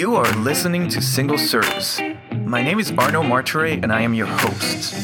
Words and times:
You 0.00 0.16
are 0.16 0.32
listening 0.38 0.88
to 0.88 1.02
Single 1.02 1.36
Serves. 1.36 2.00
My 2.46 2.62
name 2.62 2.80
is 2.80 2.90
Arno 2.92 3.22
Martire 3.22 3.82
and 3.82 3.92
I 3.92 4.00
am 4.00 4.14
your 4.14 4.28
host. 4.28 4.94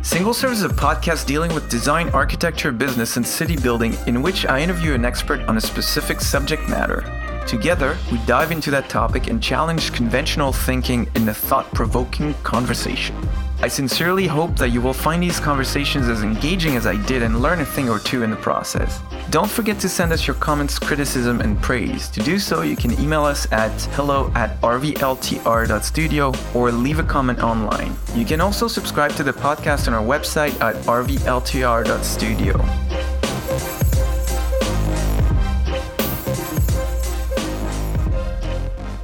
Single 0.00 0.32
Serves 0.32 0.58
is 0.58 0.62
a 0.62 0.68
podcast 0.68 1.26
dealing 1.26 1.52
with 1.52 1.68
design, 1.68 2.08
architecture, 2.10 2.70
business, 2.70 3.16
and 3.16 3.26
city 3.26 3.56
building 3.56 3.96
in 4.06 4.22
which 4.22 4.46
I 4.46 4.60
interview 4.60 4.94
an 4.94 5.04
expert 5.04 5.40
on 5.48 5.56
a 5.56 5.60
specific 5.60 6.20
subject 6.20 6.68
matter. 6.68 7.02
Together, 7.48 7.98
we 8.12 8.18
dive 8.18 8.52
into 8.52 8.70
that 8.70 8.88
topic 8.88 9.26
and 9.26 9.42
challenge 9.42 9.92
conventional 9.92 10.52
thinking 10.52 11.08
in 11.16 11.28
a 11.28 11.34
thought 11.34 11.68
provoking 11.74 12.32
conversation. 12.44 13.16
I 13.62 13.68
sincerely 13.68 14.26
hope 14.26 14.56
that 14.56 14.70
you 14.70 14.80
will 14.80 14.92
find 14.92 15.22
these 15.22 15.38
conversations 15.38 16.08
as 16.08 16.24
engaging 16.24 16.74
as 16.74 16.84
I 16.84 16.96
did 17.06 17.22
and 17.22 17.40
learn 17.40 17.60
a 17.60 17.64
thing 17.64 17.88
or 17.88 18.00
two 18.00 18.24
in 18.24 18.30
the 18.30 18.36
process. 18.36 19.00
Don't 19.30 19.48
forget 19.48 19.78
to 19.80 19.88
send 19.88 20.12
us 20.12 20.26
your 20.26 20.34
comments, 20.34 20.80
criticism, 20.80 21.40
and 21.40 21.62
praise. 21.62 22.08
To 22.08 22.20
do 22.24 22.40
so, 22.40 22.62
you 22.62 22.74
can 22.74 22.90
email 23.00 23.24
us 23.24 23.50
at 23.52 23.70
hello 23.94 24.32
at 24.34 24.60
rvltr.studio 24.62 26.32
or 26.54 26.72
leave 26.72 26.98
a 26.98 27.04
comment 27.04 27.38
online. 27.38 27.94
You 28.16 28.24
can 28.24 28.40
also 28.40 28.66
subscribe 28.66 29.12
to 29.12 29.22
the 29.22 29.32
podcast 29.32 29.86
on 29.86 29.94
our 29.94 30.04
website 30.04 30.60
at 30.60 30.74
rvltr.studio. 30.86 33.11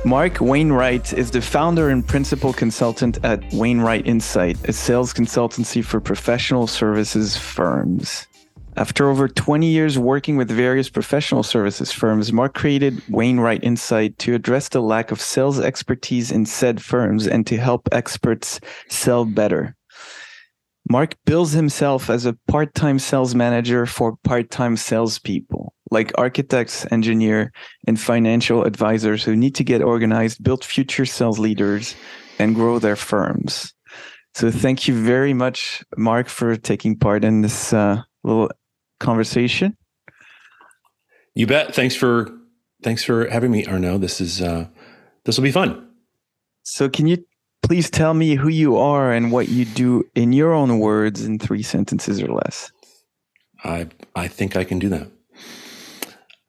Mark 0.04 0.40
Wainwright 0.40 1.12
is 1.12 1.32
the 1.32 1.40
founder 1.40 1.90
and 1.90 2.06
principal 2.06 2.52
consultant 2.52 3.18
at 3.24 3.42
Wainwright 3.52 4.06
Insight, 4.06 4.56
a 4.68 4.72
sales 4.72 5.12
consultancy 5.12 5.84
for 5.84 6.00
professional 6.00 6.68
services 6.68 7.36
firms. 7.36 8.28
After 8.76 9.10
over 9.10 9.26
20 9.26 9.66
years 9.66 9.98
working 9.98 10.36
with 10.36 10.48
various 10.50 10.88
professional 10.88 11.42
services 11.42 11.90
firms, 11.90 12.32
Mark 12.32 12.54
created 12.54 13.02
Wainwright 13.08 13.64
Insight 13.64 14.16
to 14.20 14.34
address 14.34 14.68
the 14.68 14.80
lack 14.80 15.10
of 15.10 15.20
sales 15.20 15.58
expertise 15.58 16.30
in 16.30 16.46
said 16.46 16.80
firms 16.80 17.26
and 17.26 17.44
to 17.48 17.56
help 17.56 17.88
experts 17.90 18.60
sell 18.88 19.24
better. 19.24 19.74
Mark 20.88 21.16
bills 21.26 21.52
himself 21.52 22.08
as 22.08 22.24
a 22.24 22.38
part 22.46 22.72
time 22.74 23.00
sales 23.00 23.34
manager 23.34 23.84
for 23.84 24.16
part 24.22 24.48
time 24.48 24.76
salespeople 24.76 25.57
like 25.90 26.12
architects, 26.16 26.86
engineer, 26.90 27.52
and 27.86 27.98
financial 27.98 28.64
advisors 28.64 29.24
who 29.24 29.36
need 29.36 29.54
to 29.56 29.64
get 29.64 29.82
organized, 29.82 30.42
build 30.42 30.64
future 30.64 31.06
sales 31.06 31.38
leaders, 31.38 31.94
and 32.38 32.54
grow 32.54 32.78
their 32.78 32.96
firms. 32.96 33.74
So 34.34 34.50
thank 34.50 34.86
you 34.86 34.94
very 34.94 35.34
much, 35.34 35.82
Mark, 35.96 36.28
for 36.28 36.56
taking 36.56 36.96
part 36.96 37.24
in 37.24 37.40
this 37.40 37.72
uh, 37.72 38.02
little 38.22 38.50
conversation. 39.00 39.76
You 41.34 41.46
bet. 41.46 41.74
Thanks 41.74 41.94
for 41.94 42.30
thanks 42.82 43.02
for 43.04 43.28
having 43.28 43.50
me, 43.50 43.64
Arno. 43.66 43.98
This 43.98 44.20
is 44.20 44.42
uh, 44.42 44.66
this 45.24 45.36
will 45.36 45.44
be 45.44 45.52
fun. 45.52 45.88
So 46.62 46.88
can 46.88 47.06
you 47.06 47.24
please 47.62 47.90
tell 47.90 48.14
me 48.14 48.34
who 48.34 48.48
you 48.48 48.76
are 48.76 49.12
and 49.12 49.32
what 49.32 49.48
you 49.48 49.64
do 49.64 50.04
in 50.14 50.32
your 50.32 50.52
own 50.52 50.78
words 50.78 51.24
in 51.24 51.38
three 51.38 51.62
sentences 51.62 52.22
or 52.22 52.28
less? 52.28 52.70
I 53.64 53.88
I 54.14 54.28
think 54.28 54.56
I 54.56 54.64
can 54.64 54.78
do 54.78 54.88
that. 54.90 55.10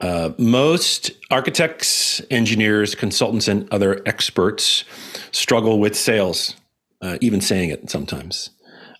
Uh, 0.01 0.31
most 0.37 1.11
architects, 1.29 2.21
engineers, 2.31 2.95
consultants, 2.95 3.47
and 3.47 3.67
other 3.71 4.01
experts 4.05 4.85
struggle 5.31 5.79
with 5.79 5.95
sales, 5.95 6.55
uh, 7.01 7.17
even 7.21 7.41
saying 7.41 7.69
it 7.69 7.89
sometimes. 7.89 8.51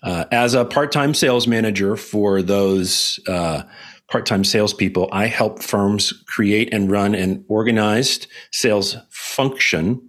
Uh, 0.02 0.24
as 0.32 0.54
a 0.54 0.64
part 0.64 0.92
time 0.92 1.14
sales 1.14 1.46
manager 1.46 1.96
for 1.96 2.42
those 2.42 3.20
uh, 3.28 3.62
part 4.08 4.26
time 4.26 4.44
salespeople, 4.44 5.08
I 5.12 5.26
help 5.26 5.62
firms 5.62 6.12
create 6.26 6.72
and 6.72 6.90
run 6.90 7.14
an 7.14 7.44
organized 7.48 8.26
sales 8.50 8.96
function. 9.10 10.06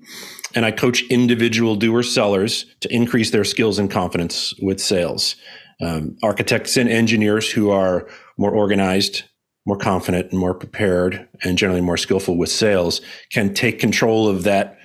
And 0.53 0.65
I 0.65 0.71
coach 0.71 1.03
individual 1.03 1.77
doer 1.77 2.03
sellers 2.03 2.65
to 2.81 2.93
increase 2.93 3.31
their 3.31 3.45
skills 3.45 3.79
and 3.79 3.89
confidence 3.89 4.53
with 4.61 4.81
sales. 4.81 5.35
Um, 5.81 6.17
architects 6.21 6.77
and 6.77 6.89
engineers 6.89 7.49
who 7.49 7.71
are 7.71 8.07
more 8.37 8.51
organized, 8.51 9.23
more 9.65 9.77
confident 9.77 10.31
and 10.31 10.39
more 10.39 10.53
prepared 10.53 11.27
and 11.43 11.57
generally 11.57 11.81
more 11.81 11.97
skillful 11.97 12.37
with 12.37 12.49
sales 12.49 13.01
can 13.31 13.53
take 13.53 13.79
control 13.79 14.27
of 14.27 14.43
that 14.43 14.77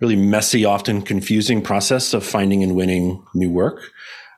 really 0.00 0.16
messy, 0.16 0.64
often 0.64 1.02
confusing 1.02 1.62
process 1.62 2.14
of 2.14 2.24
finding 2.24 2.62
and 2.62 2.74
winning 2.74 3.24
new 3.34 3.50
work, 3.50 3.80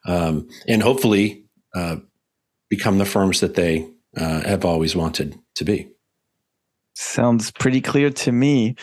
um, 0.06 0.46
and 0.68 0.82
hopefully 0.82 1.44
uh, 1.74 1.96
become 2.68 2.98
the 2.98 3.04
firms 3.04 3.40
that 3.40 3.54
they 3.54 3.88
uh, 4.16 4.40
have 4.42 4.64
always 4.64 4.94
wanted 4.94 5.38
to 5.54 5.64
be. 5.64 5.88
Sounds 6.94 7.50
pretty 7.50 7.80
clear 7.80 8.10
to 8.10 8.32
me. 8.32 8.74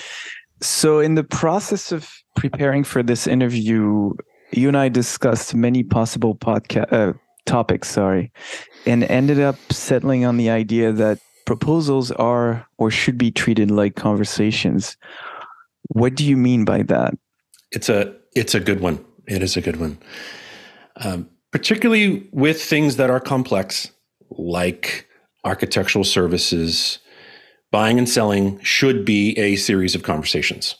So, 0.62 1.00
in 1.00 1.16
the 1.16 1.23
process 1.23 1.91
of 1.91 2.09
preparing 2.35 2.84
for 2.84 3.03
this 3.03 3.28
interview, 3.28 4.12
you 4.52 4.68
and 4.68 4.78
I 4.78 4.90
discussed 4.90 5.56
many 5.56 5.84
possible 5.84 6.35
podcast 6.35 6.94
uh, 6.94 7.13
topics. 7.46 7.90
Sorry, 7.90 8.31
and 8.86 9.04
ended 9.06 9.40
up 9.40 9.58
settling 9.72 10.26
on 10.26 10.38
the 10.38 10.50
idea 10.50 10.92
that 10.92 11.20
proposals 11.46 12.12
are 12.12 12.66
or 12.78 12.90
should 12.92 13.18
be 13.18 13.32
treated 13.32 13.72
like 13.72 13.96
conversations. 13.96 14.98
What 15.90 16.16
do 16.16 16.26
you 16.26 16.38
mean 16.38 16.66
by 16.66 16.84
that? 16.84 17.18
It's 17.72 17.90
a 17.90 18.16
it's 18.36 18.56
a 18.56 18.60
good 18.60 18.80
one. 18.80 19.04
It 19.28 19.44
is 19.44 19.58
a 19.58 19.62
good 19.62 19.80
one, 19.80 19.98
um, 20.98 21.30
particularly 21.52 22.28
with 22.32 22.62
things 22.62 22.98
that 22.98 23.10
are 23.10 23.20
complex, 23.20 23.92
like 24.30 25.08
architectural 25.44 26.04
services. 26.04 27.00
Buying 27.72 27.98
and 27.98 28.08
selling 28.08 28.60
should 28.62 29.04
be 29.04 29.38
a 29.40 29.56
series 29.56 29.96
of 29.96 30.04
conversations, 30.04 30.76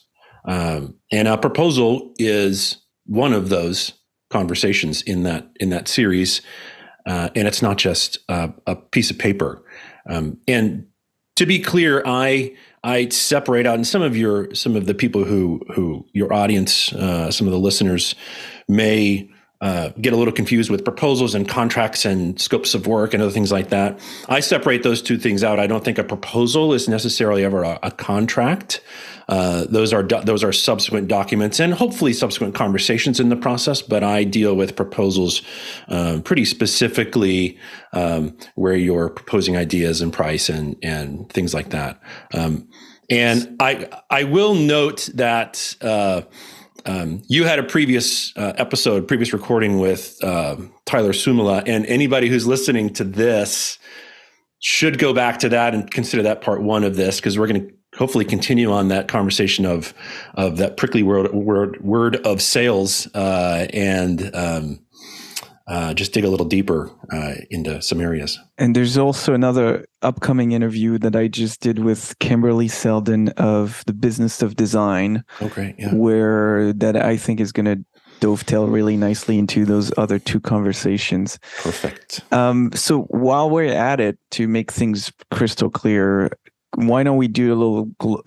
um, 0.46 0.94
and 1.10 1.26
a 1.26 1.36
proposal 1.36 2.14
is 2.18 2.76
one 3.06 3.32
of 3.32 3.48
those 3.48 3.92
conversations 4.30 5.02
in 5.02 5.24
that 5.24 5.48
in 5.58 5.70
that 5.70 5.88
series 5.88 6.40
uh, 7.06 7.30
and 7.34 7.46
it's 7.46 7.62
not 7.62 7.78
just 7.78 8.18
uh, 8.28 8.48
a 8.66 8.76
piece 8.76 9.10
of 9.10 9.18
paper. 9.18 9.62
Um, 10.08 10.38
and 10.48 10.86
to 11.36 11.46
be 11.46 11.58
clear, 11.58 12.02
I 12.06 12.54
I 12.82 13.08
separate 13.08 13.66
out, 13.66 13.74
and 13.74 13.86
some 13.86 14.02
of 14.02 14.16
your 14.16 14.54
some 14.54 14.76
of 14.76 14.86
the 14.86 14.94
people 14.94 15.24
who 15.24 15.60
who 15.74 16.06
your 16.12 16.32
audience, 16.32 16.92
uh, 16.92 17.30
some 17.30 17.46
of 17.46 17.52
the 17.52 17.58
listeners 17.58 18.14
may 18.68 19.30
uh, 19.60 19.90
get 20.00 20.12
a 20.12 20.16
little 20.16 20.32
confused 20.32 20.70
with 20.70 20.84
proposals 20.84 21.34
and 21.34 21.48
contracts 21.48 22.04
and 22.04 22.38
scopes 22.40 22.74
of 22.74 22.86
work 22.86 23.14
and 23.14 23.22
other 23.22 23.32
things 23.32 23.50
like 23.50 23.70
that. 23.70 23.98
I 24.28 24.40
separate 24.40 24.82
those 24.82 25.00
two 25.00 25.16
things 25.16 25.42
out. 25.42 25.58
I 25.58 25.66
don't 25.66 25.82
think 25.82 25.96
a 25.96 26.04
proposal 26.04 26.74
is 26.74 26.88
necessarily 26.88 27.44
ever 27.44 27.62
a, 27.62 27.78
a 27.82 27.90
contract. 27.90 28.82
Uh, 29.28 29.64
those 29.68 29.92
are 29.92 30.02
do- 30.02 30.22
those 30.22 30.44
are 30.44 30.52
subsequent 30.52 31.08
documents 31.08 31.60
and 31.60 31.74
hopefully 31.74 32.12
subsequent 32.12 32.54
conversations 32.54 33.20
in 33.20 33.28
the 33.28 33.36
process. 33.36 33.82
But 33.82 34.02
I 34.02 34.24
deal 34.24 34.54
with 34.54 34.76
proposals 34.76 35.42
um, 35.88 36.22
pretty 36.22 36.44
specifically, 36.44 37.58
um, 37.92 38.36
where 38.54 38.76
you're 38.76 39.08
proposing 39.08 39.56
ideas 39.56 40.00
and 40.00 40.12
price 40.12 40.48
and 40.48 40.76
and 40.82 41.30
things 41.30 41.54
like 41.54 41.70
that. 41.70 42.00
Um, 42.32 42.68
and 43.10 43.56
I 43.60 43.88
I 44.10 44.24
will 44.24 44.54
note 44.54 45.08
that. 45.14 45.76
Uh, 45.80 46.22
um, 46.86 47.22
you 47.28 47.44
had 47.44 47.58
a 47.58 47.62
previous 47.62 48.36
uh, 48.36 48.52
episode, 48.58 49.08
previous 49.08 49.32
recording 49.32 49.78
with 49.78 50.22
uh, 50.22 50.56
Tyler 50.84 51.12
Suomala, 51.12 51.62
and 51.66 51.86
anybody 51.86 52.28
who's 52.28 52.46
listening 52.46 52.92
to 52.92 53.04
this 53.04 53.78
should 54.58 54.98
go 54.98 55.12
back 55.12 55.38
to 55.38 55.48
that 55.50 55.74
and 55.74 55.90
consider 55.90 56.22
that 56.22 56.40
part 56.40 56.62
one 56.62 56.84
of 56.84 56.96
this 56.96 57.16
because 57.16 57.38
we're 57.38 57.46
going 57.46 57.68
to 57.68 57.73
hopefully 57.96 58.24
continue 58.24 58.72
on 58.72 58.88
that 58.88 59.08
conversation 59.08 59.64
of 59.66 59.94
of 60.34 60.56
that 60.58 60.76
prickly 60.76 61.02
word 61.02 61.32
word 61.32 61.80
word 61.82 62.16
of 62.26 62.42
sales 62.42 63.06
uh, 63.14 63.66
and 63.72 64.34
um, 64.34 64.80
uh, 65.66 65.94
just 65.94 66.12
dig 66.12 66.24
a 66.24 66.28
little 66.28 66.46
deeper 66.46 66.90
uh, 67.10 67.34
into 67.50 67.80
some 67.80 68.00
areas. 68.00 68.38
And 68.58 68.76
there's 68.76 68.98
also 68.98 69.32
another 69.32 69.86
upcoming 70.02 70.52
interview 70.52 70.98
that 70.98 71.16
I 71.16 71.28
just 71.28 71.60
did 71.60 71.78
with 71.78 72.18
Kimberly 72.18 72.68
Seldon 72.68 73.28
of 73.30 73.82
the 73.86 73.94
Business 73.94 74.42
of 74.42 74.56
Design. 74.56 75.24
Oh, 75.40 75.48
great! 75.48 75.76
Yeah. 75.78 75.94
Where 75.94 76.72
that 76.74 76.96
I 76.96 77.16
think 77.16 77.40
is 77.40 77.52
going 77.52 77.66
to 77.66 77.84
dovetail 78.20 78.66
really 78.68 78.96
nicely 78.96 79.38
into 79.38 79.64
those 79.64 79.92
other 79.98 80.18
two 80.18 80.40
conversations. 80.40 81.38
Perfect. 81.62 82.20
Um, 82.32 82.70
so 82.72 83.02
while 83.02 83.50
we're 83.50 83.72
at 83.72 84.00
it, 84.00 84.18
to 84.32 84.48
make 84.48 84.70
things 84.72 85.12
crystal 85.30 85.68
clear, 85.68 86.30
why 86.76 87.02
don't 87.02 87.16
we 87.16 87.28
do 87.28 87.52
a 87.52 87.56
little 87.56 88.22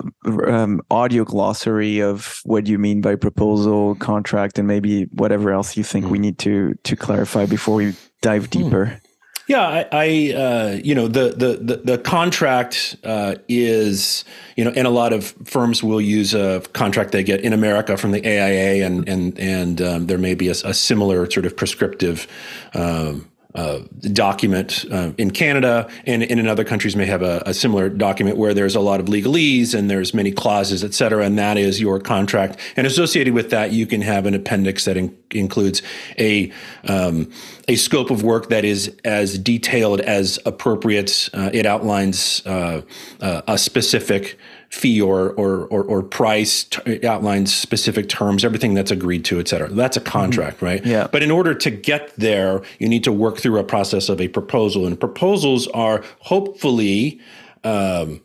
um, 0.48 0.82
audio 0.92 1.24
glossary 1.24 2.00
of 2.00 2.42
what 2.44 2.68
you 2.68 2.78
mean 2.78 3.02
by 3.02 3.16
proposal, 3.16 3.96
contract, 3.96 4.58
and 4.58 4.68
maybe 4.68 5.04
whatever 5.06 5.52
else 5.52 5.78
you 5.78 5.84
think 5.84 6.08
we 6.08 6.20
need 6.20 6.38
to 6.40 6.74
to 6.84 6.96
clarify 6.96 7.46
before 7.46 7.76
we 7.76 7.96
dive 8.22 8.46
hmm. 8.46 8.62
deeper. 8.62 9.02
Yeah, 9.48 9.62
I, 9.62 9.88
I 9.94 10.34
uh, 10.34 10.80
you 10.84 10.94
know, 10.94 11.08
the 11.08 11.30
the 11.30 11.76
the, 11.76 11.82
the 11.84 11.98
contract 11.98 12.98
uh, 13.06 13.36
is, 13.48 14.26
you 14.58 14.66
know, 14.66 14.72
and 14.72 14.86
a 14.86 14.90
lot 14.90 15.14
of 15.14 15.34
firms 15.46 15.82
will 15.82 16.02
use 16.02 16.34
a 16.34 16.62
contract 16.74 17.14
they 17.14 17.24
get 17.24 17.42
in 17.42 17.54
America 17.54 17.96
from 17.96 18.12
the 18.12 18.26
AIA, 18.26 18.86
and 18.86 19.08
and 19.08 19.40
and 19.40 19.82
um, 19.82 20.08
there 20.08 20.18
may 20.18 20.36
be 20.36 20.50
a, 20.50 20.52
a, 20.52 20.74
similar 20.74 21.30
sort 21.32 21.46
of 21.46 21.56
prescriptive. 21.56 22.28
Um, 22.74 23.30
uh, 23.58 23.80
document 24.14 24.86
uh, 24.92 25.12
in 25.18 25.32
Canada, 25.32 25.90
and, 26.06 26.22
and, 26.22 26.40
in 26.40 26.48
other 26.48 26.64
countries 26.64 26.96
may 26.96 27.08
have 27.08 27.24
a, 27.24 27.42
a, 27.48 27.56
similar 27.56 27.90
document 27.90 28.38
where 28.38 28.54
there's 28.54 28.76
a 28.76 28.80
lot 28.80 29.00
of 29.00 29.08
legalese 29.08 29.74
and 29.74 29.90
there's 29.90 30.14
many 30.14 30.32
clauses, 30.32 30.84
et 30.84 30.94
cetera, 30.94 31.26
and 31.26 31.40
that 31.40 31.58
is 31.58 31.82
your 31.82 32.00
contract. 32.00 32.60
And 32.76 32.86
associated 32.86 33.34
with 33.34 33.50
that, 33.50 33.72
you 33.72 33.88
can 33.88 34.02
have 34.02 34.28
an 34.28 34.36
appendix 34.36 34.86
that 34.86 34.96
in, 34.96 35.18
includes 35.32 35.82
a 36.20 36.52
um, 36.88 37.32
a 37.68 37.76
scope 37.76 38.12
of 38.12 38.22
work 38.24 38.50
that 38.50 38.64
is 38.64 38.96
as 39.04 39.40
detailed 39.40 40.02
as 40.02 40.38
appropriate. 40.46 41.28
Uh, 41.34 41.50
it 41.52 41.66
outlines 41.66 42.46
uh, 42.46 42.82
uh, 43.22 43.42
a 43.48 43.58
specific 43.58 44.38
fee 44.70 45.02
or 45.02 45.32
or 45.32 45.66
or, 45.68 45.84
or 45.84 46.04
price 46.04 46.66
t- 46.66 47.06
outlines 47.06 47.56
specific 47.56 48.10
terms 48.10 48.44
everything 48.44 48.74
that's 48.74 48.92
agreed 48.92 49.24
to 49.26 49.40
et 49.40 49.48
cetera. 49.48 49.70
That's 49.70 49.98
a 49.98 50.02
contract 50.02 50.58
mm-hmm. 50.58 50.66
right? 50.66 50.86
Yeah. 50.86 51.08
But 51.12 51.24
in 51.24 51.32
order 51.32 51.54
to 51.54 51.72
get 51.72 52.14
there 52.18 52.62
you 52.80 52.88
need 52.88 53.04
to 53.06 53.12
work 53.12 53.38
through 53.38 53.60
a 53.60 53.64
process 53.64 54.10
of 54.10 54.20
a 54.20 54.28
proposal. 54.28 54.86
And 54.86 55.00
proposals 55.00 55.68
are 55.68 56.04
hopefully 56.20 57.20
um, 57.64 58.22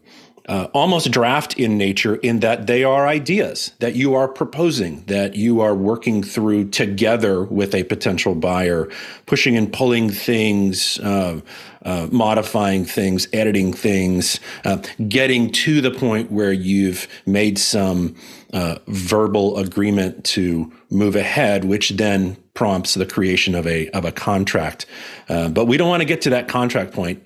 uh, 0.48 0.68
almost 0.72 1.10
draft 1.10 1.54
in 1.58 1.78
nature 1.78 2.16
in 2.16 2.40
that 2.40 2.66
they 2.66 2.82
are 2.82 3.06
ideas 3.06 3.72
that 3.78 3.94
you 3.94 4.14
are 4.14 4.26
proposing, 4.26 5.02
that 5.06 5.34
you 5.36 5.60
are 5.60 5.74
working 5.74 6.22
through 6.22 6.68
together 6.68 7.44
with 7.44 7.74
a 7.74 7.84
potential 7.84 8.34
buyer, 8.34 8.88
pushing 9.26 9.56
and 9.56 9.72
pulling 9.72 10.10
things, 10.10 10.98
uh, 11.00 11.40
uh, 11.84 12.08
modifying 12.10 12.84
things, 12.84 13.28
editing 13.32 13.72
things, 13.72 14.40
uh, 14.64 14.78
getting 15.08 15.50
to 15.50 15.80
the 15.80 15.90
point 15.90 16.30
where 16.32 16.52
you've 16.52 17.06
made 17.24 17.58
some 17.58 18.14
uh, 18.52 18.78
verbal 18.88 19.58
agreement 19.58 20.24
to 20.24 20.72
move 20.90 21.16
ahead, 21.16 21.64
which 21.64 21.90
then 21.90 22.36
prompts 22.54 22.94
the 22.94 23.06
creation 23.06 23.54
of 23.54 23.66
a 23.66 23.88
of 23.90 24.04
a 24.04 24.12
contract. 24.12 24.86
Uh, 25.28 25.48
but 25.48 25.66
we 25.66 25.76
don't 25.76 25.88
want 25.88 26.00
to 26.00 26.06
get 26.06 26.20
to 26.20 26.30
that 26.30 26.48
contract 26.48 26.92
point 26.92 27.24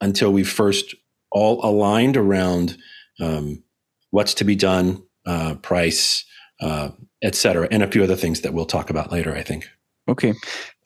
until 0.00 0.32
we 0.32 0.42
first 0.42 0.94
all 1.34 1.60
aligned 1.62 2.16
around 2.16 2.78
um, 3.20 3.62
what's 4.10 4.32
to 4.34 4.44
be 4.44 4.56
done, 4.56 5.02
uh, 5.26 5.56
price, 5.56 6.24
uh, 6.60 6.88
et 7.22 7.34
cetera, 7.34 7.68
and 7.70 7.82
a 7.82 7.90
few 7.90 8.02
other 8.02 8.16
things 8.16 8.40
that 8.40 8.54
we'll 8.54 8.64
talk 8.64 8.88
about 8.88 9.12
later, 9.12 9.34
I 9.34 9.42
think. 9.42 9.68
Okay. 10.08 10.32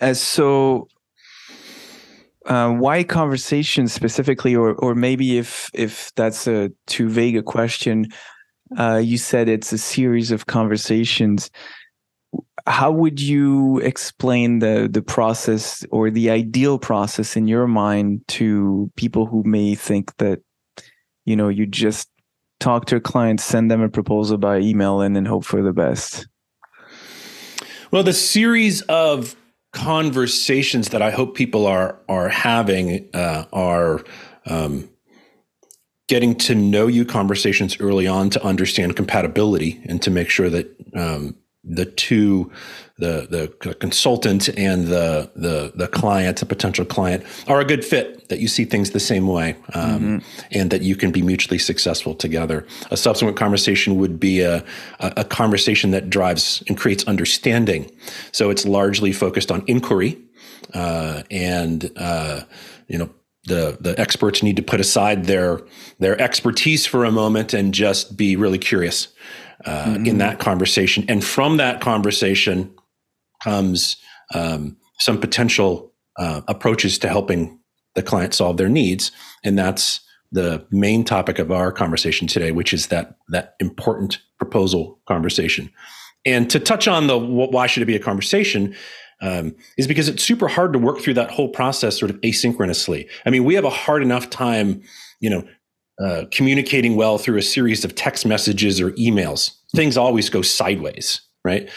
As 0.00 0.20
so, 0.20 0.88
uh, 2.46 2.70
why 2.72 3.04
conversation 3.04 3.86
specifically, 3.88 4.56
or 4.56 4.74
or 4.76 4.94
maybe 4.94 5.38
if 5.38 5.70
if 5.74 6.12
that's 6.16 6.46
a 6.48 6.70
too 6.86 7.08
vague 7.08 7.36
a 7.36 7.42
question, 7.42 8.06
uh, 8.78 9.00
you 9.04 9.18
said 9.18 9.48
it's 9.48 9.72
a 9.72 9.78
series 9.78 10.30
of 10.30 10.46
conversations. 10.46 11.50
How 12.68 12.90
would 12.90 13.20
you 13.20 13.78
explain 13.78 14.58
the 14.58 14.88
the 14.90 15.02
process 15.02 15.84
or 15.90 16.10
the 16.10 16.30
ideal 16.30 16.78
process 16.78 17.36
in 17.36 17.48
your 17.48 17.66
mind 17.66 18.22
to 18.28 18.90
people 18.96 19.26
who 19.26 19.42
may 19.44 19.74
think 19.74 20.16
that 20.18 20.40
you 21.24 21.34
know 21.34 21.48
you 21.48 21.66
just 21.66 22.08
talk 22.60 22.86
to 22.86 22.96
a 22.96 23.00
client, 23.00 23.40
send 23.40 23.70
them 23.70 23.82
a 23.82 23.88
proposal 23.88 24.36
by 24.36 24.58
email, 24.58 25.00
and 25.00 25.16
then 25.16 25.24
hope 25.24 25.44
for 25.44 25.62
the 25.62 25.72
best? 25.72 26.26
Well, 27.90 28.02
the 28.02 28.12
series 28.12 28.82
of 28.82 29.34
conversations 29.72 30.90
that 30.90 31.02
I 31.02 31.10
hope 31.10 31.34
people 31.34 31.66
are 31.66 31.98
are 32.08 32.28
having 32.28 33.08
uh, 33.14 33.44
are 33.52 34.04
um, 34.46 34.88
getting 36.08 36.34
to 36.34 36.54
know 36.54 36.86
you 36.86 37.04
conversations 37.04 37.80
early 37.80 38.06
on 38.06 38.30
to 38.30 38.44
understand 38.44 38.96
compatibility 38.96 39.80
and 39.84 40.00
to 40.02 40.10
make 40.10 40.28
sure 40.30 40.50
that 40.50 40.74
um, 40.94 41.36
the 41.64 41.84
two 41.84 42.50
the 42.98 43.52
the 43.62 43.74
consultant 43.74 44.48
and 44.48 44.88
the 44.88 45.30
the 45.36 45.72
the 45.74 45.88
client, 45.88 46.42
a 46.42 46.46
potential 46.46 46.84
client, 46.84 47.24
are 47.46 47.60
a 47.60 47.64
good 47.64 47.84
fit. 47.84 48.28
That 48.28 48.40
you 48.40 48.48
see 48.48 48.64
things 48.64 48.90
the 48.90 49.00
same 49.00 49.26
way, 49.26 49.56
um, 49.74 50.20
mm-hmm. 50.20 50.46
and 50.52 50.70
that 50.70 50.82
you 50.82 50.96
can 50.96 51.12
be 51.12 51.22
mutually 51.22 51.58
successful 51.58 52.14
together. 52.14 52.66
A 52.90 52.96
subsequent 52.96 53.36
conversation 53.36 53.96
would 53.96 54.18
be 54.18 54.40
a 54.40 54.64
a 55.00 55.24
conversation 55.24 55.90
that 55.92 56.10
drives 56.10 56.62
and 56.68 56.76
creates 56.76 57.04
understanding. 57.04 57.90
So 58.32 58.50
it's 58.50 58.64
largely 58.64 59.12
focused 59.12 59.50
on 59.50 59.64
inquiry, 59.66 60.18
uh, 60.74 61.22
and 61.30 61.90
uh, 61.96 62.42
you 62.88 62.98
know 62.98 63.10
the 63.44 63.78
the 63.80 63.98
experts 63.98 64.42
need 64.42 64.56
to 64.56 64.62
put 64.62 64.80
aside 64.80 65.24
their 65.24 65.60
their 65.98 66.20
expertise 66.20 66.86
for 66.86 67.04
a 67.04 67.12
moment 67.12 67.54
and 67.54 67.72
just 67.72 68.16
be 68.16 68.36
really 68.36 68.58
curious 68.58 69.08
mm-hmm. 69.66 70.06
in 70.06 70.18
that 70.18 70.38
conversation. 70.38 71.04
And 71.08 71.24
from 71.24 71.56
that 71.56 71.80
conversation, 71.80 72.74
comes 73.42 73.96
um, 74.34 74.76
some 74.98 75.20
potential 75.20 75.92
uh, 76.18 76.40
approaches 76.48 76.98
to 76.98 77.08
helping 77.08 77.58
the 77.94 78.02
client 78.02 78.34
solve 78.34 78.56
their 78.56 78.68
needs, 78.68 79.12
and 79.44 79.58
that's 79.58 80.00
the 80.30 80.64
main 80.70 81.04
topic 81.04 81.38
of 81.38 81.50
our 81.50 81.72
conversation 81.72 82.28
today, 82.28 82.52
which 82.52 82.74
is 82.74 82.88
that 82.88 83.16
that 83.28 83.54
important 83.60 84.18
proposal 84.38 85.00
conversation. 85.06 85.70
And 86.26 86.50
to 86.50 86.60
touch 86.60 86.86
on 86.86 87.06
the 87.06 87.18
why 87.18 87.66
should 87.66 87.82
it 87.82 87.86
be 87.86 87.96
a 87.96 88.00
conversation 88.00 88.74
um, 89.20 89.54
is 89.76 89.86
because 89.86 90.08
it's 90.08 90.22
super 90.22 90.48
hard 90.48 90.72
to 90.74 90.78
work 90.78 91.00
through 91.00 91.14
that 91.14 91.30
whole 91.30 91.48
process 91.48 91.98
sort 91.98 92.10
of 92.10 92.20
asynchronously. 92.20 93.08
I 93.24 93.30
mean, 93.30 93.44
we 93.44 93.54
have 93.54 93.64
a 93.64 93.70
hard 93.70 94.02
enough 94.02 94.28
time, 94.30 94.82
you 95.20 95.30
know, 95.30 95.42
uh, 96.00 96.24
communicating 96.30 96.96
well 96.96 97.18
through 97.18 97.38
a 97.38 97.42
series 97.42 97.84
of 97.84 97.94
text 97.94 98.24
messages 98.24 98.80
or 98.80 98.92
emails. 98.92 99.50
Things 99.74 99.96
always 99.96 100.30
go 100.30 100.42
sideways, 100.42 101.20
right? 101.44 101.68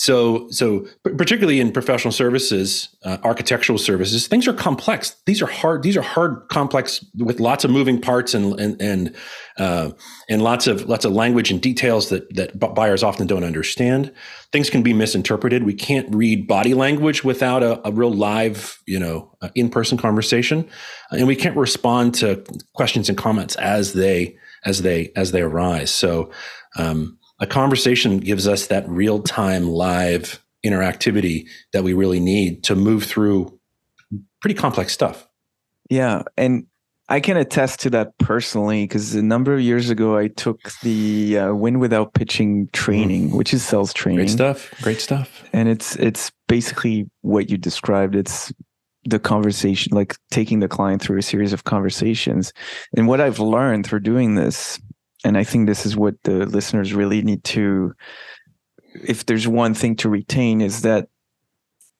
So, 0.00 0.48
so 0.48 0.86
particularly 1.02 1.60
in 1.60 1.72
professional 1.72 2.10
services, 2.10 2.88
uh, 3.04 3.18
architectural 3.22 3.76
services, 3.76 4.28
things 4.28 4.48
are 4.48 4.54
complex. 4.54 5.14
These 5.26 5.42
are 5.42 5.46
hard. 5.46 5.82
These 5.82 5.94
are 5.94 6.02
hard, 6.02 6.48
complex 6.48 7.04
with 7.18 7.38
lots 7.38 7.66
of 7.66 7.70
moving 7.70 8.00
parts 8.00 8.32
and 8.32 8.58
and 8.58 8.80
and 8.80 9.14
uh, 9.58 9.90
and 10.30 10.40
lots 10.40 10.66
of 10.66 10.88
lots 10.88 11.04
of 11.04 11.12
language 11.12 11.50
and 11.50 11.60
details 11.60 12.08
that 12.08 12.34
that 12.34 12.58
buyers 12.58 13.02
often 13.02 13.26
don't 13.26 13.44
understand. 13.44 14.10
Things 14.52 14.70
can 14.70 14.82
be 14.82 14.94
misinterpreted. 14.94 15.64
We 15.64 15.74
can't 15.74 16.08
read 16.14 16.46
body 16.46 16.72
language 16.72 17.22
without 17.22 17.62
a, 17.62 17.86
a 17.86 17.92
real 17.92 18.10
live, 18.10 18.80
you 18.86 18.98
know, 18.98 19.36
uh, 19.42 19.50
in 19.54 19.68
person 19.68 19.98
conversation, 19.98 20.66
and 21.10 21.26
we 21.26 21.36
can't 21.36 21.58
respond 21.58 22.14
to 22.14 22.42
questions 22.72 23.10
and 23.10 23.18
comments 23.18 23.54
as 23.56 23.92
they 23.92 24.38
as 24.64 24.80
they 24.80 25.12
as 25.14 25.32
they 25.32 25.42
arise. 25.42 25.90
So. 25.90 26.30
Um, 26.76 27.18
a 27.40 27.46
conversation 27.46 28.18
gives 28.18 28.46
us 28.46 28.66
that 28.68 28.88
real 28.88 29.22
time 29.22 29.68
live 29.68 30.44
interactivity 30.64 31.48
that 31.72 31.82
we 31.82 31.94
really 31.94 32.20
need 32.20 32.62
to 32.64 32.76
move 32.76 33.04
through 33.04 33.58
pretty 34.40 34.54
complex 34.54 34.92
stuff. 34.92 35.26
Yeah. 35.88 36.22
And 36.36 36.66
I 37.08 37.18
can 37.18 37.36
attest 37.36 37.80
to 37.80 37.90
that 37.90 38.16
personally 38.18 38.84
because 38.84 39.14
a 39.14 39.22
number 39.22 39.54
of 39.54 39.60
years 39.60 39.90
ago 39.90 40.16
I 40.16 40.28
took 40.28 40.60
the 40.82 41.38
uh, 41.38 41.54
win 41.54 41.80
without 41.80 42.14
pitching 42.14 42.68
training, 42.72 43.30
mm. 43.30 43.36
which 43.36 43.52
is 43.52 43.64
sales 43.64 43.92
training. 43.92 44.18
Great 44.18 44.30
stuff. 44.30 44.72
Great 44.82 45.00
stuff. 45.00 45.44
And 45.52 45.68
it's 45.68 45.96
it's 45.96 46.30
basically 46.46 47.10
what 47.22 47.50
you 47.50 47.58
described. 47.58 48.14
It's 48.14 48.52
the 49.06 49.18
conversation, 49.18 49.96
like 49.96 50.16
taking 50.30 50.60
the 50.60 50.68
client 50.68 51.02
through 51.02 51.18
a 51.18 51.22
series 51.22 51.52
of 51.52 51.64
conversations. 51.64 52.52
And 52.96 53.08
what 53.08 53.20
I've 53.20 53.40
learned 53.40 53.86
through 53.86 54.00
doing 54.00 54.36
this 54.36 54.78
and 55.24 55.36
I 55.36 55.44
think 55.44 55.66
this 55.66 55.84
is 55.86 55.96
what 55.96 56.14
the 56.24 56.46
listeners 56.46 56.94
really 56.94 57.22
need 57.22 57.44
to, 57.44 57.94
if 58.94 59.26
there's 59.26 59.46
one 59.46 59.74
thing 59.74 59.96
to 59.96 60.08
retain, 60.08 60.60
is 60.60 60.82
that 60.82 61.08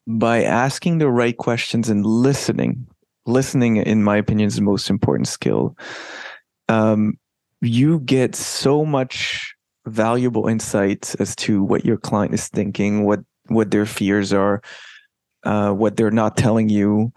by 0.07 0.43
asking 0.43 0.97
the 0.97 1.09
right 1.09 1.37
questions 1.37 1.89
and 1.89 2.05
listening, 2.05 2.87
listening, 3.25 3.77
in 3.77 4.03
my 4.03 4.17
opinion, 4.17 4.47
is 4.47 4.55
the 4.55 4.61
most 4.61 4.89
important 4.89 5.27
skill. 5.27 5.77
Um, 6.67 7.19
you 7.61 7.99
get 7.99 8.35
so 8.35 8.83
much 8.83 9.53
valuable 9.85 10.47
insights 10.47 11.15
as 11.15 11.35
to 11.35 11.63
what 11.63 11.85
your 11.85 11.97
client 11.97 12.33
is 12.33 12.47
thinking, 12.47 13.05
what 13.05 13.19
what 13.47 13.71
their 13.71 13.85
fears 13.85 14.31
are, 14.31 14.61
uh, 15.43 15.71
what 15.71 15.97
they're 15.97 16.11
not 16.11 16.37
telling 16.37 16.69
you, 16.69 17.11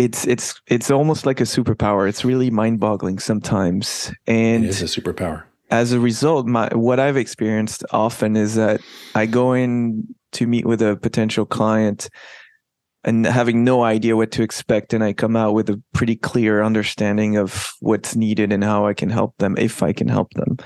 it's 0.00 0.26
it's 0.26 0.58
it's 0.66 0.90
almost 0.90 1.26
like 1.26 1.40
a 1.40 1.44
superpower. 1.44 2.08
It's 2.08 2.24
really 2.24 2.50
mind-boggling 2.50 3.18
sometimes, 3.18 4.10
and 4.26 4.64
it 4.64 4.70
is 4.70 4.82
a 4.82 5.00
superpower. 5.00 5.44
As 5.70 5.92
a 5.92 6.00
result, 6.00 6.46
my 6.46 6.68
what 6.74 6.98
I've 6.98 7.18
experienced 7.18 7.84
often 7.92 8.34
is 8.34 8.54
that 8.54 8.80
I 9.14 9.26
go 9.26 9.52
in 9.52 10.14
to 10.32 10.46
meet 10.46 10.64
with 10.64 10.80
a 10.80 10.96
potential 10.96 11.44
client 11.44 12.08
and 13.04 13.26
having 13.26 13.62
no 13.62 13.82
idea 13.82 14.16
what 14.16 14.30
to 14.30 14.42
expect 14.42 14.92
and 14.92 15.02
i 15.02 15.10
come 15.10 15.34
out 15.34 15.54
with 15.54 15.70
a 15.70 15.82
pretty 15.94 16.14
clear 16.14 16.62
understanding 16.62 17.38
of 17.38 17.72
what's 17.80 18.14
needed 18.14 18.52
and 18.52 18.62
how 18.62 18.86
i 18.86 18.92
can 18.92 19.08
help 19.08 19.34
them 19.38 19.56
if 19.56 19.82
i 19.82 19.90
can 19.90 20.06
help 20.06 20.30
them 20.34 20.58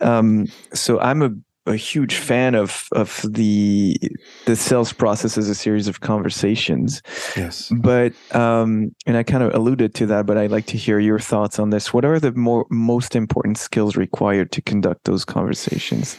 um, 0.00 0.46
so 0.74 0.98
i'm 0.98 1.22
a 1.22 1.30
a 1.68 1.76
huge 1.76 2.16
fan 2.16 2.54
of 2.54 2.88
of 2.92 3.24
the 3.28 3.96
the 4.46 4.56
sales 4.56 4.92
process 4.92 5.38
as 5.38 5.48
a 5.48 5.54
series 5.54 5.88
of 5.88 6.00
conversations. 6.00 7.02
Yes. 7.36 7.70
But 7.74 8.12
um, 8.34 8.94
and 9.06 9.16
I 9.16 9.22
kind 9.22 9.42
of 9.42 9.54
alluded 9.54 9.94
to 9.96 10.06
that, 10.06 10.26
but 10.26 10.36
I'd 10.36 10.50
like 10.50 10.66
to 10.66 10.76
hear 10.76 10.98
your 10.98 11.18
thoughts 11.18 11.58
on 11.58 11.70
this. 11.70 11.92
What 11.92 12.04
are 12.04 12.18
the 12.18 12.32
more 12.32 12.66
most 12.70 13.14
important 13.14 13.58
skills 13.58 13.96
required 13.96 14.50
to 14.52 14.62
conduct 14.62 15.04
those 15.04 15.24
conversations? 15.24 16.18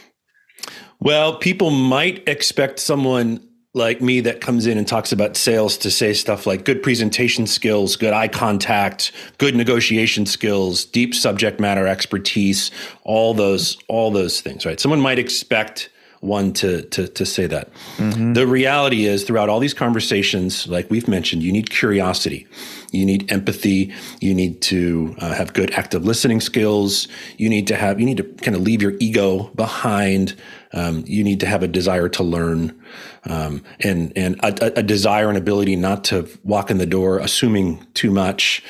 Well, 1.00 1.36
people 1.36 1.70
might 1.70 2.26
expect 2.28 2.78
someone 2.78 3.46
like 3.72 4.00
me 4.00 4.20
that 4.20 4.40
comes 4.40 4.66
in 4.66 4.78
and 4.78 4.86
talks 4.86 5.12
about 5.12 5.36
sales 5.36 5.78
to 5.78 5.90
say 5.90 6.12
stuff 6.12 6.46
like 6.46 6.64
good 6.64 6.82
presentation 6.82 7.46
skills, 7.46 7.94
good 7.94 8.12
eye 8.12 8.28
contact, 8.28 9.12
good 9.38 9.54
negotiation 9.54 10.26
skills, 10.26 10.84
deep 10.84 11.14
subject 11.14 11.60
matter 11.60 11.86
expertise, 11.86 12.70
all 13.04 13.32
those 13.32 13.78
all 13.86 14.10
those 14.10 14.40
things, 14.40 14.66
right? 14.66 14.80
Someone 14.80 15.00
might 15.00 15.18
expect 15.18 15.88
one 16.20 16.52
to 16.52 16.82
to 16.82 17.06
to 17.08 17.24
say 17.24 17.46
that. 17.46 17.72
Mm-hmm. 17.96 18.34
The 18.34 18.46
reality 18.46 19.06
is 19.06 19.24
throughout 19.24 19.48
all 19.48 19.60
these 19.60 19.74
conversations, 19.74 20.66
like 20.66 20.90
we've 20.90 21.08
mentioned, 21.08 21.42
you 21.42 21.52
need 21.52 21.70
curiosity, 21.70 22.46
you 22.92 23.06
need 23.06 23.30
empathy, 23.30 23.92
you 24.20 24.34
need 24.34 24.60
to 24.62 25.14
uh, 25.18 25.34
have 25.34 25.54
good 25.54 25.70
active 25.72 26.04
listening 26.04 26.40
skills, 26.40 27.08
you 27.38 27.48
need 27.48 27.66
to 27.68 27.76
have 27.76 28.00
you 28.00 28.06
need 28.06 28.18
to 28.18 28.24
kind 28.24 28.56
of 28.56 28.62
leave 28.62 28.82
your 28.82 28.94
ego 29.00 29.44
behind. 29.54 30.34
Um, 30.72 31.04
you 31.06 31.24
need 31.24 31.40
to 31.40 31.46
have 31.46 31.62
a 31.62 31.68
desire 31.68 32.08
to 32.10 32.22
learn 32.22 32.80
um, 33.24 33.62
and 33.80 34.12
and 34.16 34.38
a, 34.42 34.78
a, 34.78 34.82
desire 34.82 35.28
and 35.28 35.36
ability 35.36 35.74
not 35.74 36.04
to 36.04 36.28
walk 36.44 36.70
in 36.70 36.78
the 36.78 36.86
door 36.86 37.18
assuming 37.18 37.84
too 37.94 38.10
much. 38.10 38.62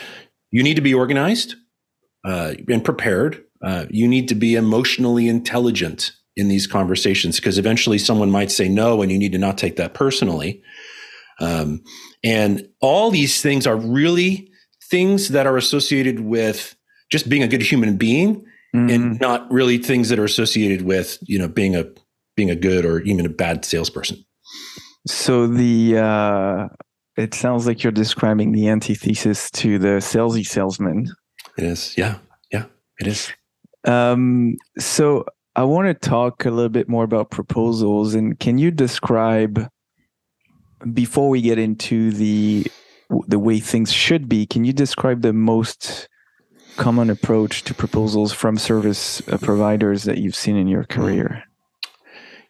You 0.51 0.63
need 0.63 0.75
to 0.75 0.83
be 0.83 0.95
organized 0.95 1.57
uh, 2.25 2.55
and 2.69 2.83
prepared. 2.83 3.45
Uh, 3.63 3.85
you 3.91 4.09
need 4.09 4.29
to 4.29 4.35
be 4.35 4.55
emotionally 4.55 5.29
intelligent 5.29 6.13
in 6.37 6.49
these 6.49 6.67
conversations 6.67 7.37
because 7.37 7.59
eventually 7.59 7.99
someone 7.99 8.31
might 8.31 8.51
say 8.51 8.69
no, 8.69 9.03
and 9.03 9.13
you 9.13 9.19
need 9.19 9.33
to 9.33 9.39
not 9.39 9.59
take 9.59 9.77
that 9.77 9.93
personally. 9.93 10.63
Um, 11.39 11.83
and 12.25 12.69
all 12.81 13.11
these 13.11 13.43
things 13.43 13.67
are 13.67 13.77
really 13.77 14.51
things 14.91 15.29
that 15.29 15.47
are 15.47 15.57
associated 15.57 16.21
with 16.21 16.77
just 17.11 17.29
being 17.29 17.43
a 17.43 17.49
good 17.49 17.63
human 17.63 17.97
being 17.97 18.45
mm-hmm. 18.75 18.91
and 18.91 19.21
not 19.21 19.51
really 19.51 19.79
things 19.79 20.09
that 20.09 20.19
are 20.19 20.25
associated 20.25 20.83
with 20.83 21.19
you 21.23 21.39
know 21.39 21.49
being 21.49 21.75
a 21.75 21.85
being 22.37 22.51
a 22.51 22.57
good 22.57 22.85
or 22.85 23.01
even 23.01 23.27
a 23.27 23.31
bad 23.31 23.65
salesperson 23.65 24.25
so 25.07 25.47
the 25.47 25.99
uh, 25.99 26.69
it 27.17 27.35
sounds 27.35 27.67
like 27.67 27.83
you're 27.83 27.93
describing 27.93 28.53
the 28.53 28.69
antithesis 28.69 29.51
to 29.53 29.79
the 29.79 29.99
salesy 29.99 30.47
salesman. 30.47 31.11
It 31.57 31.65
is, 31.65 31.97
yeah, 31.97 32.19
yeah, 32.53 32.65
it 32.99 33.07
is. 33.07 33.33
Um, 33.87 34.57
so 34.79 35.25
I 35.57 35.65
want 35.65 35.87
to 35.89 36.09
talk 36.09 36.45
a 36.45 36.51
little 36.51 36.71
bit 36.71 36.89
more 36.89 37.05
about 37.05 37.31
proposals, 37.31 38.15
and 38.15 38.39
can 38.39 38.59
you 38.59 38.71
describe 38.71 39.69
before 40.93 41.29
we 41.29 41.41
get 41.41 41.59
into 41.59 42.11
the 42.13 42.67
the 43.27 43.39
way 43.39 43.59
things 43.59 43.93
should 43.93 44.29
be? 44.29 44.47
Can 44.47 44.65
you 44.65 44.73
describe 44.73 45.23
the 45.23 45.33
most 45.33 46.09
common 46.81 47.11
approach 47.11 47.63
to 47.65 47.75
proposals 47.75 48.33
from 48.33 48.57
service 48.57 49.23
uh, 49.29 49.37
providers 49.37 50.05
that 50.05 50.17
you've 50.19 50.35
seen 50.35 50.57
in 50.57 50.67
your 50.67 50.85
career? 50.85 51.45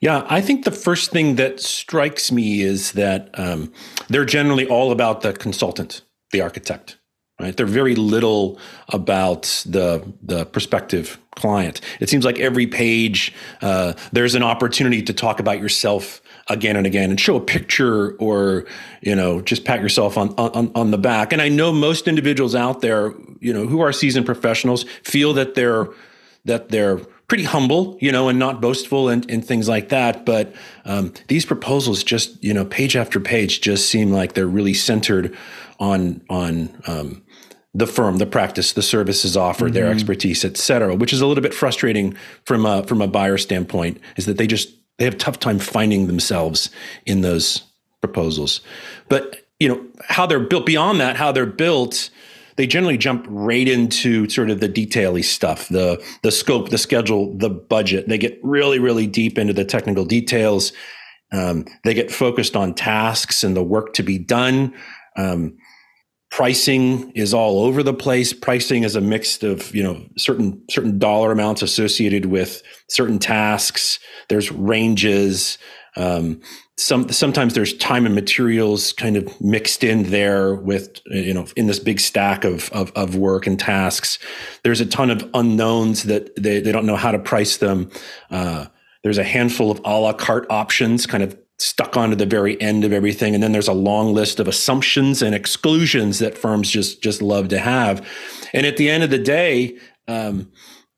Yeah, 0.01 0.25
I 0.29 0.41
think 0.41 0.65
the 0.65 0.71
first 0.71 1.11
thing 1.11 1.35
that 1.37 1.61
strikes 1.61 2.33
me 2.33 2.63
is 2.63 2.93
that 2.93 3.29
um, 3.35 3.73
they're 4.09 4.25
generally 4.25 4.67
all 4.67 4.93
about 4.93 5.21
the 5.21 5.33
consultant, 5.33 6.03
the 6.31 6.41
architect. 6.41 6.97
Right? 7.41 7.57
They're 7.57 7.67
very 7.67 7.95
little 7.95 8.59
about 8.91 9.65
the 9.67 10.03
the 10.23 10.45
prospective 10.45 11.19
client. 11.37 11.81
It 11.99 12.09
seems 12.11 12.25
like 12.25 12.39
every 12.39 12.67
page 12.67 13.33
uh, 13.63 13.95
there's 14.13 14.35
an 14.35 14.43
opportunity 14.43 15.03
to 15.03 15.13
talk 15.13 15.41
about 15.41 15.59
yourself 15.59 16.20
again 16.49 16.77
and 16.77 16.87
again 16.87 17.11
and 17.11 17.21
show 17.21 17.37
a 17.37 17.41
picture 17.41 18.17
or 18.17 18.67
you 19.03 19.15
know 19.15 19.41
just 19.41 19.65
pat 19.65 19.81
yourself 19.81 20.19
on 20.19 20.31
on 20.35 20.71
on 20.75 20.91
the 20.91 20.99
back. 20.99 21.33
And 21.33 21.41
I 21.41 21.49
know 21.49 21.73
most 21.73 22.09
individuals 22.09 22.55
out 22.55 22.81
there, 22.81 23.15
you 23.41 23.53
know, 23.53 23.67
who 23.67 23.81
are 23.81 23.93
seasoned 23.93 24.27
professionals 24.27 24.85
feel 25.03 25.33
that 25.35 25.55
they're 25.55 25.89
that 26.45 26.71
they're 26.71 26.99
pretty 27.29 27.45
humble, 27.45 27.97
you 28.01 28.11
know, 28.11 28.29
and 28.29 28.39
not 28.39 28.61
boastful 28.61 29.09
and, 29.09 29.31
and 29.31 29.45
things 29.45 29.69
like 29.69 29.91
that. 29.91 30.27
But 30.27 30.53
um, 30.85 31.13
these 31.29 31.47
proposals, 31.47 32.03
just 32.03 32.43
you 32.43 32.53
know, 32.53 32.65
page 32.65 32.97
after 32.97 33.21
page, 33.21 33.61
just 33.61 33.89
seem 33.89 34.11
like 34.11 34.35
they're 34.35 34.47
really 34.47 34.75
centered 34.75 35.37
on 35.79 36.23
on 36.29 36.71
um, 36.87 37.23
the 37.73 37.87
firm, 37.87 38.19
the 38.19 38.27
practice, 38.27 38.73
the 38.73 38.83
services 38.83 39.37
offered, 39.37 39.67
mm-hmm. 39.67 39.75
their 39.75 39.91
expertise, 39.93 40.45
et 40.45 40.57
cetera. 40.57 40.95
Which 40.97 41.13
is 41.13 41.21
a 41.21 41.27
little 41.27 41.43
bit 41.43 41.55
frustrating 41.55 42.17
from 42.45 42.67
a 42.67 42.83
from 42.85 43.01
a 43.01 43.07
buyer 43.07 43.39
standpoint, 43.39 44.01
is 44.17 44.27
that 44.27 44.37
they 44.37 44.49
just 44.49 44.75
they 45.01 45.07
have 45.07 45.19
tough 45.19 45.41
time 45.41 45.59
finding 45.59 46.07
themselves 46.07 46.71
in 47.07 47.23
those 47.23 47.65
proposals. 48.01 48.61
But 49.09 49.45
you 49.59 49.69
know 49.69 49.85
how 50.09 50.27
they're 50.27 50.39
built. 50.39 50.67
Beyond 50.67 51.01
that, 51.01 51.17
how 51.17 51.33
they're 51.33 51.47
built 51.47 52.11
they 52.61 52.67
generally 52.67 52.99
jump 52.99 53.25
right 53.31 53.67
into 53.67 54.29
sort 54.29 54.51
of 54.51 54.61
the 54.61 54.69
detaily 54.69 55.25
stuff, 55.25 55.69
the 55.69 55.99
the 56.23 56.31
scope, 56.31 56.69
the 56.69 56.77
schedule, 56.77 57.35
the 57.35 57.49
budget. 57.49 58.07
They 58.07 58.19
get 58.19 58.39
really, 58.43 58.79
really 58.79 59.07
deep 59.07 59.39
into 59.39 59.55
the 59.55 59.65
technical 59.65 60.05
details. 60.05 60.75
Um, 61.33 61.65
they 61.85 61.95
get 61.95 62.11
focused 62.11 62.57
on 62.57 62.75
tasks 62.75 63.43
and 63.43 63.57
the 63.57 63.63
work 63.63 63.95
to 63.95 64.03
be 64.03 64.19
done. 64.19 64.75
Um, 65.17 65.57
pricing 66.31 67.11
is 67.11 67.35
all 67.35 67.65
over 67.65 67.83
the 67.83 67.93
place. 67.93 68.33
Pricing 68.33 68.85
is 68.85 68.97
a 68.97 69.01
mix 69.01 69.43
of 69.43 69.75
you 69.75 69.83
know 69.83 70.07
certain 70.17 70.63
certain 70.71 70.99
dollar 70.99 71.33
amounts 71.33 71.63
associated 71.63 72.27
with 72.27 72.63
certain 72.89 73.19
tasks. 73.19 73.99
There's 74.29 74.51
ranges. 74.51 75.59
Um, 75.97 76.41
some 76.77 77.11
sometimes 77.11 77.55
there's 77.55 77.75
time 77.75 78.07
and 78.07 78.15
materials 78.15 78.93
kind 78.93 79.17
of 79.17 79.39
mixed 79.41 79.85
in 79.85 80.05
there 80.05 80.55
with 80.55 81.01
you 81.07 81.35
know 81.35 81.47
in 81.57 81.67
this 81.67 81.81
big 81.81 82.01
stack 82.01 82.45
of 82.45 82.71
of, 82.71 82.93
of 82.93 83.17
work 83.17 83.47
and 83.47 83.59
tasks. 83.59 84.19
There's 84.63 84.81
a 84.81 84.87
ton 84.87 85.11
of 85.11 85.29
unknowns 85.35 86.05
that 86.05 86.35
they, 86.37 86.61
they 86.61 86.73
don't 86.73 86.87
know 86.87 86.97
how 86.97 87.11
to 87.11 87.19
price 87.19 87.57
them. 87.57 87.91
Uh, 88.31 88.67
there's 89.03 89.19
a 89.19 89.25
handful 89.25 89.71
of 89.71 89.81
a 89.85 89.99
la 89.99 90.13
carte 90.13 90.47
options 90.49 91.07
kind 91.07 91.23
of 91.23 91.37
stuck 91.61 91.95
onto 91.97 92.17
the 92.17 92.27
very 92.27 92.61
end 92.61 92.85
of 92.85 92.93
everything. 92.93 93.35
And 93.35 93.43
then 93.43 93.53
there's 93.53 93.69
a 93.69 93.75
long 93.75 94.15
list 94.15 94.41
of 94.41 94.49
assumptions 94.49 95.21
and 95.21 95.35
exclusions 95.35 96.19
that 96.19 96.37
firms 96.37 96.71
just 96.71 97.03
just 97.03 97.21
love 97.21 97.49
to 97.49 97.59
have. 97.59 98.07
And 98.55 98.67
at 98.67 98.79
the 98.79 98.91
end 98.91 99.05
of 99.05 99.11
the 99.11 99.19
day 99.19 99.79
um, 100.09 100.51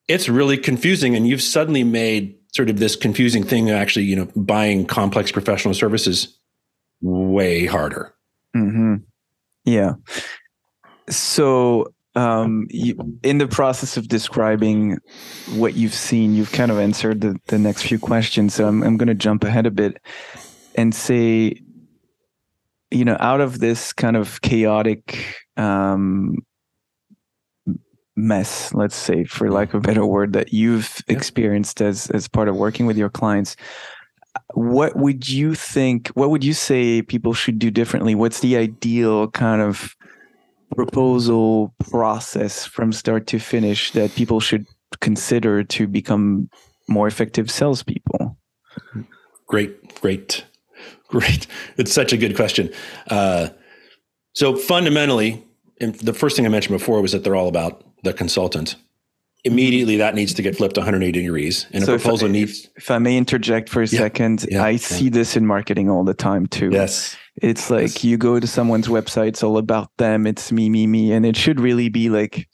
it's 0.08 0.28
really 0.28 0.56
confusing. 0.56 1.16
And 1.16 1.26
you've 1.26 1.42
suddenly 1.42 1.84
made 1.84 2.36
sort 2.54 2.70
of 2.70 2.78
this 2.78 2.96
confusing 2.96 3.42
thing 3.42 3.70
of 3.70 3.76
actually 3.76 4.04
you 4.04 4.16
know 4.16 4.28
buying 4.36 4.86
complex 4.86 5.32
professional 5.32 5.74
services 5.74 6.38
way 7.00 7.66
harder. 7.66 8.14
Mm-hmm. 8.56 8.96
yeah. 9.64 9.94
So 11.08 11.92
um, 12.14 12.68
you, 12.70 13.18
in 13.22 13.38
the 13.38 13.48
process 13.48 13.96
of 13.96 14.06
describing 14.06 14.98
what 15.54 15.74
you've 15.74 15.94
seen 15.94 16.34
you've 16.34 16.52
kind 16.52 16.70
of 16.70 16.78
answered 16.78 17.22
the, 17.22 17.40
the 17.46 17.58
next 17.58 17.82
few 17.82 17.98
questions. 17.98 18.54
So 18.54 18.68
i'm, 18.68 18.82
I'm 18.82 18.96
going 18.96 19.08
to 19.08 19.14
jump 19.14 19.44
ahead 19.44 19.66
a 19.66 19.70
bit 19.70 19.98
and 20.74 20.94
say 20.94 21.60
you 22.90 23.04
know 23.04 23.16
out 23.20 23.40
of 23.40 23.58
this 23.58 23.92
kind 23.92 24.16
of 24.16 24.40
chaotic 24.42 25.44
um, 25.56 26.36
mess 28.16 28.74
let's 28.74 28.96
say 28.96 29.24
for 29.24 29.50
lack 29.50 29.74
of 29.74 29.74
a 29.76 29.80
better 29.80 30.04
word 30.04 30.32
that 30.34 30.52
you've 30.52 31.02
yeah. 31.06 31.16
experienced 31.16 31.80
as 31.80 32.10
as 32.10 32.28
part 32.28 32.48
of 32.48 32.56
working 32.56 32.86
with 32.86 32.96
your 32.96 33.08
clients 33.08 33.56
what 34.54 34.96
would 34.96 35.28
you 35.28 35.54
think 35.54 36.08
what 36.08 36.30
would 36.30 36.44
you 36.44 36.54
say 36.54 37.02
people 37.02 37.32
should 37.32 37.58
do 37.58 37.70
differently? 37.70 38.14
What's 38.14 38.40
the 38.40 38.56
ideal 38.56 39.28
kind 39.28 39.62
of 39.62 39.96
proposal 40.74 41.74
process 41.90 42.64
from 42.64 42.92
start 42.92 43.26
to 43.28 43.38
finish 43.38 43.92
that 43.92 44.14
people 44.14 44.40
should 44.40 44.66
consider 45.00 45.62
to 45.64 45.86
become 45.86 46.48
more 46.88 47.06
effective 47.06 47.50
salespeople? 47.50 48.36
Great 49.46 50.00
great 50.00 50.44
great. 51.08 51.46
It's 51.76 51.92
such 51.92 52.12
a 52.12 52.16
good 52.16 52.36
question. 52.36 52.70
Uh, 53.08 53.48
so 54.34 54.56
fundamentally 54.56 55.44
and 55.80 55.94
the 55.96 56.14
first 56.14 56.36
thing 56.36 56.46
i 56.46 56.48
mentioned 56.48 56.76
before 56.76 57.02
was 57.02 57.12
that 57.12 57.24
they're 57.24 57.36
all 57.36 57.48
about 57.48 57.84
the 58.02 58.12
consultant 58.12 58.76
immediately 59.44 59.96
that 59.96 60.14
needs 60.14 60.32
to 60.34 60.42
get 60.42 60.56
flipped 60.56 60.76
180 60.76 61.20
degrees. 61.20 61.66
And 61.72 61.82
so 61.82 61.94
a 61.94 61.98
proposal 61.98 62.26
if 62.26 62.30
I, 62.30 62.32
needs 62.32 62.68
if 62.76 62.90
i 62.90 62.98
may 62.98 63.16
interject 63.16 63.68
for 63.68 63.82
a 63.82 63.86
yeah, 63.86 63.98
second 63.98 64.46
yeah, 64.48 64.62
i 64.62 64.70
yeah. 64.70 64.76
see 64.78 65.08
this 65.08 65.36
in 65.36 65.46
marketing 65.46 65.90
all 65.90 66.04
the 66.04 66.14
time 66.14 66.46
too. 66.46 66.70
Yes. 66.70 67.16
It's 67.36 67.70
like 67.70 67.82
yes. 67.82 68.04
you 68.04 68.18
go 68.18 68.38
to 68.38 68.46
someone's 68.46 68.88
website 68.88 69.28
it's 69.28 69.42
all 69.42 69.58
about 69.58 69.90
them 69.98 70.26
it's 70.26 70.52
me 70.52 70.70
me 70.70 70.86
me 70.86 71.12
and 71.12 71.26
it 71.26 71.36
should 71.36 71.60
really 71.60 71.88
be 71.88 72.08
like 72.08 72.48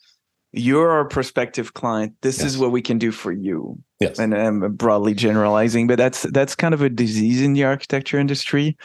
you're 0.51 0.89
our 0.89 1.05
prospective 1.05 1.75
client. 1.75 2.13
This 2.21 2.39
yes. 2.39 2.47
is 2.47 2.57
what 2.57 2.71
we 2.71 2.81
can 2.81 2.97
do 2.97 3.11
for 3.11 3.31
you 3.31 3.77
yes 3.99 4.19
and 4.19 4.33
i'm 4.35 4.73
broadly 4.75 5.13
generalizing 5.13 5.87
but 5.87 5.97
that's 5.97 6.23
that's 6.31 6.55
kind 6.55 6.73
of 6.73 6.81
a 6.81 6.89
disease 6.89 7.41
in 7.41 7.53
the 7.53 7.63
architecture 7.63 8.19
industry 8.19 8.77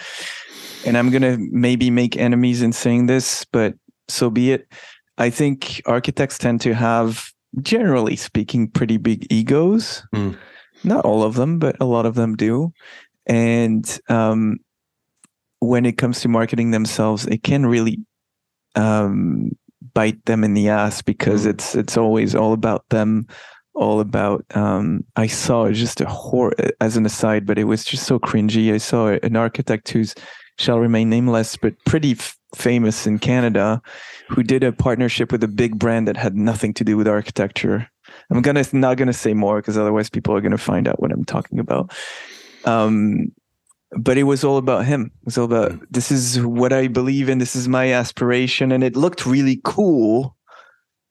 and 0.87 0.97
i'm 0.97 1.11
gonna 1.11 1.37
maybe 1.51 1.91
make 1.91 2.17
enemies 2.17 2.63
in 2.63 2.73
saying 2.73 3.07
this 3.07 3.45
but 3.53 3.75
so 4.09 4.31
be 4.31 4.53
it 4.53 4.69
I 5.19 5.31
think 5.31 5.81
architects 5.87 6.39
tend 6.39 6.61
to 6.63 6.75
have, 6.75 7.33
generally 7.63 8.17
speaking, 8.17 8.69
pretty 8.69 8.97
big 8.97 9.27
egos. 9.31 10.05
Mm. 10.15 10.37
Not 10.83 11.05
all 11.05 11.23
of 11.23 11.35
them, 11.35 11.59
but 11.59 11.77
a 11.81 11.85
lot 11.85 12.07
of 12.07 12.15
them 12.15 12.37
do. 12.37 12.73
And 13.27 14.01
um, 14.09 14.59
when 15.61 15.87
it 15.87 15.97
comes 15.97 16.21
to 16.21 16.29
marketing 16.29 16.73
themselves, 16.73 17.27
it 17.27 17.43
can 17.43 17.65
really 17.67 17.99
um, 18.75 19.53
bite 19.95 20.23
them 20.27 20.43
in 20.43 20.55
the 20.55 20.69
ass 20.69 21.01
because 21.01 21.47
mm. 21.47 21.51
it's 21.51 21.75
it's 21.75 21.97
always 21.97 22.35
all 22.35 22.53
about 22.53 22.85
them, 22.91 23.27
all 23.75 24.01
about. 24.01 24.45
Um, 24.57 25.05
I 25.17 25.27
saw 25.27 25.71
just 25.71 26.01
a 26.01 26.07
horror 26.07 26.55
as 26.81 26.97
an 26.97 27.07
aside, 27.07 27.47
but 27.47 27.59
it 27.59 27.65
was 27.65 27.85
just 27.85 28.05
so 28.05 28.19
cringy. 28.19 28.73
I 28.73 28.79
saw 28.79 29.09
an 29.09 29.37
architect 29.37 29.91
who's 29.91 30.15
shall 30.59 30.79
remain 30.79 31.11
nameless, 31.11 31.57
but 31.57 31.75
pretty 31.85 32.13
f- 32.13 32.39
famous 32.55 33.07
in 33.07 33.19
Canada, 33.19 33.83
who 34.29 34.43
did 34.43 34.63
a 34.63 34.73
partnership 34.73 35.33
with 35.33 35.43
a 35.43 35.49
big 35.49 35.79
brand 35.79 36.07
that 36.07 36.17
had 36.17 36.37
nothing 36.37 36.73
to 36.75 36.85
do 36.85 36.97
with 36.97 37.09
architecture. 37.09 37.89
I'm 38.31 38.43
gonna 38.43 38.65
not 38.73 38.97
gonna 38.97 39.13
say 39.13 39.35
more 39.35 39.61
because 39.61 39.77
otherwise 39.77 40.09
people 40.09 40.35
are 40.35 40.41
gonna 40.41 40.59
find 40.59 40.87
out 40.87 41.01
what 41.01 41.13
I'm 41.13 41.25
talking 41.25 41.59
about. 41.59 41.93
Um, 42.65 43.33
but 43.97 44.19
it 44.19 44.25
was 44.25 44.45
all 44.45 44.57
about 44.57 44.87
him. 44.87 45.11
It 45.23 45.27
was 45.27 45.39
all 45.39 45.45
about 45.45 45.73
mm. 45.73 45.87
this 45.91 46.11
is 46.11 46.41
what 46.41 46.73
I 46.73 46.89
believe 46.89 47.29
in. 47.29 47.39
This 47.39 47.57
is 47.57 47.69
my 47.69 47.93
aspiration, 47.93 48.73
and 48.73 48.85
it 48.85 48.97
looked 48.97 49.27
really 49.27 49.61
cool, 49.65 50.37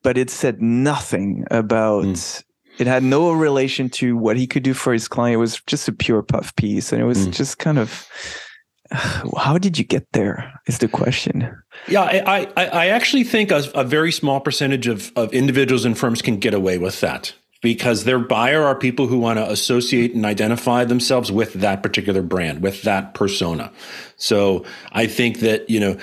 but 0.02 0.18
it 0.18 0.30
said 0.30 0.62
nothing 0.62 1.46
about. 1.52 2.06
Mm. 2.06 2.44
It 2.84 2.88
had 2.88 3.02
no 3.02 3.32
relation 3.32 3.90
to 3.92 4.18
what 4.18 4.36
he 4.36 4.46
could 4.46 4.62
do 4.64 4.74
for 4.74 4.92
his 4.92 5.08
client. 5.08 5.36
It 5.36 5.38
was 5.38 5.62
just 5.68 5.88
a 5.88 5.94
pure 5.94 6.22
puff 6.22 6.54
piece, 6.58 6.92
and 6.92 7.02
it 7.02 7.06
was 7.06 7.30
mm. 7.30 7.32
just 7.32 7.60
kind 7.60 7.80
of 7.80 8.06
how 9.38 9.58
did 9.58 9.78
you 9.78 9.86
get 9.86 10.06
there 10.12 10.60
is 10.68 10.80
the 10.80 10.88
question 10.88 11.50
yeah 11.88 12.02
i 12.02 12.48
i, 12.58 12.66
I 12.66 12.88
actually 12.88 13.24
think 13.24 13.50
a, 13.50 13.64
a, 13.74 13.86
very 13.86 14.12
small 14.12 14.42
percentage 14.42 14.88
of, 14.88 15.12
of 15.16 15.34
individuals 15.34 15.86
and 15.86 15.98
firms 15.98 16.22
can 16.22 16.38
get 16.38 16.54
away 16.54 16.78
with 16.78 17.00
that 17.00 17.34
because 17.62 18.04
their 18.04 18.20
buyer 18.20 18.62
are 18.62 18.76
people 18.76 19.08
who 19.08 19.18
want 19.18 19.40
to 19.40 19.50
associate 19.50 20.14
and 20.14 20.26
identify 20.26 20.84
themselves 20.84 21.32
with 21.32 21.54
that 21.54 21.82
particular 21.82 22.22
brand 22.22 22.62
with 22.62 22.82
that 22.84 23.14
persona 23.14 23.72
so 24.18 24.66
i 24.92 25.08
think 25.08 25.40
that 25.40 25.70
you 25.70 25.80
know 25.80 25.98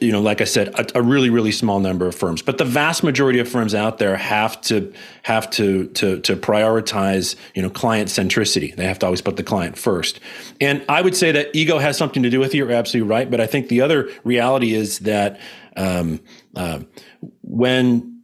you 0.00 0.12
know, 0.12 0.20
like 0.20 0.40
I 0.40 0.44
said, 0.44 0.68
a, 0.68 0.98
a, 0.98 1.02
really, 1.02 1.30
really 1.30 1.52
small 1.52 1.80
number 1.80 2.06
of 2.06 2.14
firms, 2.14 2.42
but 2.42 2.58
the 2.58 2.64
vast 2.64 3.02
majority 3.02 3.38
of 3.38 3.48
firms 3.48 3.74
out 3.74 3.98
there 3.98 4.16
have 4.16 4.60
to 4.62 4.92
have 5.22 5.50
to 5.50 5.86
to 5.88 6.20
to 6.20 6.36
prioritize, 6.36 7.36
you 7.54 7.62
know, 7.62 7.70
client 7.70 8.08
centricity. 8.08 8.74
They 8.74 8.86
have 8.86 8.98
to 9.00 9.06
always 9.06 9.20
put 9.20 9.36
the 9.36 9.42
client 9.42 9.78
first. 9.78 10.20
And 10.60 10.84
I 10.88 11.02
would 11.02 11.16
say 11.16 11.32
that 11.32 11.54
ego 11.54 11.78
has 11.78 11.96
something 11.96 12.22
to 12.22 12.30
do 12.30 12.40
with 12.40 12.54
it. 12.54 12.56
You're 12.56 12.72
absolutely 12.72 13.10
right, 13.10 13.30
but 13.30 13.40
I 13.40 13.46
think 13.46 13.68
the 13.68 13.80
other 13.80 14.10
reality 14.24 14.74
is 14.74 15.00
that 15.00 15.40
um, 15.76 16.20
uh, 16.56 16.80
when 17.42 18.22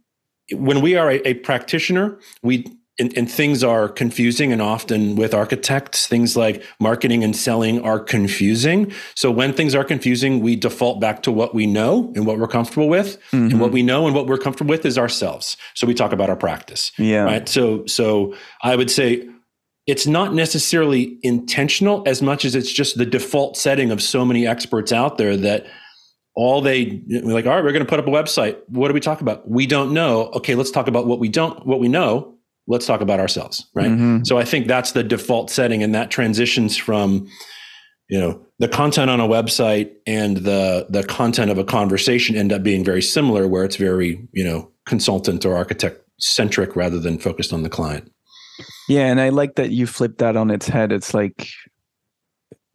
when 0.51 0.81
we 0.81 0.95
are 0.95 1.11
a, 1.11 1.27
a 1.27 1.33
practitioner, 1.35 2.19
we 2.43 2.65
and, 2.97 3.15
and, 3.17 3.29
things 3.29 3.63
are 3.63 3.89
confusing 3.89 4.53
and 4.53 4.61
often 4.61 5.15
with 5.15 5.33
architects 5.33 6.07
things 6.07 6.37
like 6.37 6.63
marketing 6.79 7.23
and 7.23 7.35
selling 7.35 7.81
are 7.81 7.99
confusing. 7.99 8.91
So 9.15 9.31
when 9.31 9.53
things 9.53 9.75
are 9.75 9.83
confusing 9.83 10.41
we 10.41 10.55
default 10.55 10.99
back 11.01 11.23
to 11.23 11.31
what 11.31 11.53
we 11.53 11.65
know 11.65 12.11
and 12.15 12.25
what 12.25 12.39
we're 12.39 12.47
comfortable 12.47 12.87
with. 12.87 13.17
Mm-hmm. 13.31 13.51
and 13.51 13.59
what 13.59 13.71
we 13.71 13.83
know 13.83 14.05
and 14.05 14.15
what 14.15 14.27
we're 14.27 14.37
comfortable 14.37 14.69
with 14.69 14.85
is 14.85 14.97
ourselves. 14.97 15.57
So 15.73 15.85
we 15.87 15.93
talk 15.93 16.11
about 16.11 16.29
our 16.29 16.35
practice 16.35 16.91
yeah. 16.97 17.23
right? 17.23 17.47
So 17.49 17.85
so 17.85 18.35
i 18.61 18.75
would 18.75 18.91
say 18.91 19.27
it's 19.87 20.07
not 20.07 20.33
necessarily 20.33 21.19
intentional 21.21 22.03
as 22.07 22.21
much 22.21 22.43
as 22.43 22.55
it's 22.55 22.71
just 22.71 22.97
the 22.97 23.05
default 23.05 23.55
setting 23.55 23.91
of 23.91 24.01
so 24.01 24.25
many 24.25 24.47
experts 24.47 24.91
out 24.91 25.17
there 25.17 25.37
that 25.37 25.67
all 26.35 26.61
they 26.61 27.01
like 27.07 27.45
all 27.45 27.53
right 27.55 27.63
we're 27.63 27.71
going 27.71 27.85
to 27.85 27.89
put 27.89 27.99
up 27.99 28.07
a 28.07 28.11
website. 28.11 28.57
What 28.67 28.89
do 28.89 28.93
we 28.93 28.99
talk 28.99 29.21
about? 29.21 29.49
We 29.49 29.67
don't 29.67 29.93
know. 29.93 30.27
Okay 30.33 30.55
let's 30.55 30.71
talk 30.71 30.87
about 30.87 31.07
what 31.07 31.19
we 31.19 31.29
don't 31.29 31.65
what 31.65 31.79
we 31.79 31.87
know 31.87 32.34
let's 32.67 32.85
talk 32.85 33.01
about 33.01 33.19
ourselves 33.19 33.65
right? 33.73 33.89
Mm-hmm. 33.91 34.23
so 34.23 34.37
i 34.37 34.45
think 34.45 34.67
that's 34.67 34.93
the 34.93 35.03
default 35.03 35.49
setting 35.49 35.83
and 35.83 35.93
that 35.95 36.11
transitions 36.11 36.75
from 36.77 37.27
you 38.09 38.19
know 38.19 38.45
the 38.59 38.67
content 38.67 39.09
on 39.09 39.19
a 39.19 39.27
website 39.27 39.91
and 40.05 40.37
the 40.37 40.85
the 40.89 41.03
content 41.03 41.51
of 41.51 41.57
a 41.57 41.63
conversation 41.63 42.35
end 42.35 42.53
up 42.53 42.63
being 42.63 42.83
very 42.83 43.01
similar 43.01 43.47
where 43.47 43.63
it's 43.63 43.75
very 43.75 44.27
you 44.31 44.43
know 44.43 44.71
consultant 44.85 45.45
or 45.45 45.55
architect 45.55 46.01
centric 46.19 46.75
rather 46.75 46.99
than 46.99 47.17
focused 47.17 47.51
on 47.51 47.63
the 47.63 47.69
client. 47.69 48.11
Yeah 48.87 49.07
and 49.07 49.19
i 49.19 49.29
like 49.29 49.55
that 49.55 49.71
you 49.71 49.87
flip 49.87 50.17
that 50.19 50.37
on 50.37 50.51
its 50.51 50.67
head. 50.67 50.91
It's 50.91 51.13
like 51.13 51.47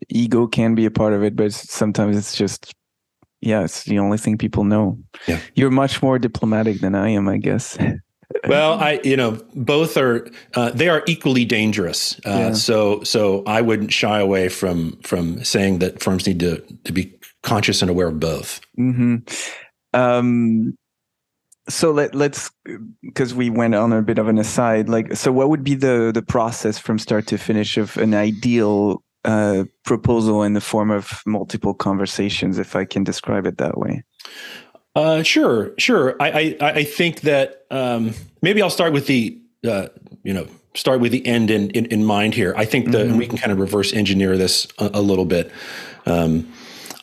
ego 0.09 0.47
can 0.47 0.75
be 0.75 0.87
a 0.87 0.91
part 0.91 1.13
of 1.13 1.23
it 1.23 1.37
but 1.37 1.53
sometimes 1.53 2.17
it's 2.17 2.37
just 2.37 2.73
yeah 3.41 3.63
it's 3.63 3.85
the 3.85 3.99
only 3.99 4.19
thing 4.19 4.37
people 4.37 4.65
know. 4.65 4.99
Yeah. 5.29 5.39
You're 5.55 5.71
much 5.71 6.03
more 6.03 6.19
diplomatic 6.19 6.81
than 6.81 6.95
i 6.95 7.09
am 7.11 7.29
i 7.29 7.39
guess 7.39 7.79
well, 8.47 8.75
I 8.75 9.01
you 9.05 9.17
know 9.17 9.41
both 9.55 9.97
are 9.97 10.29
uh, 10.55 10.71
they 10.71 10.89
are 10.89 11.03
equally 11.07 11.45
dangerous. 11.45 12.19
Uh, 12.27 12.31
yeah. 12.31 12.53
So 12.53 13.03
so 13.03 13.43
I 13.47 13.61
wouldn't 13.61 13.93
shy 13.93 14.21
away 14.21 14.49
from 14.49 14.99
from 15.03 15.43
saying 15.45 15.81
that 15.81 16.03
firms 16.03 16.27
need 16.27 16.41
to 16.41 16.61
to 16.85 16.93
be 16.93 17.15
conscious 17.43 17.83
and 17.83 17.91
aware 17.91 18.09
of 18.09 18.21
both. 18.21 18.61
Mm-hmm. 18.79 19.17
Um, 19.93 20.77
so 21.69 21.91
let 21.91 22.15
let's 22.15 22.51
because 23.03 23.35
we 23.35 23.51
went 23.51 23.75
on 23.75 23.93
a 23.93 24.03
bit 24.03 24.19
of 24.19 24.29
an 24.29 24.39
aside. 24.39 24.89
Like, 24.89 25.17
so 25.17 25.33
what 25.33 25.49
would 25.49 25.65
be 25.65 25.75
the 25.75 26.11
the 26.13 26.23
process 26.23 26.79
from 26.79 26.99
start 26.99 27.27
to 27.29 27.39
finish 27.39 27.77
of 27.77 27.97
an 27.97 28.15
ideal 28.15 29.03
uh, 29.25 29.65
proposal 29.85 30.43
in 30.43 30.55
the 30.55 30.61
form 30.61 30.91
of 30.91 31.23
multiple 31.27 31.75
conversations, 31.75 32.59
if 32.59 32.75
I 32.75 32.85
can 32.85 33.05
describe 33.05 33.47
it 33.47 33.59
that 33.59 33.79
way? 33.79 34.05
Uh, 34.95 35.23
sure, 35.23 35.73
sure. 35.79 36.17
I, 36.21 36.57
I, 36.61 36.69
I 36.69 36.85
think 36.85 37.21
that 37.23 37.67
um, 37.71 38.13
maybe 38.43 38.61
I'll 38.61 38.71
start 38.71 38.93
with 38.93 39.07
the 39.07 39.39
uh, 39.67 39.89
you 40.25 40.35
know 40.35 40.47
start 40.75 41.01
with 41.01 41.13
the 41.13 41.27
end 41.27 41.51
in, 41.51 41.71
in, 41.71 41.87
in 41.87 42.05
mind 42.05 42.35
here. 42.35 42.55
I 42.57 42.65
think 42.65 42.91
that 42.93 43.07
mm-hmm. 43.07 43.19
we 43.19 43.27
can 43.27 43.39
kind 43.39 43.53
of 43.53 43.59
reverse 43.59 43.93
engineer 43.93 44.37
this 44.37 44.67
a, 44.79 44.91
a 44.95 45.01
little 45.01 45.25
bit. 45.25 45.51
Um, 46.07 46.53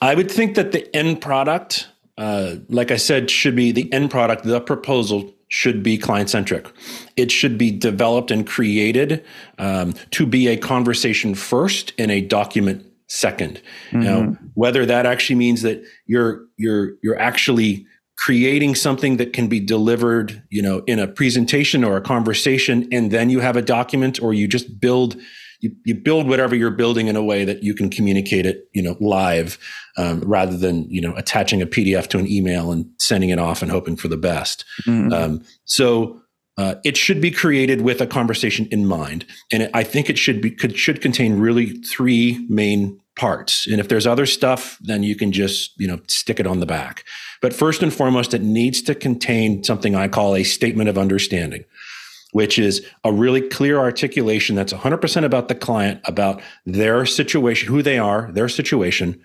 I 0.01 0.15
would 0.15 0.31
think 0.31 0.55
that 0.55 0.71
the 0.71 0.95
end 0.95 1.21
product, 1.21 1.87
uh, 2.17 2.55
like 2.69 2.91
I 2.91 2.97
said, 2.97 3.29
should 3.29 3.55
be 3.55 3.71
the 3.71 3.91
end 3.91 4.11
product. 4.11 4.43
The 4.43 4.61
proposal 4.61 5.33
should 5.49 5.81
be 5.81 5.97
client 5.97 6.29
centric. 6.29 6.67
It 7.15 7.31
should 7.31 7.57
be 7.57 7.71
developed 7.71 8.31
and 8.31 8.45
created 8.45 9.23
um, 9.57 9.93
to 10.11 10.25
be 10.25 10.47
a 10.47 10.57
conversation 10.57 11.35
first 11.35 11.93
and 11.97 12.11
a 12.11 12.21
document 12.21 12.85
second. 13.07 13.61
Mm-hmm. 13.91 14.01
Now, 14.01 14.37
whether 14.53 14.85
that 14.85 15.05
actually 15.05 15.35
means 15.35 15.61
that 15.61 15.83
you're 16.05 16.45
you're 16.57 16.93
you're 17.01 17.19
actually 17.19 17.85
creating 18.17 18.75
something 18.75 19.17
that 19.17 19.31
can 19.31 19.47
be 19.47 19.59
delivered, 19.59 20.41
you 20.49 20.61
know, 20.61 20.79
in 20.87 20.99
a 20.99 21.07
presentation 21.07 21.83
or 21.83 21.97
a 21.97 22.01
conversation, 22.01 22.87
and 22.91 23.11
then 23.11 23.29
you 23.29 23.39
have 23.39 23.55
a 23.55 23.61
document, 23.61 24.21
or 24.21 24.33
you 24.33 24.47
just 24.47 24.79
build 24.79 25.17
you, 25.59 25.71
you 25.85 25.95
build 25.95 26.27
whatever 26.27 26.55
you're 26.55 26.69
building 26.69 27.07
in 27.07 27.15
a 27.15 27.23
way 27.23 27.43
that 27.43 27.63
you 27.63 27.73
can 27.73 27.89
communicate 27.89 28.45
it, 28.45 28.67
you 28.73 28.81
know, 28.81 28.95
live, 28.99 29.57
um, 29.97 30.19
rather 30.21 30.55
than 30.55 30.89
you 30.89 31.01
know 31.01 31.15
attaching 31.15 31.61
a 31.61 31.65
PDF 31.65 32.07
to 32.07 32.19
an 32.19 32.27
email 32.27 32.71
and 32.71 32.85
sending 32.99 33.29
it 33.29 33.39
off 33.39 33.61
and 33.61 33.71
hoping 33.71 33.95
for 33.95 34.07
the 34.07 34.17
best. 34.17 34.65
Mm-hmm. 34.85 35.13
Um, 35.13 35.43
so. 35.65 36.21
Uh, 36.57 36.75
it 36.83 36.97
should 36.97 37.21
be 37.21 37.29
created 37.29 37.81
with 37.81 38.01
a 38.01 38.07
conversation 38.07 38.67
in 38.71 38.85
mind, 38.85 39.25
and 39.51 39.63
it, 39.63 39.71
I 39.73 39.83
think 39.83 40.09
it 40.09 40.17
should 40.17 40.41
be 40.41 40.49
could, 40.49 40.77
should 40.77 41.01
contain 41.01 41.39
really 41.39 41.73
three 41.81 42.45
main 42.49 42.99
parts. 43.15 43.67
And 43.67 43.79
if 43.79 43.89
there's 43.89 44.07
other 44.07 44.25
stuff, 44.25 44.77
then 44.81 45.03
you 45.03 45.15
can 45.15 45.31
just, 45.31 45.79
you 45.79 45.87
know, 45.87 45.99
stick 46.07 46.39
it 46.39 46.47
on 46.47 46.59
the 46.59 46.65
back. 46.65 47.03
But 47.41 47.53
first 47.53 47.83
and 47.83 47.93
foremost, 47.93 48.33
it 48.33 48.41
needs 48.41 48.81
to 48.83 48.95
contain 48.95 49.63
something 49.63 49.95
I 49.95 50.07
call 50.07 50.35
a 50.35 50.43
statement 50.43 50.89
of 50.89 50.97
understanding, 50.97 51.65
which 52.31 52.57
is 52.57 52.85
a 53.03 53.11
really 53.11 53.41
clear 53.41 53.79
articulation 53.79 54.55
that's 54.55 54.73
100% 54.73 55.23
about 55.23 55.49
the 55.49 55.55
client, 55.55 56.01
about 56.05 56.41
their 56.65 57.05
situation, 57.05 57.67
who 57.67 57.81
they 57.81 57.99
are, 57.99 58.31
their 58.31 58.49
situation, 58.49 59.21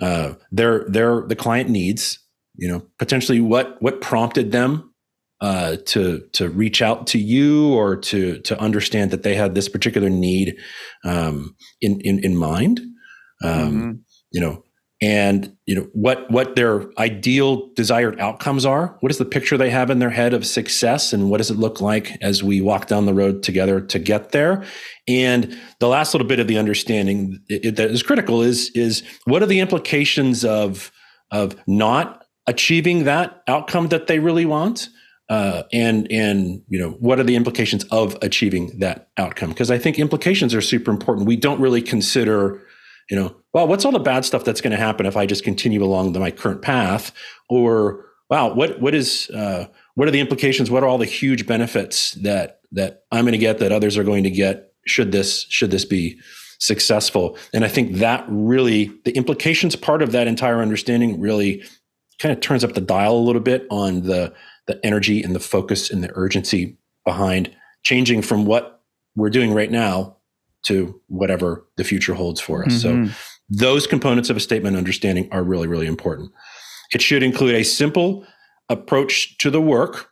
uh, 0.00 0.34
their 0.52 0.84
their 0.88 1.22
the 1.22 1.36
client 1.36 1.70
needs, 1.70 2.18
you 2.56 2.68
know, 2.68 2.82
potentially 2.98 3.40
what 3.40 3.80
what 3.80 4.00
prompted 4.00 4.52
them 4.52 4.92
uh, 5.40 5.76
to 5.86 6.26
to 6.32 6.48
reach 6.48 6.80
out 6.80 7.06
to 7.08 7.18
you 7.18 7.72
or 7.74 7.96
to 7.96 8.40
to 8.40 8.58
understand 8.60 9.10
that 9.10 9.22
they 9.22 9.34
had 9.34 9.54
this 9.54 9.68
particular 9.68 10.08
need 10.08 10.56
um, 11.04 11.54
in, 11.80 12.00
in 12.00 12.24
in 12.24 12.36
mind 12.36 12.80
um, 13.42 13.50
mm-hmm. 13.50 13.90
you 14.30 14.40
know, 14.40 14.62
and 15.02 15.54
you 15.66 15.74
know 15.74 15.86
what 15.92 16.30
what 16.30 16.56
their 16.56 16.86
ideal 16.98 17.70
desired 17.74 18.18
outcomes 18.18 18.64
are. 18.64 18.96
What 19.00 19.12
is 19.12 19.18
the 19.18 19.26
picture 19.26 19.58
they 19.58 19.68
have 19.68 19.90
in 19.90 19.98
their 19.98 20.10
head 20.10 20.32
of 20.32 20.46
success, 20.46 21.12
and 21.12 21.30
what 21.30 21.38
does 21.38 21.50
it 21.50 21.58
look 21.58 21.80
like 21.82 22.16
as 22.22 22.42
we 22.42 22.62
walk 22.62 22.86
down 22.86 23.04
the 23.04 23.12
road 23.12 23.42
together 23.42 23.80
to 23.80 23.98
get 23.98 24.32
there? 24.32 24.64
And 25.06 25.58
the 25.80 25.88
last 25.88 26.14
little 26.14 26.26
bit 26.26 26.40
of 26.40 26.48
the 26.48 26.58
understanding 26.58 27.38
that 27.48 27.78
is 27.78 28.02
critical 28.02 28.40
is 28.40 28.70
is 28.70 29.02
what 29.24 29.42
are 29.42 29.46
the 29.46 29.60
implications 29.60 30.44
of 30.44 30.90
of 31.30 31.56
not 31.66 32.24
achieving 32.46 33.04
that 33.04 33.42
outcome 33.48 33.88
that 33.88 34.06
they 34.06 34.18
really 34.18 34.46
want 34.46 34.88
uh, 35.28 35.64
and 35.72 36.10
and 36.10 36.62
you 36.68 36.78
know 36.78 36.90
what 36.92 37.18
are 37.18 37.24
the 37.24 37.36
implications 37.36 37.84
of 37.84 38.16
achieving 38.22 38.78
that 38.78 39.08
outcome 39.16 39.48
because 39.48 39.70
i 39.70 39.78
think 39.78 39.98
implications 39.98 40.54
are 40.54 40.60
super 40.60 40.90
important 40.90 41.26
we 41.26 41.36
don't 41.36 41.60
really 41.60 41.82
consider 41.82 42.62
you 43.10 43.16
know, 43.16 43.36
well, 43.52 43.68
what's 43.68 43.84
all 43.84 43.92
the 43.92 43.98
bad 43.98 44.24
stuff 44.24 44.44
that's 44.44 44.60
going 44.60 44.72
to 44.72 44.76
happen 44.76 45.06
if 45.06 45.16
I 45.16 45.26
just 45.26 45.44
continue 45.44 45.82
along 45.82 46.12
the, 46.12 46.20
my 46.20 46.30
current 46.30 46.62
path? 46.62 47.12
Or 47.48 48.04
wow, 48.28 48.52
what 48.52 48.80
what 48.80 48.94
is 48.94 49.30
uh, 49.30 49.66
what 49.94 50.08
are 50.08 50.10
the 50.10 50.20
implications? 50.20 50.70
What 50.70 50.82
are 50.82 50.88
all 50.88 50.98
the 50.98 51.04
huge 51.04 51.46
benefits 51.46 52.12
that 52.12 52.60
that 52.72 53.04
I'm 53.12 53.24
going 53.24 53.32
to 53.32 53.38
get 53.38 53.58
that 53.58 53.72
others 53.72 53.96
are 53.96 54.04
going 54.04 54.24
to 54.24 54.30
get? 54.30 54.72
Should 54.86 55.12
this 55.12 55.46
should 55.48 55.70
this 55.70 55.84
be 55.84 56.18
successful? 56.58 57.38
And 57.52 57.64
I 57.64 57.68
think 57.68 57.96
that 57.96 58.24
really 58.28 58.90
the 59.04 59.12
implications 59.12 59.76
part 59.76 60.02
of 60.02 60.12
that 60.12 60.26
entire 60.26 60.60
understanding 60.60 61.20
really 61.20 61.62
kind 62.18 62.32
of 62.32 62.40
turns 62.40 62.64
up 62.64 62.72
the 62.72 62.80
dial 62.80 63.16
a 63.16 63.18
little 63.18 63.42
bit 63.42 63.66
on 63.70 64.02
the 64.02 64.32
the 64.66 64.84
energy 64.84 65.22
and 65.22 65.34
the 65.34 65.40
focus 65.40 65.90
and 65.90 66.02
the 66.02 66.10
urgency 66.14 66.76
behind 67.04 67.50
changing 67.82 68.22
from 68.22 68.44
what 68.44 68.82
we're 69.14 69.30
doing 69.30 69.54
right 69.54 69.70
now 69.70 70.16
to 70.64 71.00
whatever 71.06 71.64
the 71.76 71.84
future 71.84 72.14
holds 72.14 72.40
for 72.40 72.64
us. 72.64 72.82
Mm-hmm. 72.82 73.06
So 73.06 73.14
those 73.48 73.86
components 73.86 74.28
of 74.30 74.36
a 74.36 74.40
statement 74.40 74.76
understanding 74.76 75.28
are 75.30 75.44
really, 75.44 75.68
really 75.68 75.86
important. 75.86 76.32
It 76.92 77.00
should 77.00 77.22
include 77.22 77.54
a 77.54 77.62
simple 77.62 78.26
approach 78.68 79.38
to 79.38 79.50
the 79.50 79.60
work, 79.60 80.08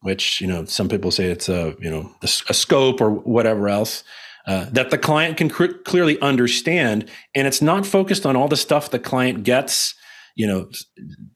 which, 0.00 0.40
you 0.40 0.46
know, 0.46 0.64
some 0.64 0.88
people 0.88 1.10
say 1.10 1.26
it's 1.26 1.48
a, 1.48 1.74
you 1.80 1.90
know, 1.90 2.10
a, 2.22 2.28
a 2.48 2.54
scope 2.54 3.00
or 3.00 3.10
whatever 3.10 3.68
else. 3.68 4.04
Uh, 4.46 4.64
that 4.70 4.88
the 4.90 4.96
client 4.96 5.36
can 5.36 5.50
cr- 5.50 5.66
clearly 5.84 6.18
understand, 6.22 7.06
and 7.34 7.46
it's 7.46 7.60
not 7.60 7.84
focused 7.84 8.24
on 8.24 8.34
all 8.34 8.48
the 8.48 8.56
stuff 8.56 8.90
the 8.90 8.98
client 8.98 9.42
gets, 9.44 9.94
you 10.36 10.46
know, 10.46 10.70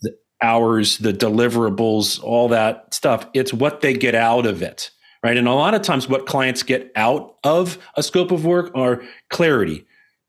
the 0.00 0.16
hours, 0.42 0.98
the 0.98 1.12
deliverables, 1.12 2.22
all 2.22 2.48
that 2.48 2.92
stuff. 2.92 3.26
It's 3.34 3.52
what 3.52 3.80
they 3.80 3.94
get 3.94 4.14
out 4.14 4.46
of 4.46 4.62
it 4.62 4.90
right? 5.22 5.36
And 5.36 5.48
a 5.48 5.52
lot 5.52 5.74
of 5.74 5.82
times, 5.82 6.08
what 6.08 6.26
clients 6.26 6.62
get 6.62 6.90
out 6.96 7.36
of 7.44 7.78
a 7.96 8.02
scope 8.02 8.30
of 8.30 8.44
work 8.44 8.70
are 8.74 9.02
clarity, 9.30 9.86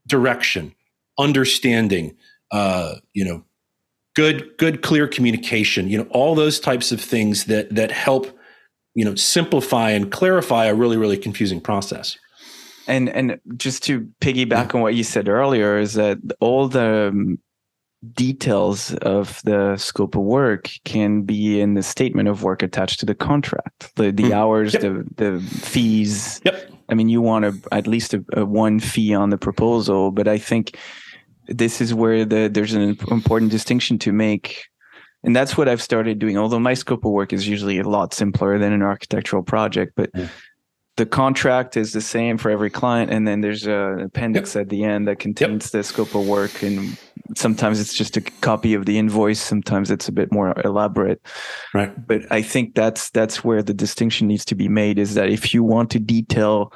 direction, 0.08 0.76
understanding, 1.18 2.16
uh, 2.52 2.96
you 3.14 3.26
know, 3.26 3.44
good, 4.16 4.58
good, 4.58 4.82
clear 4.82 5.08
communication. 5.08 5.90
You 5.90 6.00
know, 6.00 6.08
all 6.12 6.36
those 6.36 6.60
types 6.60 6.92
of 6.92 7.02
things 7.02 7.46
that 7.46 7.74
that 7.74 7.92
help, 7.92 8.28
you 8.96 9.06
know, 9.06 9.16
simplify 9.16 9.92
and 9.92 10.12
clarify 10.12 10.66
a 10.66 10.76
really, 10.76 10.98
really 10.98 11.18
confusing 11.18 11.62
process. 11.62 12.18
And 12.88 13.10
and 13.10 13.40
just 13.56 13.84
to 13.84 14.08
piggyback 14.22 14.72
yeah. 14.72 14.76
on 14.76 14.82
what 14.82 14.94
you 14.94 15.04
said 15.04 15.30
earlier 15.30 15.78
is 15.78 15.94
that 15.94 16.20
all 16.40 16.68
the 16.68 17.10
um, 17.12 17.40
details 18.12 18.94
of 18.96 19.42
the 19.44 19.78
scope 19.78 20.16
of 20.16 20.22
work 20.22 20.70
can 20.84 21.22
be 21.22 21.62
in 21.62 21.74
the 21.74 21.84
statement 21.84 22.28
of 22.28 22.44
work 22.44 22.62
attached 22.62 23.00
to 23.00 23.06
the 23.06 23.16
contract. 23.16 23.96
The 23.96 24.12
the 24.12 24.24
mm. 24.24 24.32
hours 24.32 24.74
yep. 24.74 24.82
the 24.82 25.06
the 25.16 25.42
fees. 25.42 26.42
Yep. 26.44 26.72
I 26.90 26.96
mean 26.96 27.10
you 27.10 27.22
want 27.22 27.46
a, 27.46 27.54
at 27.72 27.88
least 27.88 28.14
a, 28.14 28.24
a, 28.34 28.46
one 28.46 28.80
fee 28.80 29.14
on 29.14 29.30
the 29.30 29.38
proposal 29.38 30.12
but 30.12 30.28
i 30.28 30.38
think 30.38 30.78
this 31.48 31.80
is 31.80 31.94
where 31.94 32.26
the 32.26 32.50
there's 32.54 32.74
an 32.74 32.98
important 33.10 33.52
distinction 33.52 33.98
to 34.00 34.12
make. 34.12 34.66
And 35.26 35.34
that's 35.34 35.58
what 35.58 35.70
i've 35.70 35.82
started 35.82 36.20
doing 36.20 36.38
although 36.38 36.60
my 36.60 36.74
scope 36.74 37.06
of 37.06 37.12
work 37.12 37.32
is 37.32 37.48
usually 37.48 37.80
a 37.80 37.88
lot 37.88 38.14
simpler 38.14 38.60
than 38.60 38.74
an 38.74 38.82
architectural 38.82 39.42
project 39.42 39.94
but 39.96 40.12
mm 40.12 40.30
the 40.96 41.06
contract 41.06 41.76
is 41.76 41.92
the 41.94 42.02
same 42.02 42.38
for 42.38 42.52
every 42.52 42.70
client 42.70 43.12
and 43.12 43.28
then 43.28 43.42
there's 43.42 43.66
an 43.66 44.02
appendix 44.02 44.56
yep. 44.56 44.64
at 44.64 44.70
the 44.70 44.84
end 44.84 45.08
that 45.08 45.20
contains 45.20 45.66
yep. 45.66 45.72
the 45.72 45.84
scope 45.84 46.14
of 46.14 46.28
work 46.28 46.62
and 46.62 46.98
sometimes 47.36 47.80
it's 47.80 47.94
just 47.94 48.16
a 48.18 48.22
copy 48.22 48.74
of 48.74 48.86
the 48.86 48.98
invoice 48.98 49.40
sometimes 49.40 49.90
it's 49.90 50.08
a 50.08 50.12
bit 50.12 50.32
more 50.32 50.54
elaborate 50.64 51.22
right 51.74 52.08
but 52.08 52.22
i 52.32 52.42
think 52.42 52.76
that's 52.76 53.10
that's 53.10 53.44
where 53.44 53.64
the 53.64 53.74
distinction 53.74 54.28
needs 54.28 54.46
to 54.46 54.56
be 54.56 54.68
made 54.68 55.00
is 55.00 55.16
that 55.16 55.30
if 55.30 55.54
you 55.54 55.64
want 55.64 55.90
to 55.90 56.00
detail 56.00 56.72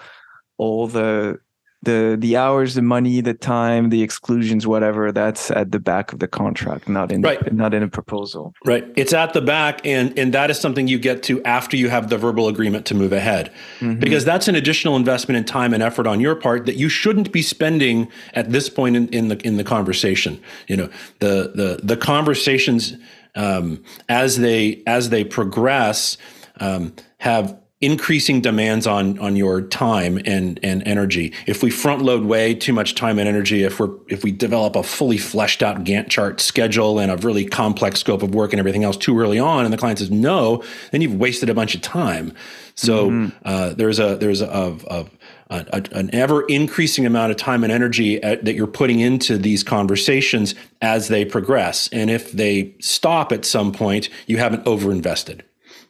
all 0.57 0.87
the 0.87 1.37
the 1.83 2.17
the 2.19 2.35
hours, 2.35 2.73
the 2.73 2.81
money, 2.81 3.21
the 3.21 3.33
time, 3.33 3.89
the 3.89 4.01
exclusions, 4.01 4.65
whatever, 4.65 5.11
that's 5.11 5.51
at 5.51 5.71
the 5.71 5.79
back 5.79 6.11
of 6.11 6.19
the 6.19 6.27
contract, 6.27 6.89
not 6.89 7.11
in 7.11 7.21
right. 7.21 7.53
not 7.53 7.73
in 7.73 7.83
a 7.83 7.87
proposal. 7.87 8.53
Right. 8.65 8.85
It's 8.95 9.13
at 9.13 9.33
the 9.33 9.41
back 9.41 9.85
and 9.85 10.17
and 10.17 10.33
that 10.33 10.49
is 10.49 10.59
something 10.59 10.87
you 10.87 10.97
get 10.97 11.23
to 11.23 11.43
after 11.43 11.77
you 11.77 11.89
have 11.89 12.09
the 12.09 12.17
verbal 12.17 12.47
agreement 12.47 12.85
to 12.87 12.95
move 12.95 13.13
ahead. 13.13 13.51
Mm-hmm. 13.79 13.99
Because 13.99 14.25
that's 14.25 14.47
an 14.47 14.55
additional 14.55 14.95
investment 14.95 15.37
in 15.37 15.45
time 15.45 15.73
and 15.73 15.83
effort 15.83 16.07
on 16.07 16.19
your 16.19 16.35
part 16.35 16.65
that 16.65 16.77
you 16.77 16.89
shouldn't 16.89 17.31
be 17.31 17.41
spending 17.41 18.09
at 18.33 18.51
this 18.51 18.69
point 18.69 18.95
in, 18.95 19.07
in 19.09 19.27
the 19.27 19.37
in 19.45 19.57
the 19.57 19.63
conversation. 19.63 20.41
You 20.67 20.77
know, 20.77 20.89
the 21.19 21.51
the 21.53 21.79
the 21.83 21.97
conversations 21.97 22.95
um, 23.35 23.83
as 24.09 24.37
they 24.37 24.81
as 24.87 25.09
they 25.09 25.23
progress 25.23 26.17
um, 26.59 26.93
have 27.19 27.57
increasing 27.79 28.41
demands 28.41 28.87
on 28.87 29.19
on 29.19 29.35
your 29.35 29.61
time 29.61 30.19
and 30.25 30.59
and 30.63 30.81
energy. 30.87 31.33
If 31.45 31.61
we 31.61 31.69
front 31.69 32.01
load 32.01 32.23
way 32.23 32.55
too 32.55 32.73
much 32.73 32.95
time 32.95 33.19
and 33.19 33.27
energy, 33.27 33.63
if 33.63 33.79
we're 33.79 33.91
if 34.07 34.23
we 34.23 34.31
develop 34.31 34.75
a 34.75 34.83
fully 34.83 35.17
fleshed 35.17 35.61
out 35.61 35.83
Gantt 35.83 36.09
chart 36.09 36.41
schedule 36.41 36.99
and 36.99 37.11
a 37.11 37.17
really 37.17 37.45
complex 37.45 37.99
scope 37.99 38.23
of 38.23 38.33
work 38.33 38.51
and 38.53 38.59
everything 38.59 38.83
else 38.83 38.97
too 38.97 39.19
early 39.19 39.39
on, 39.39 39.63
and 39.63 39.73
the 39.73 39.77
client 39.77 39.99
says 39.99 40.09
no, 40.09 40.63
then 40.91 41.01
you've 41.01 41.15
wasted 41.15 41.49
a 41.49 41.53
bunch 41.53 41.75
of 41.75 41.81
time. 41.81 42.33
So 42.73 43.09
mm-hmm. 43.09 43.37
uh, 43.45 43.73
there's 43.73 43.99
a 43.99 44.17
there's 44.17 44.41
a, 44.41 44.77
a, 44.89 45.05
a, 45.49 45.83
an 45.91 46.13
ever 46.13 46.43
increasing 46.45 47.05
amount 47.05 47.31
of 47.31 47.37
time 47.37 47.63
and 47.63 47.71
energy 47.71 48.21
at, 48.21 48.45
that 48.45 48.53
you're 48.53 48.67
putting 48.67 48.99
into 48.99 49.37
these 49.37 49.63
conversations 49.63 50.53
as 50.81 51.07
they 51.07 51.25
progress, 51.25 51.89
and 51.91 52.09
if 52.09 52.31
they 52.31 52.75
stop 52.79 53.31
at 53.31 53.45
some 53.45 53.71
point, 53.71 54.09
you 54.25 54.37
haven't 54.37 54.65
overinvested. 54.65 55.41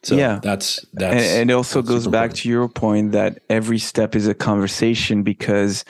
So 0.07 0.15
yeah, 0.15 0.39
that's 0.41 0.85
that's 0.93 1.33
and, 1.33 1.51
it 1.51 1.53
also 1.53 1.81
goes 1.81 2.07
back 2.07 2.31
to 2.35 2.47
your 2.47 2.69
point 2.69 3.11
that 3.11 3.39
every 3.49 3.77
step 3.77 4.15
is 4.15 4.25
a 4.25 4.33
conversation 4.33 5.21
because 5.21 5.83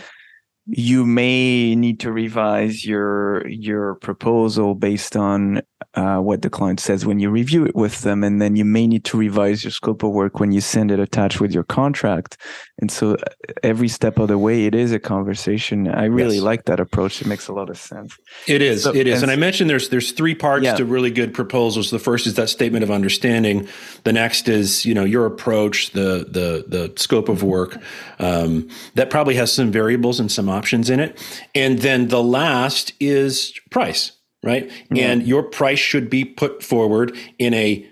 you 0.65 1.05
may 1.05 1.75
need 1.75 1.99
to 1.99 2.11
revise 2.11 2.83
your 2.83 3.47
your 3.47 3.93
proposal 4.01 4.73
based 4.73 5.15
on 5.15 5.61
uh, 5.97 6.19
what 6.19 6.43
the 6.43 6.49
client 6.49 6.79
says 6.79 7.07
when 7.07 7.19
you 7.19 7.27
review 7.27 7.65
it 7.65 7.75
with 7.75 8.01
them, 8.01 8.23
and 8.23 8.39
then 8.39 8.55
you 8.55 8.63
may 8.63 8.85
need 8.85 9.03
to 9.03 9.17
revise 9.17 9.63
your 9.63 9.71
scope 9.71 10.03
of 10.03 10.11
work 10.11 10.39
when 10.39 10.51
you 10.51 10.61
send 10.61 10.91
it 10.91 10.99
attached 10.99 11.41
with 11.41 11.51
your 11.51 11.63
contract. 11.63 12.37
And 12.79 12.91
so, 12.91 13.15
uh, 13.15 13.23
every 13.63 13.87
step 13.87 14.19
of 14.19 14.27
the 14.27 14.37
way, 14.37 14.65
it 14.65 14.75
is 14.75 14.91
a 14.91 14.99
conversation. 14.99 15.87
I 15.87 16.05
really 16.05 16.35
yes. 16.35 16.43
like 16.43 16.65
that 16.65 16.79
approach. 16.79 17.19
It 17.19 17.27
makes 17.27 17.47
a 17.47 17.53
lot 17.53 17.71
of 17.71 17.79
sense. 17.79 18.15
It 18.45 18.61
is. 18.61 18.83
So, 18.83 18.93
it 18.93 19.07
is. 19.07 19.23
And, 19.23 19.31
and, 19.31 19.31
I 19.31 19.41
mentioned 19.41 19.71
there's 19.71 19.89
there's 19.89 20.11
three 20.11 20.35
parts 20.35 20.65
yeah. 20.65 20.75
to 20.75 20.85
really 20.85 21.09
good 21.09 21.33
proposals. 21.33 21.89
The 21.89 21.97
first 21.97 22.27
is 22.27 22.35
that 22.35 22.49
statement 22.49 22.83
of 22.83 22.91
understanding. 22.91 23.67
The 24.03 24.13
next 24.13 24.47
is 24.47 24.85
you 24.85 24.93
know 24.93 25.03
your 25.03 25.25
approach, 25.25 25.93
the 25.93 26.27
the 26.29 26.63
the 26.67 26.93
scope 26.95 27.27
of 27.27 27.41
work. 27.41 27.81
Um, 28.19 28.69
that 28.93 29.09
probably 29.09 29.33
has 29.33 29.51
some 29.51 29.71
variables 29.71 30.19
and 30.19 30.31
some 30.31 30.47
options 30.47 30.91
in 30.91 30.99
it. 30.99 31.17
And 31.55 31.79
then 31.79 32.09
the 32.09 32.21
last 32.21 32.93
is 32.99 33.59
price 33.71 34.11
right? 34.43 34.69
Mm-hmm. 34.69 34.97
And 34.97 35.27
your 35.27 35.43
price 35.43 35.79
should 35.79 36.09
be 36.09 36.25
put 36.25 36.63
forward 36.63 37.15
in 37.39 37.53
a 37.53 37.87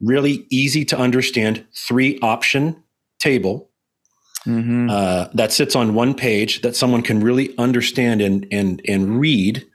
really 0.00 0.46
easy 0.50 0.84
to 0.86 0.98
understand 0.98 1.64
three 1.74 2.18
option 2.20 2.82
table 3.18 3.70
mm-hmm. 4.46 4.88
uh, 4.90 5.28
that 5.34 5.52
sits 5.52 5.74
on 5.74 5.94
one 5.94 6.14
page 6.14 6.62
that 6.62 6.76
someone 6.76 7.02
can 7.02 7.20
really 7.20 7.56
understand 7.58 8.20
and 8.20 8.46
and 8.50 8.82
and 8.86 9.18
read, 9.20 9.66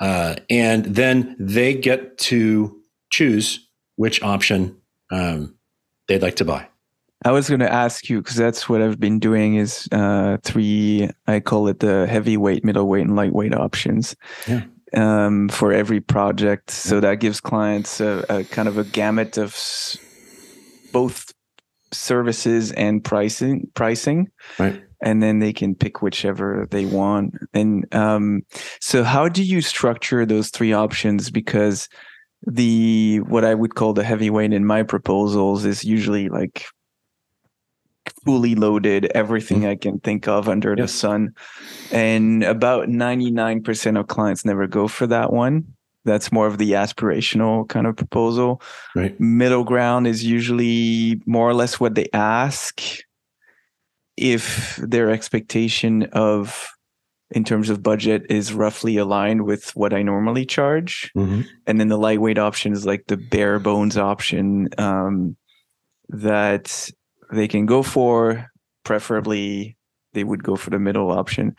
uh, 0.00 0.36
and 0.48 0.84
then 0.86 1.36
they 1.38 1.74
get 1.74 2.18
to 2.18 2.80
choose 3.10 3.68
which 3.96 4.22
option 4.22 4.76
um, 5.10 5.54
they'd 6.08 6.22
like 6.22 6.36
to 6.36 6.44
buy. 6.44 6.66
I 7.26 7.30
was 7.30 7.48
going 7.48 7.60
to 7.60 7.72
ask 7.72 8.10
you 8.10 8.20
because 8.20 8.36
that's 8.36 8.68
what 8.68 8.82
I've 8.82 9.00
been 9.00 9.18
doing 9.18 9.54
is 9.54 9.88
uh, 9.92 10.36
three. 10.42 11.08
I 11.26 11.40
call 11.40 11.68
it 11.68 11.80
the 11.80 12.06
heavyweight, 12.06 12.64
middleweight, 12.64 13.06
and 13.06 13.16
lightweight 13.16 13.54
options. 13.54 14.14
Yeah 14.46 14.64
um, 14.96 15.48
for 15.48 15.72
every 15.72 16.00
project. 16.00 16.70
So 16.70 17.00
that 17.00 17.20
gives 17.20 17.40
clients 17.40 18.00
a, 18.00 18.24
a 18.28 18.44
kind 18.44 18.68
of 18.68 18.78
a 18.78 18.84
gamut 18.84 19.36
of 19.36 19.52
s- 19.54 19.98
both 20.92 21.32
services 21.92 22.72
and 22.72 23.02
pricing. 23.02 23.70
Pricing, 23.74 24.28
right? 24.58 24.82
And 25.02 25.22
then 25.22 25.38
they 25.38 25.52
can 25.52 25.74
pick 25.74 26.00
whichever 26.00 26.66
they 26.70 26.86
want. 26.86 27.34
And 27.52 27.92
um, 27.94 28.42
so, 28.80 29.04
how 29.04 29.28
do 29.28 29.42
you 29.42 29.60
structure 29.60 30.24
those 30.24 30.50
three 30.50 30.72
options? 30.72 31.30
Because 31.30 31.88
the 32.46 33.20
what 33.20 33.44
I 33.44 33.54
would 33.54 33.74
call 33.74 33.92
the 33.92 34.04
heavyweight 34.04 34.52
in 34.52 34.64
my 34.64 34.82
proposals 34.82 35.64
is 35.64 35.84
usually 35.84 36.28
like 36.28 36.64
fully 38.24 38.54
loaded 38.54 39.06
everything 39.14 39.62
mm. 39.62 39.68
I 39.68 39.76
can 39.76 40.00
think 40.00 40.28
of 40.28 40.48
under 40.48 40.74
the 40.74 40.88
sun. 40.88 41.34
And 41.92 42.42
about 42.42 42.88
99% 42.88 44.00
of 44.00 44.08
clients 44.08 44.44
never 44.44 44.66
go 44.66 44.88
for 44.88 45.06
that 45.06 45.32
one. 45.32 45.74
That's 46.04 46.30
more 46.30 46.46
of 46.46 46.58
the 46.58 46.72
aspirational 46.72 47.68
kind 47.68 47.86
of 47.86 47.96
proposal. 47.96 48.60
Right. 48.94 49.18
Middle 49.18 49.64
ground 49.64 50.06
is 50.06 50.24
usually 50.24 51.20
more 51.26 51.48
or 51.48 51.54
less 51.54 51.80
what 51.80 51.94
they 51.94 52.08
ask. 52.12 52.80
If 54.16 54.76
their 54.76 55.10
expectation 55.10 56.04
of 56.12 56.74
in 57.30 57.42
terms 57.42 57.68
of 57.68 57.82
budget 57.82 58.26
is 58.30 58.52
roughly 58.52 58.96
aligned 58.96 59.44
with 59.44 59.74
what 59.74 59.92
I 59.92 60.02
normally 60.02 60.46
charge. 60.46 61.10
Mm-hmm. 61.16 61.42
And 61.66 61.80
then 61.80 61.88
the 61.88 61.98
lightweight 61.98 62.38
option 62.38 62.72
is 62.72 62.86
like 62.86 63.06
the 63.08 63.16
bare 63.16 63.58
bones 63.58 63.96
option 63.98 64.68
um, 64.78 65.36
that 66.10 66.90
they 67.32 67.48
can 67.48 67.66
go 67.66 67.82
for. 67.82 68.50
Preferably, 68.84 69.76
they 70.12 70.24
would 70.24 70.42
go 70.42 70.56
for 70.56 70.70
the 70.70 70.78
middle 70.78 71.10
option. 71.10 71.54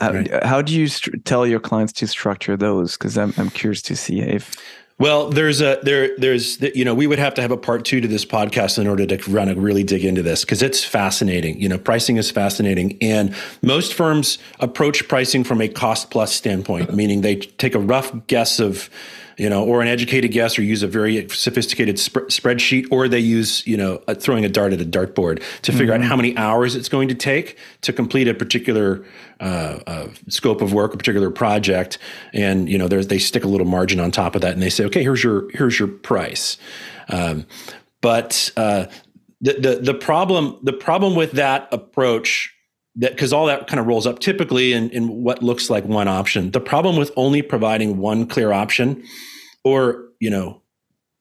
Uh, 0.00 0.12
right. 0.14 0.44
How 0.44 0.62
do 0.62 0.72
you 0.72 0.88
st- 0.88 1.24
tell 1.24 1.46
your 1.46 1.60
clients 1.60 1.92
to 1.94 2.06
structure 2.06 2.56
those? 2.56 2.96
Because 2.96 3.16
I'm 3.16 3.32
I'm 3.36 3.50
curious 3.50 3.82
to 3.82 3.96
see 3.96 4.20
if. 4.20 4.54
Well, 5.00 5.30
there's 5.30 5.60
a 5.60 5.78
there 5.84 6.16
there's 6.18 6.60
you 6.60 6.84
know 6.84 6.94
we 6.94 7.06
would 7.06 7.20
have 7.20 7.34
to 7.34 7.42
have 7.42 7.52
a 7.52 7.56
part 7.56 7.84
two 7.84 8.00
to 8.00 8.08
this 8.08 8.24
podcast 8.24 8.78
in 8.78 8.88
order 8.88 9.06
to 9.06 9.30
run 9.30 9.48
a 9.48 9.54
really 9.54 9.84
dig 9.84 10.04
into 10.04 10.22
this 10.22 10.44
because 10.44 10.60
it's 10.60 10.82
fascinating. 10.82 11.60
You 11.60 11.68
know, 11.68 11.78
pricing 11.78 12.16
is 12.16 12.30
fascinating, 12.32 12.98
and 13.00 13.34
most 13.62 13.94
firms 13.94 14.38
approach 14.58 15.06
pricing 15.06 15.44
from 15.44 15.60
a 15.60 15.68
cost 15.68 16.10
plus 16.10 16.34
standpoint, 16.34 16.94
meaning 16.94 17.20
they 17.20 17.36
take 17.36 17.76
a 17.76 17.78
rough 17.78 18.12
guess 18.26 18.58
of 18.58 18.90
you 19.38 19.48
know, 19.48 19.64
or 19.64 19.80
an 19.80 19.88
educated 19.88 20.32
guess, 20.32 20.58
or 20.58 20.62
use 20.62 20.82
a 20.82 20.88
very 20.88 21.28
sophisticated 21.28 21.98
sp- 22.02 22.26
spreadsheet, 22.28 22.86
or 22.90 23.08
they 23.08 23.20
use, 23.20 23.64
you 23.66 23.76
know, 23.76 24.02
a, 24.08 24.14
throwing 24.14 24.44
a 24.44 24.48
dart 24.48 24.72
at 24.72 24.80
a 24.80 24.84
dartboard 24.84 25.42
to 25.62 25.72
figure 25.72 25.94
mm-hmm. 25.94 26.02
out 26.02 26.08
how 26.08 26.16
many 26.16 26.36
hours 26.36 26.74
it's 26.74 26.88
going 26.88 27.08
to 27.08 27.14
take 27.14 27.56
to 27.82 27.92
complete 27.92 28.26
a 28.26 28.34
particular 28.34 29.04
uh, 29.40 29.78
uh, 29.86 30.08
scope 30.28 30.60
of 30.60 30.72
work, 30.72 30.92
a 30.92 30.96
particular 30.96 31.30
project, 31.30 31.98
and 32.32 32.68
you 32.68 32.76
know, 32.76 32.88
they 32.88 33.18
stick 33.18 33.44
a 33.44 33.48
little 33.48 33.66
margin 33.66 34.00
on 34.00 34.10
top 34.10 34.34
of 34.34 34.42
that, 34.42 34.52
and 34.52 34.62
they 34.62 34.70
say, 34.70 34.84
okay, 34.84 35.02
here's 35.02 35.22
your 35.22 35.48
here's 35.52 35.78
your 35.78 35.88
price. 35.88 36.58
Um, 37.08 37.46
but 38.00 38.50
uh, 38.56 38.86
the, 39.40 39.52
the 39.54 39.92
the 39.92 39.94
problem 39.94 40.58
the 40.64 40.72
problem 40.72 41.14
with 41.14 41.32
that 41.32 41.68
approach 41.70 42.54
that 42.98 43.12
because 43.12 43.32
all 43.32 43.46
that 43.46 43.66
kind 43.66 43.80
of 43.80 43.86
rolls 43.86 44.06
up 44.06 44.18
typically 44.18 44.72
in, 44.72 44.90
in 44.90 45.22
what 45.22 45.42
looks 45.42 45.70
like 45.70 45.84
one 45.84 46.08
option. 46.08 46.50
The 46.50 46.60
problem 46.60 46.96
with 46.96 47.10
only 47.16 47.42
providing 47.42 47.98
one 47.98 48.26
clear 48.26 48.52
option, 48.52 49.02
or 49.64 50.08
you 50.20 50.30
know, 50.30 50.62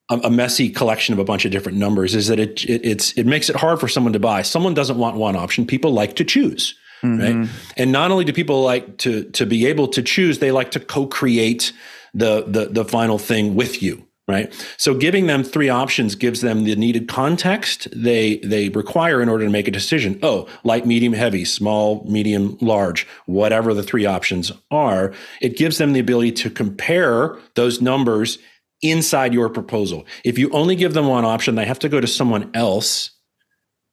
a, 0.10 0.18
a 0.18 0.32
messy 0.32 0.70
collection 0.70 1.14
of 1.14 1.20
a 1.20 1.24
bunch 1.24 1.46
of 1.46 1.52
different 1.52 1.78
numbers, 1.78 2.16
is 2.16 2.28
that 2.28 2.40
it, 2.40 2.66
it 2.66 2.84
it's 2.84 3.14
it 3.14 3.26
makes 3.26 3.50
it 3.50 3.56
hard 3.56 3.80
for 3.80 3.88
someone 3.88 4.14
to 4.14 4.20
buy. 4.20 4.42
Someone 4.42 4.74
doesn't 4.74 4.98
want 4.98 5.16
one 5.18 5.36
option. 5.36 5.66
People 5.66 5.92
like 5.92 6.16
to 6.18 6.26
choose. 6.26 6.76
Mm-hmm. 7.04 7.42
Right. 7.42 7.50
And 7.78 7.92
not 7.92 8.10
only 8.10 8.26
do 8.26 8.34
people 8.34 8.64
like 8.64 8.98
to 9.00 9.24
to 9.32 9.46
be 9.46 9.68
able 9.68 9.88
to 9.90 10.02
choose, 10.02 10.40
they 10.40 10.52
like 10.52 10.72
to 10.72 10.80
co-create 10.80 11.72
the 12.14 12.44
the 12.48 12.66
the 12.66 12.86
final 12.86 13.20
thing 13.20 13.54
with 13.54 13.84
you 13.84 14.07
right? 14.28 14.54
So 14.78 14.94
giving 14.94 15.28
them 15.28 15.44
three 15.44 15.70
options 15.70 16.16
gives 16.16 16.42
them 16.42 16.64
the 16.64 16.76
needed 16.76 17.08
context 17.08 17.88
they 17.96 18.38
they 18.40 18.70
require 18.70 19.22
in 19.22 19.30
order 19.30 19.46
to 19.46 19.52
make 19.52 19.68
a 19.68 19.72
decision. 19.72 20.20
Oh 20.22 20.48
light 20.64 20.86
medium 20.86 21.14
heavy 21.14 21.46
small 21.46 22.04
medium 22.08 22.58
large 22.62 23.08
whatever 23.26 23.74
the 23.74 23.84
three 23.84 24.06
options 24.06 24.52
are 24.70 25.14
it 25.42 25.58
gives 25.58 25.78
them 25.78 25.94
the 25.94 26.00
ability 26.00 26.34
to 26.34 26.50
compare 26.50 27.38
those 27.56 27.82
numbers 27.82 28.38
inside 28.82 29.34
your 29.34 29.50
proposal. 29.50 30.06
If 30.24 30.38
you 30.38 30.50
only 30.52 30.76
give 30.76 30.94
them 30.94 31.08
one 31.08 31.26
option 31.26 31.56
they 31.56 31.66
have 31.66 31.80
to 31.80 31.90
go 31.90 32.02
to 32.02 32.08
someone 32.08 32.52
else 32.54 33.12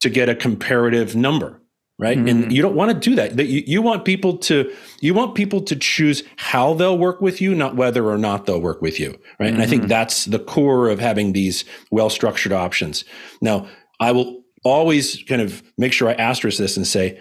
to 0.01 0.09
get 0.09 0.29
a 0.29 0.35
comparative 0.35 1.15
number 1.15 1.61
right 1.97 2.17
mm-hmm. 2.17 2.27
and 2.27 2.51
you 2.51 2.61
don't 2.61 2.75
want 2.75 2.91
to 2.91 3.09
do 3.09 3.15
that 3.15 3.35
you, 3.45 3.63
you 3.65 3.81
want 3.81 4.05
people 4.05 4.37
to 4.37 4.71
you 5.01 5.13
want 5.13 5.35
people 5.35 5.61
to 5.61 5.75
choose 5.75 6.23
how 6.37 6.73
they'll 6.73 6.97
work 6.97 7.21
with 7.21 7.41
you 7.41 7.55
not 7.55 7.75
whether 7.75 8.05
or 8.05 8.17
not 8.17 8.45
they'll 8.45 8.61
work 8.61 8.81
with 8.81 8.99
you 8.99 9.11
right 9.39 9.47
mm-hmm. 9.47 9.55
and 9.55 9.61
i 9.61 9.65
think 9.65 9.83
mm-hmm. 9.83 9.89
that's 9.89 10.25
the 10.25 10.39
core 10.39 10.89
of 10.89 10.99
having 10.99 11.33
these 11.33 11.63
well 11.91 12.09
structured 12.09 12.51
options 12.51 13.05
now 13.41 13.67
i 13.99 14.11
will 14.11 14.43
always 14.63 15.23
kind 15.27 15.41
of 15.41 15.63
make 15.77 15.93
sure 15.93 16.09
i 16.09 16.13
asterisk 16.13 16.57
this 16.57 16.75
and 16.75 16.87
say 16.87 17.19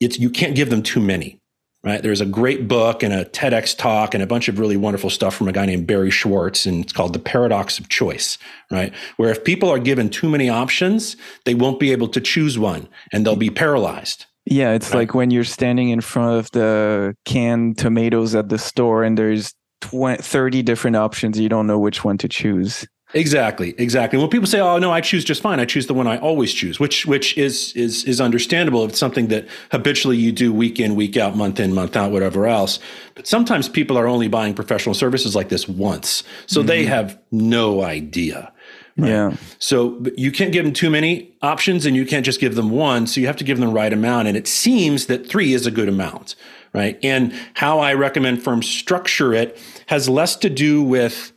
it's 0.00 0.18
you 0.18 0.30
can't 0.30 0.54
give 0.54 0.70
them 0.70 0.82
too 0.82 1.00
many 1.00 1.40
right? 1.84 2.02
There's 2.02 2.20
a 2.20 2.26
great 2.26 2.66
book 2.68 3.02
and 3.02 3.12
a 3.12 3.24
TEDx 3.24 3.76
talk 3.76 4.14
and 4.14 4.22
a 4.22 4.26
bunch 4.26 4.48
of 4.48 4.58
really 4.58 4.76
wonderful 4.76 5.10
stuff 5.10 5.34
from 5.34 5.48
a 5.48 5.52
guy 5.52 5.66
named 5.66 5.86
Barry 5.86 6.10
Schwartz, 6.10 6.66
and 6.66 6.84
it's 6.84 6.92
called 6.92 7.12
The 7.12 7.18
Paradox 7.18 7.78
of 7.78 7.88
Choice, 7.88 8.38
right? 8.70 8.92
Where 9.16 9.30
if 9.30 9.44
people 9.44 9.68
are 9.70 9.78
given 9.78 10.10
too 10.10 10.28
many 10.28 10.48
options, 10.48 11.16
they 11.44 11.54
won't 11.54 11.80
be 11.80 11.92
able 11.92 12.08
to 12.08 12.20
choose 12.20 12.58
one 12.58 12.88
and 13.12 13.24
they'll 13.24 13.36
be 13.36 13.50
paralyzed. 13.50 14.26
Yeah, 14.44 14.72
it's 14.72 14.90
right? 14.90 15.00
like 15.00 15.14
when 15.14 15.30
you're 15.30 15.44
standing 15.44 15.90
in 15.90 16.00
front 16.00 16.38
of 16.38 16.50
the 16.52 17.14
canned 17.24 17.78
tomatoes 17.78 18.34
at 18.34 18.48
the 18.48 18.58
store 18.58 19.04
and 19.04 19.16
there's 19.16 19.54
20, 19.82 20.22
30 20.22 20.62
different 20.62 20.96
options, 20.96 21.38
you 21.38 21.48
don't 21.48 21.66
know 21.66 21.78
which 21.78 22.02
one 22.04 22.18
to 22.18 22.28
choose. 22.28 22.86
Exactly, 23.14 23.74
exactly. 23.78 24.18
When 24.18 24.28
people 24.28 24.46
say, 24.46 24.60
"Oh 24.60 24.78
no, 24.78 24.92
I 24.92 25.00
choose 25.00 25.24
just 25.24 25.40
fine. 25.40 25.60
I 25.60 25.64
choose 25.64 25.86
the 25.86 25.94
one 25.94 26.06
I 26.06 26.18
always 26.18 26.52
choose," 26.52 26.78
which 26.78 27.06
which 27.06 27.38
is 27.38 27.72
is 27.74 28.04
is 28.04 28.20
understandable. 28.20 28.84
if 28.84 28.90
It's 28.90 28.98
something 28.98 29.28
that 29.28 29.48
habitually 29.72 30.18
you 30.18 30.30
do 30.30 30.52
week 30.52 30.78
in, 30.78 30.94
week 30.94 31.16
out, 31.16 31.34
month 31.34 31.58
in, 31.58 31.72
month 31.72 31.96
out, 31.96 32.12
whatever 32.12 32.46
else. 32.46 32.78
But 33.14 33.26
sometimes 33.26 33.66
people 33.66 33.96
are 33.96 34.06
only 34.06 34.28
buying 34.28 34.52
professional 34.52 34.94
services 34.94 35.34
like 35.34 35.48
this 35.48 35.66
once, 35.66 36.22
so 36.46 36.60
mm-hmm. 36.60 36.68
they 36.68 36.84
have 36.84 37.18
no 37.30 37.82
idea. 37.82 38.52
Right? 38.98 39.08
Yeah. 39.08 39.36
So 39.58 40.04
you 40.16 40.30
can't 40.30 40.52
give 40.52 40.64
them 40.64 40.74
too 40.74 40.90
many 40.90 41.32
options, 41.40 41.86
and 41.86 41.96
you 41.96 42.04
can't 42.04 42.26
just 42.26 42.40
give 42.40 42.56
them 42.56 42.68
one. 42.68 43.06
So 43.06 43.20
you 43.20 43.26
have 43.26 43.36
to 43.36 43.44
give 43.44 43.58
them 43.58 43.68
the 43.68 43.74
right 43.74 43.92
amount. 43.92 44.28
And 44.28 44.36
it 44.36 44.46
seems 44.46 45.06
that 45.06 45.26
three 45.26 45.54
is 45.54 45.66
a 45.66 45.70
good 45.70 45.88
amount, 45.88 46.34
right? 46.74 46.98
And 47.02 47.32
how 47.54 47.78
I 47.78 47.94
recommend 47.94 48.42
firms 48.42 48.68
structure 48.68 49.32
it 49.32 49.58
has 49.86 50.10
less 50.10 50.36
to 50.36 50.50
do 50.50 50.82
with 50.82 51.32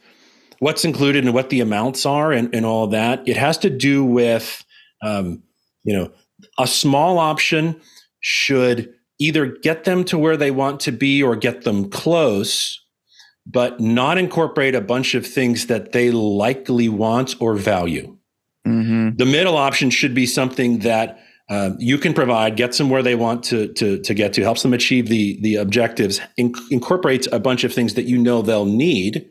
what's 0.62 0.86
included 0.86 1.26
and 1.26 1.34
what 1.34 1.50
the 1.50 1.60
amounts 1.60 2.06
are 2.06 2.32
and, 2.32 2.54
and 2.54 2.68
all 2.68 2.86
that. 2.86 3.28
It 3.28 3.36
has 3.36 3.58
to 3.60 3.70
do 3.70 4.06
with, 4.06 4.64
um, 5.02 5.42
you 5.84 5.98
know, 5.98 6.12
a 6.60 6.68
small 6.68 7.18
option 7.18 7.82
should 8.20 8.94
either 9.18 9.48
get 9.48 9.86
them 9.86 10.04
to 10.04 10.20
where 10.20 10.38
they 10.38 10.52
want 10.52 10.80
to 10.82 10.92
be 10.92 11.24
or 11.24 11.36
get 11.36 11.64
them 11.64 11.90
close, 11.90 12.80
but 13.48 13.80
not 13.80 14.20
incorporate 14.20 14.76
a 14.76 14.82
bunch 14.82 15.16
of 15.16 15.26
things 15.26 15.66
that 15.66 15.94
they 15.94 16.12
likely 16.12 16.88
want 16.88 17.42
or 17.42 17.56
value. 17.56 18.16
Mm-hmm. 18.68 19.16
The 19.16 19.26
middle 19.26 19.58
option 19.58 19.90
should 19.90 20.14
be 20.14 20.28
something 20.28 20.80
that 20.80 21.20
uh, 21.50 21.72
you 21.80 21.98
can 21.98 22.14
provide, 22.14 22.56
gets 22.56 22.78
them 22.78 22.92
where 22.92 23.02
they 23.02 23.16
want 23.16 23.44
to, 23.46 23.74
to, 23.74 24.00
to 24.02 24.14
get 24.14 24.34
to, 24.34 24.44
helps 24.44 24.62
them 24.62 24.76
achieve 24.76 25.10
the, 25.10 25.42
the 25.42 25.56
objectives, 25.56 26.22
incorporates 26.38 27.28
a 27.32 27.40
bunch 27.40 27.64
of 27.64 27.74
things 27.74 27.96
that 27.96 28.06
you 28.06 28.20
know 28.20 28.44
they'll 28.44 28.66
need, 28.66 29.28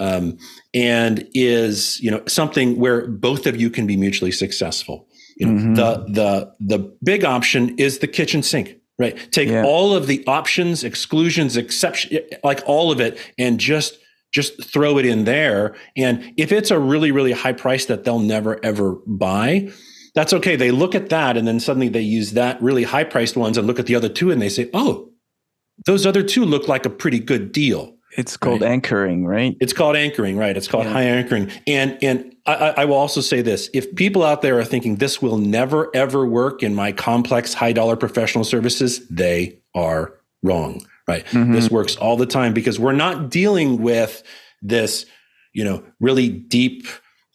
um, 0.00 0.38
and 0.74 1.28
is 1.34 2.00
you 2.00 2.10
know 2.10 2.22
something 2.26 2.78
where 2.78 3.06
both 3.06 3.46
of 3.46 3.60
you 3.60 3.70
can 3.70 3.86
be 3.86 3.96
mutually 3.96 4.32
successful. 4.32 5.06
You 5.36 5.46
know, 5.46 5.52
mm-hmm. 5.52 5.74
the 5.74 6.04
the 6.08 6.54
the 6.78 6.96
big 7.02 7.24
option 7.24 7.78
is 7.78 8.00
the 8.00 8.08
kitchen 8.08 8.42
sink, 8.42 8.76
right? 8.98 9.16
Take 9.30 9.48
yeah. 9.48 9.64
all 9.64 9.94
of 9.94 10.06
the 10.06 10.24
options, 10.26 10.82
exclusions, 10.82 11.56
exception, 11.56 12.18
like 12.42 12.62
all 12.66 12.90
of 12.90 13.00
it, 13.00 13.18
and 13.38 13.60
just 13.60 13.98
just 14.32 14.64
throw 14.64 14.98
it 14.98 15.06
in 15.06 15.24
there. 15.24 15.76
And 15.96 16.32
if 16.36 16.50
it's 16.50 16.70
a 16.70 16.78
really 16.78 17.12
really 17.12 17.32
high 17.32 17.52
price 17.52 17.86
that 17.86 18.04
they'll 18.04 18.18
never 18.18 18.62
ever 18.64 18.96
buy, 19.06 19.70
that's 20.14 20.32
okay. 20.32 20.56
They 20.56 20.70
look 20.70 20.94
at 20.94 21.10
that 21.10 21.36
and 21.36 21.46
then 21.46 21.60
suddenly 21.60 21.88
they 21.88 22.00
use 22.00 22.32
that 22.32 22.60
really 22.62 22.84
high 22.84 23.04
priced 23.04 23.36
ones 23.36 23.56
and 23.56 23.66
look 23.66 23.78
at 23.78 23.86
the 23.86 23.94
other 23.94 24.08
two 24.08 24.30
and 24.30 24.40
they 24.40 24.48
say, 24.48 24.68
oh, 24.74 25.10
those 25.86 26.04
other 26.04 26.22
two 26.22 26.44
look 26.44 26.68
like 26.68 26.84
a 26.84 26.90
pretty 26.90 27.18
good 27.18 27.52
deal. 27.52 27.96
It's 28.16 28.36
called 28.36 28.62
right? 28.62 28.70
anchoring, 28.70 29.24
right? 29.24 29.56
It's 29.60 29.72
called 29.72 29.96
anchoring, 29.96 30.36
right? 30.36 30.56
It's 30.56 30.66
called 30.66 30.86
yeah. 30.86 30.92
high 30.92 31.02
anchoring. 31.04 31.50
And 31.66 31.96
and 32.02 32.34
I, 32.46 32.74
I, 32.78 32.84
will 32.84 32.96
also 32.96 33.20
say 33.20 33.40
this: 33.40 33.70
if 33.72 33.94
people 33.94 34.24
out 34.24 34.42
there 34.42 34.58
are 34.58 34.64
thinking 34.64 34.96
this 34.96 35.22
will 35.22 35.38
never 35.38 35.94
ever 35.94 36.26
work 36.26 36.62
in 36.62 36.74
my 36.74 36.90
complex 36.92 37.54
high 37.54 37.72
dollar 37.72 37.96
professional 37.96 38.44
services, 38.44 39.06
they 39.08 39.60
are 39.74 40.14
wrong. 40.42 40.86
Right? 41.06 41.24
Mm-hmm. 41.26 41.52
This 41.52 41.70
works 41.70 41.96
all 41.96 42.16
the 42.16 42.26
time 42.26 42.52
because 42.52 42.78
we're 42.78 42.92
not 42.92 43.30
dealing 43.30 43.82
with 43.82 44.22
this, 44.62 45.06
you 45.52 45.64
know, 45.64 45.82
really 45.98 46.28
deep, 46.28 46.86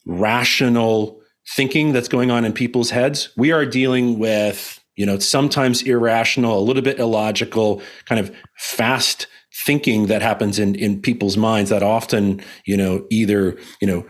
rational 0.05 1.21
thinking 1.55 1.91
that's 1.91 2.07
going 2.07 2.31
on 2.31 2.45
in 2.45 2.53
people's 2.53 2.89
heads. 2.89 3.29
We 3.37 3.51
are 3.51 3.65
dealing 3.65 4.17
with, 4.17 4.83
you 4.95 5.05
know, 5.05 5.19
sometimes 5.19 5.81
irrational, 5.83 6.57
a 6.57 6.61
little 6.61 6.81
bit 6.81 6.99
illogical, 6.99 7.81
kind 8.05 8.19
of 8.19 8.35
fast 8.57 9.27
thinking 9.63 10.07
that 10.07 10.21
happens 10.21 10.59
in 10.59 10.75
in 10.75 11.01
people's 11.01 11.37
minds 11.37 11.69
that 11.69 11.83
often 11.83 12.41
you 12.65 12.75
know 12.75 13.05
either 13.09 13.57
you 13.81 13.87
know 13.87 14.05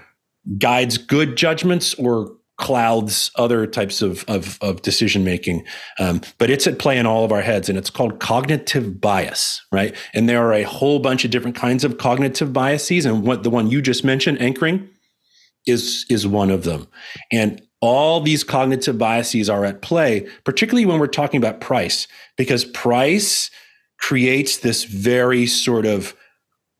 guides 0.57 0.97
good 0.97 1.35
judgments 1.35 1.93
or 1.95 2.31
clouds 2.57 3.31
other 3.35 3.67
types 3.67 4.01
of 4.01 4.23
of, 4.27 4.57
of 4.61 4.81
decision 4.81 5.23
making 5.23 5.63
um, 5.99 6.21
but 6.37 6.49
it's 6.49 6.65
at 6.67 6.79
play 6.79 6.97
in 6.97 7.05
all 7.05 7.25
of 7.25 7.31
our 7.31 7.41
heads 7.41 7.67
and 7.67 7.77
it's 7.77 7.89
called 7.89 8.19
cognitive 8.19 9.01
bias 9.01 9.61
right? 9.75 9.93
And 10.13 10.29
there 10.29 10.41
are 10.41 10.53
a 10.53 10.63
whole 10.63 10.99
bunch 10.99 11.25
of 11.25 11.31
different 11.31 11.57
kinds 11.57 11.83
of 11.83 11.97
cognitive 11.97 12.53
biases 12.53 13.05
and 13.05 13.23
what 13.23 13.43
the 13.43 13.49
one 13.49 13.69
you 13.69 13.81
just 13.81 14.05
mentioned 14.05 14.41
anchoring 14.41 14.87
is 15.67 16.05
is 16.09 16.25
one 16.25 16.49
of 16.49 16.63
them. 16.63 16.87
And 17.31 17.61
all 17.81 18.21
these 18.21 18.43
cognitive 18.43 18.97
biases 18.97 19.49
are 19.49 19.65
at 19.65 19.81
play 19.81 20.27
particularly 20.45 20.85
when 20.85 20.97
we're 20.97 21.07
talking 21.07 21.37
about 21.37 21.59
price 21.59 22.07
because 22.37 22.63
price 22.63 23.51
creates 23.99 24.57
this 24.57 24.83
very 24.83 25.45
sort 25.45 25.85
of, 25.85 26.15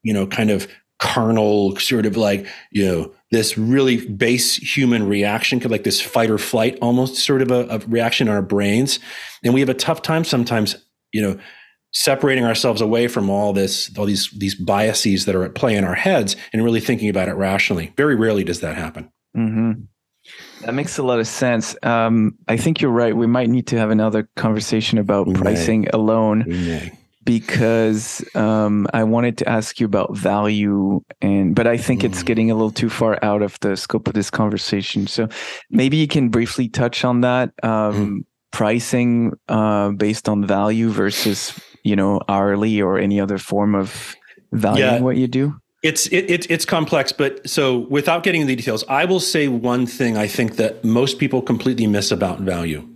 you 0.04 0.14
know, 0.14 0.28
kind 0.28 0.52
of 0.52 0.68
carnal, 1.00 1.76
sort 1.78 2.06
of 2.06 2.16
like, 2.16 2.48
you 2.72 2.86
know, 2.86 3.12
this 3.32 3.58
really 3.58 4.08
base 4.08 4.56
human 4.56 5.08
reaction, 5.08 5.60
like 5.60 5.84
this 5.84 6.00
fight 6.00 6.30
or 6.30 6.38
flight 6.38 6.78
almost 6.82 7.16
sort 7.16 7.42
of 7.42 7.52
a, 7.52 7.68
a 7.68 7.80
reaction 7.88 8.28
in 8.28 8.34
our 8.34 8.42
brains. 8.42 9.00
And 9.44 9.54
we 9.54 9.60
have 9.60 9.70
a 9.70 9.74
tough 9.74 10.02
time 10.02 10.24
sometimes, 10.24 10.76
you 11.12 11.22
know, 11.22 11.40
separating 11.92 12.46
ourselves 12.46 12.82
away 12.82 13.08
from 13.08 13.30
all 13.30 13.54
this, 13.54 13.90
all 13.98 14.06
these 14.06 14.30
these 14.32 14.56
biases 14.56 15.26
that 15.26 15.36
are 15.36 15.44
at 15.44 15.56
play 15.56 15.76
in 15.76 15.84
our 15.84 15.96
heads, 15.96 16.36
and 16.54 16.64
really 16.64 16.82
thinking 16.82 17.10
about 17.10 17.30
it 17.30 17.34
rationally. 17.34 17.94
Very 17.98 18.16
rarely 18.16 18.44
does 18.44 18.60
that 18.62 18.76
happen. 18.76 19.10
Mm-hmm. 19.36 19.84
That 20.66 20.74
makes 20.74 20.98
a 20.98 21.04
lot 21.04 21.20
of 21.20 21.28
sense. 21.28 21.76
Um, 21.84 22.38
I 22.48 22.58
think 22.58 22.82
you're 22.82 22.92
right. 22.92 23.16
We 23.16 23.28
might 23.28 23.50
need 23.50 23.68
to 23.68 23.78
have 23.78 23.92
another 23.92 24.30
conversation 24.36 24.98
about 24.98 25.28
we 25.28 25.34
pricing 25.34 25.82
may. 25.82 25.90
alone 25.94 26.46
because 27.26 28.24
um, 28.36 28.88
I 28.94 29.04
wanted 29.04 29.40
to 29.40 29.50
ask 29.50 29.80
you 29.80 29.86
about 29.86 30.16
value, 30.16 31.02
and 31.22 31.56
but 31.56 31.68
I 31.68 31.76
think 31.76 32.02
mm. 32.02 32.06
it's 32.06 32.24
getting 32.24 32.52
a 32.52 32.54
little 32.54 32.72
too 32.72 32.90
far 32.90 33.20
out 33.24 33.42
of 33.42 33.60
the 33.60 33.76
scope 33.76 34.08
of 34.08 34.14
this 34.14 34.30
conversation. 34.30 35.08
So 35.08 35.28
maybe 35.72 35.98
you 35.98 36.08
can 36.08 36.30
briefly 36.30 36.70
touch 36.70 37.04
on 37.04 37.22
that 37.22 37.52
um, 37.64 37.70
mm. 37.94 38.26
pricing 38.52 39.34
uh, 39.50 39.90
based 39.90 40.30
on 40.30 40.46
value 40.46 40.90
versus 40.90 41.60
you 41.84 41.96
know 41.96 42.22
hourly 42.30 42.80
or 42.80 43.00
any 43.00 43.20
other 43.20 43.40
form 43.40 43.76
of 43.76 44.16
valuing 44.54 44.94
yeah. 44.94 45.02
what 45.02 45.18
you 45.18 45.28
do. 45.28 45.56
It's 45.82 46.08
it, 46.08 46.30
it, 46.30 46.50
it's 46.50 46.66
complex, 46.66 47.12
but 47.12 47.48
so 47.50 47.80
without 47.90 48.24
getting 48.24 48.42
into 48.42 48.52
the 48.52 48.56
details, 48.56 48.84
I 48.88 49.06
will 49.06 49.20
say 49.20 49.48
one 49.48 49.86
thing 49.86 50.16
I 50.16 50.28
think 50.28 50.56
that 50.58 50.84
most 50.84 51.20
people 51.20 51.42
completely 51.42 51.88
miss 51.88 52.12
about 52.12 52.40
value, 52.40 52.88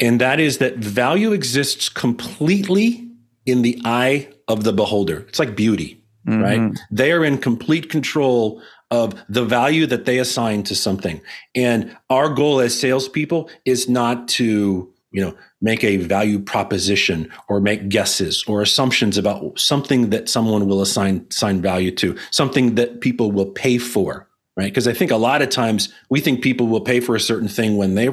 and 0.00 0.20
that 0.20 0.40
is 0.40 0.58
that 0.58 0.76
value 0.76 1.32
exists 1.32 1.88
completely 1.88 3.07
in 3.48 3.62
the 3.62 3.80
eye 3.84 4.28
of 4.46 4.64
the 4.64 4.72
beholder. 4.72 5.20
It's 5.28 5.38
like 5.38 5.56
beauty, 5.56 6.02
mm-hmm. 6.26 6.42
right? 6.42 6.78
They 6.90 7.12
are 7.12 7.24
in 7.24 7.38
complete 7.38 7.90
control 7.90 8.62
of 8.90 9.14
the 9.28 9.44
value 9.44 9.86
that 9.86 10.04
they 10.04 10.18
assign 10.18 10.62
to 10.64 10.74
something, 10.74 11.20
and 11.54 11.96
our 12.10 12.28
goal 12.28 12.60
as 12.60 12.78
salespeople 12.78 13.50
is 13.64 13.88
not 13.88 14.28
to 14.28 14.92
you 15.10 15.22
know 15.22 15.34
make 15.60 15.82
a 15.82 15.96
value 15.96 16.38
proposition 16.38 17.30
or 17.48 17.60
make 17.60 17.88
guesses 17.88 18.44
or 18.46 18.62
assumptions 18.62 19.16
about 19.16 19.58
something 19.58 20.10
that 20.10 20.28
someone 20.28 20.66
will 20.66 20.82
assign 20.82 21.26
assign 21.30 21.62
value 21.62 21.90
to 21.90 22.16
something 22.30 22.74
that 22.74 23.00
people 23.00 23.32
will 23.32 23.50
pay 23.50 23.78
for 23.78 24.28
right 24.56 24.66
because 24.66 24.86
i 24.86 24.92
think 24.92 25.10
a 25.10 25.16
lot 25.16 25.40
of 25.40 25.48
times 25.48 25.92
we 26.10 26.20
think 26.20 26.42
people 26.42 26.66
will 26.66 26.82
pay 26.82 27.00
for 27.00 27.14
a 27.16 27.20
certain 27.20 27.48
thing 27.48 27.76
when 27.76 27.94
they 27.94 28.10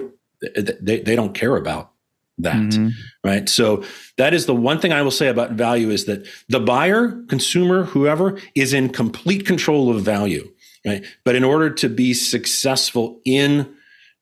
they, 0.81 0.99
they 1.01 1.15
don't 1.15 1.33
care 1.33 1.57
about 1.57 1.91
that 2.37 2.55
mm-hmm. 2.55 2.89
right? 3.23 3.47
So 3.47 3.83
that 4.17 4.33
is 4.33 4.45
the 4.45 4.55
one 4.55 4.79
thing 4.79 4.91
i 4.91 5.01
will 5.01 5.11
say 5.11 5.27
about 5.27 5.51
value 5.51 5.89
is 5.89 6.05
that 6.05 6.27
the 6.49 6.59
buyer 6.59 7.23
consumer 7.27 7.83
whoever 7.83 8.39
is 8.55 8.73
in 8.73 8.89
complete 8.89 9.45
control 9.45 9.89
of 9.89 10.01
value 10.01 10.49
right? 10.85 11.03
But 11.23 11.35
in 11.35 11.43
order 11.43 11.69
to 11.71 11.89
be 11.89 12.13
successful 12.13 13.19
in 13.25 13.73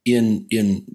in 0.05 0.47
in 0.49 0.85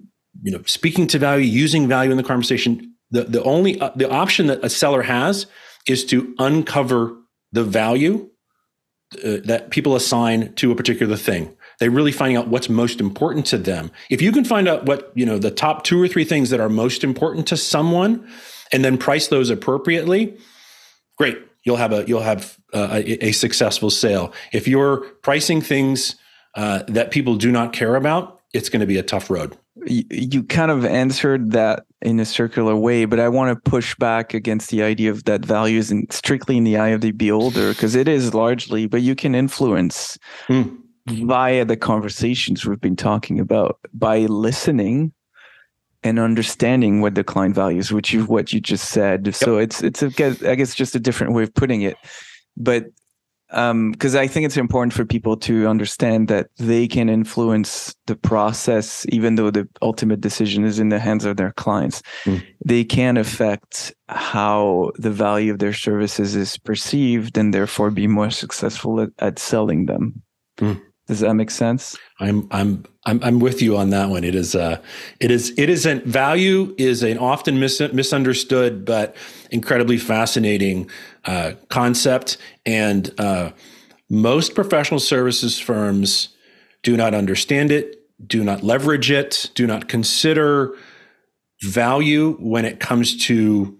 you 0.41 0.51
know 0.51 0.61
speaking 0.65 1.07
to 1.07 1.19
value 1.19 1.45
using 1.45 1.87
value 1.87 2.11
in 2.11 2.17
the 2.17 2.23
conversation 2.23 2.93
the, 3.11 3.23
the 3.23 3.43
only 3.43 3.79
uh, 3.79 3.91
the 3.95 4.09
option 4.09 4.47
that 4.47 4.63
a 4.63 4.69
seller 4.69 5.01
has 5.01 5.47
is 5.87 6.05
to 6.05 6.33
uncover 6.39 7.15
the 7.51 7.63
value 7.63 8.29
uh, 9.23 9.37
that 9.43 9.71
people 9.71 9.95
assign 9.95 10.53
to 10.53 10.71
a 10.71 10.75
particular 10.75 11.15
thing 11.15 11.55
they're 11.79 11.91
really 11.91 12.11
finding 12.11 12.37
out 12.37 12.47
what's 12.47 12.69
most 12.69 12.99
important 12.99 13.45
to 13.47 13.57
them. 13.57 13.91
If 14.09 14.21
you 14.21 14.31
can 14.31 14.43
find 14.43 14.67
out 14.67 14.85
what 14.85 15.11
you 15.15 15.25
know 15.25 15.37
the 15.37 15.51
top 15.51 15.83
two 15.83 16.01
or 16.01 16.07
three 16.07 16.25
things 16.25 16.49
that 16.49 16.59
are 16.59 16.69
most 16.69 17.03
important 17.03 17.47
to 17.47 17.57
someone 17.57 18.27
and 18.71 18.85
then 18.85 18.97
price 18.97 19.27
those 19.27 19.49
appropriately 19.49 20.37
great. 21.17 21.37
You'll 21.63 21.77
have 21.77 21.91
a 21.91 22.05
you'll 22.07 22.21
have 22.21 22.57
uh, 22.73 22.89
a, 22.91 23.27
a, 23.27 23.31
successful 23.31 23.89
sale. 23.89 24.31
If 24.53 24.67
you're 24.67 25.01
pricing 25.21 25.59
things 25.59 26.15
uh, 26.55 26.83
that 26.87 27.11
people 27.11 27.35
do 27.35 27.51
not 27.51 27.73
care 27.73 27.95
about 27.95 28.39
it's 28.53 28.69
going 28.69 28.79
to 28.79 28.87
be 28.87 28.97
a 28.97 29.03
tough 29.03 29.29
road. 29.29 29.57
You, 29.85 30.43
kind 30.43 30.71
of 30.71 30.83
answered 30.83 31.51
that 31.51 31.85
in 32.01 32.19
a 32.19 32.25
circular 32.25 32.75
way, 32.75 33.05
but 33.05 33.19
I 33.19 33.29
want 33.29 33.55
to 33.55 33.69
push 33.69 33.95
back 33.95 34.33
against 34.33 34.71
the 34.71 34.83
idea 34.83 35.11
of 35.11 35.23
that 35.25 35.45
value 35.45 35.77
isn't 35.77 36.11
strictly 36.11 36.57
in 36.57 36.63
the 36.63 36.77
eye 36.77 36.89
of 36.89 37.01
the 37.01 37.11
beholder, 37.11 37.69
because 37.69 37.95
it 37.95 38.07
is 38.07 38.33
largely, 38.33 38.87
but 38.87 39.01
you 39.01 39.15
can 39.15 39.35
influence 39.35 40.17
mm. 40.47 40.75
Via 41.09 41.65
the 41.65 41.77
conversations 41.77 42.65
we've 42.65 42.81
been 42.81 42.95
talking 42.95 43.39
about 43.39 43.79
by 43.93 44.19
listening 44.19 45.13
and 46.03 46.19
understanding 46.19 47.01
what 47.01 47.15
the 47.15 47.23
client 47.23 47.55
values, 47.55 47.91
which 47.91 48.13
is 48.13 48.27
what 48.27 48.53
you 48.53 48.61
just 48.61 48.89
said. 48.89 49.25
Yep. 49.25 49.35
So 49.35 49.57
it's 49.57 49.83
it's 49.83 50.01
a, 50.01 50.07
I 50.49 50.55
guess 50.55 50.73
just 50.73 50.95
a 50.95 50.99
different 50.99 51.33
way 51.33 51.43
of 51.43 51.53
putting 51.53 51.81
it. 51.81 51.97
But 52.55 52.85
because 53.49 54.15
um, 54.15 54.21
I 54.21 54.27
think 54.27 54.45
it's 54.45 54.57
important 54.57 54.93
for 54.93 55.05
people 55.05 55.35
to 55.37 55.67
understand 55.67 56.27
that 56.27 56.49
they 56.57 56.87
can 56.87 57.09
influence 57.09 57.95
the 58.05 58.15
process, 58.15 59.07
even 59.09 59.35
though 59.35 59.49
the 59.49 59.67
ultimate 59.81 60.21
decision 60.21 60.63
is 60.65 60.77
in 60.77 60.89
the 60.89 60.99
hands 60.99 61.25
of 61.25 61.37
their 61.37 61.51
clients. 61.53 62.03
Mm. 62.25 62.45
They 62.63 62.83
can 62.83 63.17
affect 63.17 63.91
how 64.07 64.91
the 64.99 65.09
value 65.09 65.51
of 65.51 65.57
their 65.57 65.73
services 65.73 66.35
is 66.35 66.59
perceived 66.59 67.39
and 67.39 67.51
therefore 67.51 67.89
be 67.89 68.05
more 68.05 68.29
successful 68.29 69.01
at, 69.01 69.09
at 69.17 69.39
selling 69.39 69.87
them. 69.87 70.21
Mm. 70.59 70.79
Does 71.09 71.21
that 71.21 71.33
make 71.33 71.49
sense? 71.49 71.97
I'm 72.19 72.47
I'm 72.51 72.85
I'm 73.07 73.19
I'm 73.23 73.39
with 73.39 73.63
you 73.63 73.75
on 73.75 73.89
that 73.89 74.09
one. 74.09 74.23
It 74.23 74.35
is 74.35 74.53
uh 74.53 74.79
it 75.19 75.31
is 75.31 75.51
it 75.57 75.67
isn't 75.67 76.05
value 76.05 76.75
is 76.77 77.01
an 77.01 77.17
often 77.17 77.59
mis- 77.59 77.81
misunderstood 77.91 78.85
but 78.85 79.15
incredibly 79.49 79.97
fascinating 79.97 80.87
uh, 81.25 81.53
concept, 81.69 82.37
and 82.63 83.11
uh, 83.19 83.49
most 84.07 84.53
professional 84.53 84.99
services 84.99 85.57
firms 85.57 86.29
do 86.83 86.95
not 86.95 87.15
understand 87.15 87.71
it, 87.71 88.03
do 88.27 88.43
not 88.43 88.61
leverage 88.61 89.09
it, 89.09 89.49
do 89.55 89.65
not 89.65 89.87
consider 89.87 90.75
value 91.63 92.33
when 92.33 92.65
it 92.65 92.79
comes 92.79 93.17
to 93.25 93.75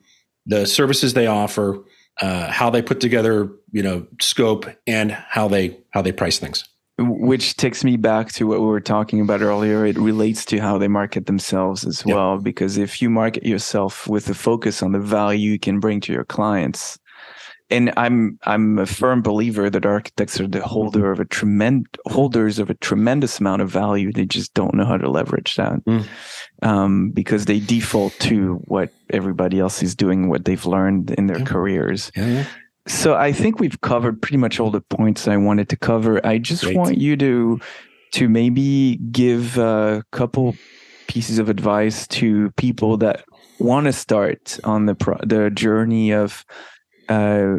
the 0.47 0.65
services 0.65 1.13
they 1.13 1.27
offer, 1.27 1.77
uh, 2.21 2.49
how 2.51 2.71
they 2.71 2.81
put 2.81 2.99
together, 2.99 3.51
you 3.71 3.83
know, 3.83 4.07
scope, 4.19 4.65
and 4.87 5.11
how 5.11 5.47
they 5.47 5.77
how 5.91 6.01
they 6.01 6.11
price 6.11 6.39
things 6.39 6.67
which 6.99 7.55
takes 7.55 7.83
me 7.83 7.97
back 7.97 8.31
to 8.33 8.45
what 8.45 8.59
we 8.59 8.65
were 8.65 8.81
talking 8.81 9.21
about 9.21 9.41
earlier 9.41 9.85
it 9.85 9.97
relates 9.97 10.45
to 10.45 10.59
how 10.59 10.77
they 10.77 10.87
market 10.87 11.25
themselves 11.25 11.85
as 11.85 12.03
yep. 12.05 12.15
well 12.15 12.37
because 12.37 12.77
if 12.77 13.01
you 13.01 13.09
market 13.09 13.45
yourself 13.45 14.07
with 14.07 14.29
a 14.29 14.33
focus 14.33 14.83
on 14.83 14.91
the 14.91 14.99
value 14.99 15.51
you 15.51 15.59
can 15.59 15.79
bring 15.79 15.99
to 16.01 16.11
your 16.11 16.25
clients 16.25 16.99
and 17.69 17.93
i'm 17.97 18.37
i'm 18.43 18.79
a 18.79 18.85
firm 18.85 19.21
believer 19.21 19.69
that 19.69 19.85
architects 19.85 20.39
are 20.39 20.47
the 20.47 20.61
holder 20.61 21.11
of 21.11 21.19
a 21.19 21.25
tremendous 21.25 21.89
holders 22.07 22.59
of 22.59 22.69
a 22.69 22.75
tremendous 22.75 23.39
amount 23.39 23.61
of 23.61 23.69
value 23.69 24.11
they 24.11 24.25
just 24.25 24.53
don't 24.53 24.73
know 24.73 24.85
how 24.85 24.97
to 24.97 25.09
leverage 25.09 25.55
that 25.55 25.83
mm. 25.85 26.05
um, 26.63 27.11
because 27.11 27.45
they 27.45 27.59
default 27.59 28.13
to 28.19 28.55
what 28.65 28.91
everybody 29.11 29.59
else 29.59 29.81
is 29.83 29.95
doing 29.95 30.29
what 30.29 30.45
they've 30.45 30.65
learned 30.65 31.11
in 31.11 31.27
their 31.27 31.39
yeah. 31.39 31.45
careers 31.45 32.11
yeah, 32.15 32.27
yeah. 32.27 32.45
So 32.89 33.15
I 33.15 33.31
think 33.31 33.59
we've 33.59 33.79
covered 33.81 34.21
pretty 34.21 34.37
much 34.37 34.59
all 34.59 34.71
the 34.71 34.81
points 34.81 35.27
I 35.27 35.37
wanted 35.37 35.69
to 35.69 35.77
cover. 35.77 36.25
I 36.25 36.39
just 36.39 36.63
Great. 36.63 36.75
want 36.75 36.97
you 36.97 37.15
to 37.17 37.59
to 38.13 38.27
maybe 38.27 38.97
give 39.11 39.57
a 39.59 40.03
couple 40.11 40.55
pieces 41.07 41.37
of 41.37 41.49
advice 41.49 42.07
to 42.07 42.49
people 42.51 42.97
that 42.97 43.23
want 43.59 43.85
to 43.85 43.93
start 43.93 44.59
on 44.63 44.87
the 44.87 44.95
pro- 44.95 45.19
the 45.23 45.51
journey 45.51 46.11
of 46.11 46.43
uh, 47.09 47.57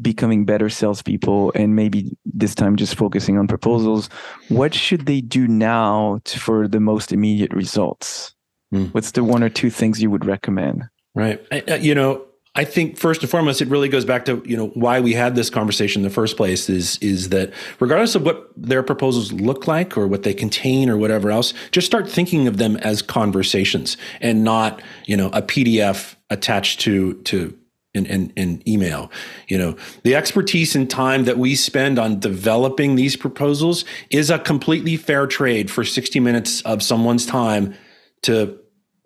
becoming 0.00 0.44
better 0.44 0.68
salespeople 0.68 1.52
and 1.56 1.74
maybe 1.74 2.16
this 2.24 2.54
time 2.54 2.76
just 2.76 2.94
focusing 2.94 3.38
on 3.38 3.48
proposals. 3.48 4.08
What 4.48 4.72
should 4.72 5.06
they 5.06 5.20
do 5.20 5.48
now 5.48 6.20
to, 6.24 6.38
for 6.38 6.68
the 6.68 6.80
most 6.80 7.12
immediate 7.12 7.52
results? 7.52 8.34
Mm. 8.72 8.94
What's 8.94 9.10
the 9.10 9.24
one 9.24 9.42
or 9.42 9.48
two 9.48 9.70
things 9.70 10.00
you 10.00 10.10
would 10.10 10.24
recommend? 10.24 10.84
Right. 11.14 11.44
I, 11.50 11.74
you 11.74 11.94
know, 11.94 12.24
I 12.56 12.64
think 12.64 12.98
first 12.98 13.22
and 13.22 13.30
foremost, 13.30 13.62
it 13.62 13.68
really 13.68 13.88
goes 13.88 14.04
back 14.04 14.24
to 14.24 14.42
you 14.44 14.56
know 14.56 14.68
why 14.68 14.98
we 14.98 15.12
had 15.12 15.36
this 15.36 15.50
conversation 15.50 16.00
in 16.00 16.08
the 16.08 16.12
first 16.12 16.36
place. 16.36 16.68
Is 16.68 16.98
is 16.98 17.28
that 17.28 17.52
regardless 17.78 18.16
of 18.16 18.24
what 18.24 18.50
their 18.56 18.82
proposals 18.82 19.32
look 19.32 19.68
like 19.68 19.96
or 19.96 20.08
what 20.08 20.24
they 20.24 20.34
contain 20.34 20.90
or 20.90 20.96
whatever 20.96 21.30
else, 21.30 21.54
just 21.70 21.86
start 21.86 22.08
thinking 22.08 22.48
of 22.48 22.56
them 22.56 22.76
as 22.78 23.02
conversations 23.02 23.96
and 24.20 24.42
not 24.42 24.82
you 25.06 25.16
know 25.16 25.28
a 25.28 25.42
PDF 25.42 26.16
attached 26.28 26.80
to 26.80 27.14
to 27.22 27.56
in 27.94 28.62
email. 28.68 29.10
You 29.48 29.58
know, 29.58 29.76
the 30.02 30.14
expertise 30.14 30.74
and 30.76 30.88
time 30.88 31.24
that 31.24 31.38
we 31.38 31.54
spend 31.54 31.98
on 31.98 32.20
developing 32.20 32.94
these 32.94 33.16
proposals 33.16 33.84
is 34.10 34.30
a 34.30 34.38
completely 34.38 34.96
fair 34.96 35.26
trade 35.26 35.70
for 35.70 35.84
60 35.84 36.20
minutes 36.20 36.62
of 36.62 36.82
someone's 36.84 37.26
time 37.26 37.74
to 38.22 38.58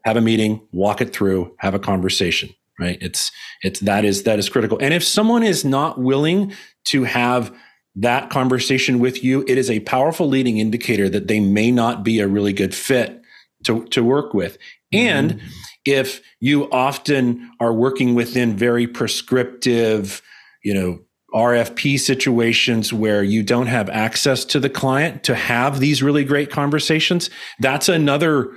have 0.04 0.18
a 0.18 0.20
meeting, 0.20 0.66
walk 0.72 1.00
it 1.00 1.14
through, 1.14 1.54
have 1.60 1.74
a 1.74 1.78
conversation 1.78 2.50
right? 2.78 2.98
It's 3.00 3.30
it's 3.62 3.80
that 3.80 4.04
is 4.04 4.24
that 4.24 4.38
is 4.38 4.48
critical. 4.48 4.78
And 4.80 4.94
if 4.94 5.04
someone 5.04 5.42
is 5.42 5.64
not 5.64 5.98
willing 6.00 6.52
to 6.86 7.04
have 7.04 7.54
that 7.96 8.28
conversation 8.28 8.98
with 8.98 9.22
you 9.22 9.44
it 9.46 9.56
is 9.56 9.70
a 9.70 9.78
powerful 9.80 10.26
leading 10.26 10.58
indicator 10.58 11.08
that 11.08 11.28
they 11.28 11.38
may 11.38 11.70
not 11.70 12.02
be 12.02 12.18
a 12.18 12.26
really 12.26 12.52
good 12.52 12.74
fit 12.74 13.22
to, 13.64 13.84
to 13.86 14.02
work 14.02 14.34
with. 14.34 14.58
And 14.92 15.34
mm-hmm. 15.34 15.46
if 15.84 16.20
you 16.40 16.68
often 16.70 17.50
are 17.60 17.72
working 17.72 18.14
within 18.14 18.56
very 18.56 18.86
prescriptive 18.86 20.22
you 20.62 20.74
know 20.74 21.00
RFP 21.34 21.98
situations 21.98 22.92
where 22.92 23.22
you 23.22 23.42
don't 23.42 23.66
have 23.66 23.90
access 23.90 24.44
to 24.46 24.60
the 24.60 24.70
client 24.70 25.24
to 25.24 25.34
have 25.34 25.80
these 25.80 26.00
really 26.00 26.24
great 26.24 26.48
conversations, 26.50 27.28
that's 27.58 27.88
another 27.88 28.52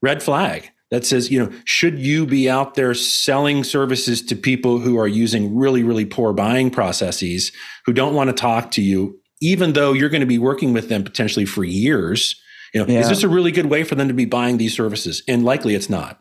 red 0.00 0.22
flag 0.22 0.70
that 0.90 1.06
says, 1.06 1.30
you 1.30 1.38
know, 1.38 1.52
should 1.64 1.98
you 1.98 2.26
be 2.26 2.50
out 2.50 2.74
there 2.74 2.94
selling 2.94 3.62
services 3.64 4.22
to 4.22 4.36
people 4.36 4.78
who 4.78 4.98
are 4.98 5.08
using 5.08 5.56
really, 5.56 5.82
really 5.82 6.04
poor 6.04 6.32
buying 6.32 6.70
processes, 6.70 7.52
who 7.86 7.92
don't 7.92 8.14
want 8.14 8.28
to 8.28 8.34
talk 8.34 8.70
to 8.72 8.82
you, 8.82 9.18
even 9.40 9.72
though 9.72 9.92
you're 9.92 10.08
going 10.08 10.20
to 10.20 10.26
be 10.26 10.38
working 10.38 10.72
with 10.72 10.88
them 10.88 11.04
potentially 11.04 11.46
for 11.46 11.64
years? 11.64 12.40
You 12.74 12.80
know, 12.84 12.92
yeah. 12.92 13.00
is 13.00 13.08
this 13.08 13.22
a 13.22 13.28
really 13.28 13.52
good 13.52 13.66
way 13.66 13.84
for 13.84 13.94
them 13.94 14.08
to 14.08 14.14
be 14.14 14.24
buying 14.24 14.58
these 14.58 14.74
services? 14.74 15.22
And 15.28 15.44
likely 15.44 15.74
it's 15.74 15.88
not. 15.88 16.20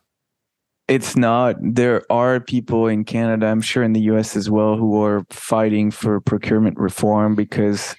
It's 0.88 1.16
not. 1.16 1.56
There 1.62 2.04
are 2.12 2.40
people 2.40 2.88
in 2.88 3.06
Canada, 3.06 3.46
I'm 3.46 3.62
sure 3.62 3.84
in 3.84 3.94
the 3.94 4.02
US 4.02 4.36
as 4.36 4.50
well, 4.50 4.76
who 4.76 5.04
are 5.04 5.24
fighting 5.30 5.92
for 5.92 6.20
procurement 6.20 6.80
reform 6.80 7.36
because 7.36 7.96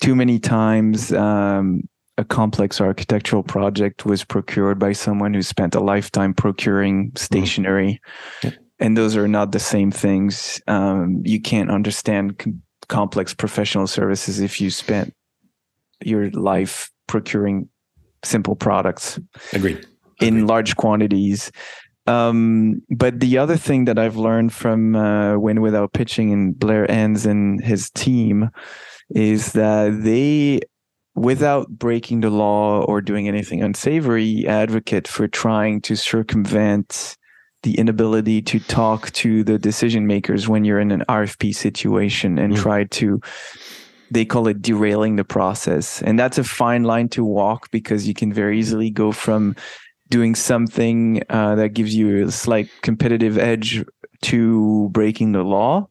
too 0.00 0.14
many 0.14 0.38
times 0.38 1.12
um, 1.12 1.82
a 2.18 2.24
complex 2.24 2.80
architectural 2.80 3.42
project 3.42 4.06
was 4.06 4.24
procured 4.24 4.78
by 4.78 4.92
someone 4.92 5.34
who 5.34 5.42
spent 5.42 5.74
a 5.74 5.80
lifetime 5.80 6.34
procuring 6.34 7.12
stationery. 7.14 8.00
Mm. 8.42 8.56
And 8.78 8.96
those 8.96 9.16
are 9.16 9.28
not 9.28 9.52
the 9.52 9.58
same 9.58 9.90
things. 9.90 10.60
Um, 10.66 11.22
you 11.24 11.40
can't 11.40 11.70
understand 11.70 12.38
com- 12.38 12.62
complex 12.88 13.34
professional 13.34 13.86
services 13.86 14.40
if 14.40 14.60
you 14.60 14.70
spent 14.70 15.14
your 16.04 16.30
life 16.30 16.90
procuring 17.06 17.68
simple 18.22 18.56
products. 18.56 19.18
Agreed. 19.52 19.86
In 20.20 20.46
large 20.46 20.76
quantities. 20.76 21.50
Um, 22.06 22.82
but 22.90 23.20
the 23.20 23.38
other 23.38 23.56
thing 23.56 23.86
that 23.86 23.98
I've 23.98 24.16
learned 24.16 24.52
from 24.52 24.94
uh, 24.94 25.38
Win 25.38 25.60
Without 25.60 25.92
Pitching 25.92 26.32
and 26.32 26.58
Blair 26.58 26.90
Enns 26.90 27.26
and 27.26 27.62
his 27.62 27.90
team 27.90 28.50
is 29.10 29.52
that 29.52 30.02
they, 30.02 30.60
without 31.16 31.68
breaking 31.70 32.20
the 32.20 32.30
law 32.30 32.82
or 32.82 33.00
doing 33.00 33.26
anything 33.26 33.62
unsavory, 33.62 34.46
advocate 34.46 35.08
for 35.08 35.26
trying 35.26 35.80
to 35.80 35.96
circumvent 35.96 37.16
the 37.62 37.78
inability 37.78 38.42
to 38.42 38.60
talk 38.60 39.10
to 39.12 39.42
the 39.42 39.58
decision 39.58 40.06
makers 40.06 40.46
when 40.46 40.64
you're 40.64 40.78
in 40.78 40.92
an 40.92 41.02
RFP 41.08 41.54
situation 41.54 42.38
and 42.38 42.52
mm. 42.52 42.62
try 42.62 42.84
to 42.84 43.20
they 44.10 44.24
call 44.24 44.46
it 44.46 44.62
derailing 44.62 45.16
the 45.16 45.24
process. 45.24 46.00
And 46.02 46.16
that's 46.16 46.38
a 46.38 46.44
fine 46.44 46.84
line 46.84 47.08
to 47.08 47.24
walk 47.24 47.72
because 47.72 48.06
you 48.06 48.14
can 48.14 48.32
very 48.32 48.56
easily 48.56 48.88
go 48.88 49.10
from 49.10 49.56
doing 50.08 50.36
something 50.36 51.22
uh, 51.28 51.56
that 51.56 51.70
gives 51.70 51.92
you 51.92 52.28
a 52.28 52.30
slight 52.30 52.70
competitive 52.82 53.36
edge 53.36 53.84
to 54.22 54.88
breaking 54.92 55.32
the 55.32 55.42
law. 55.42 55.88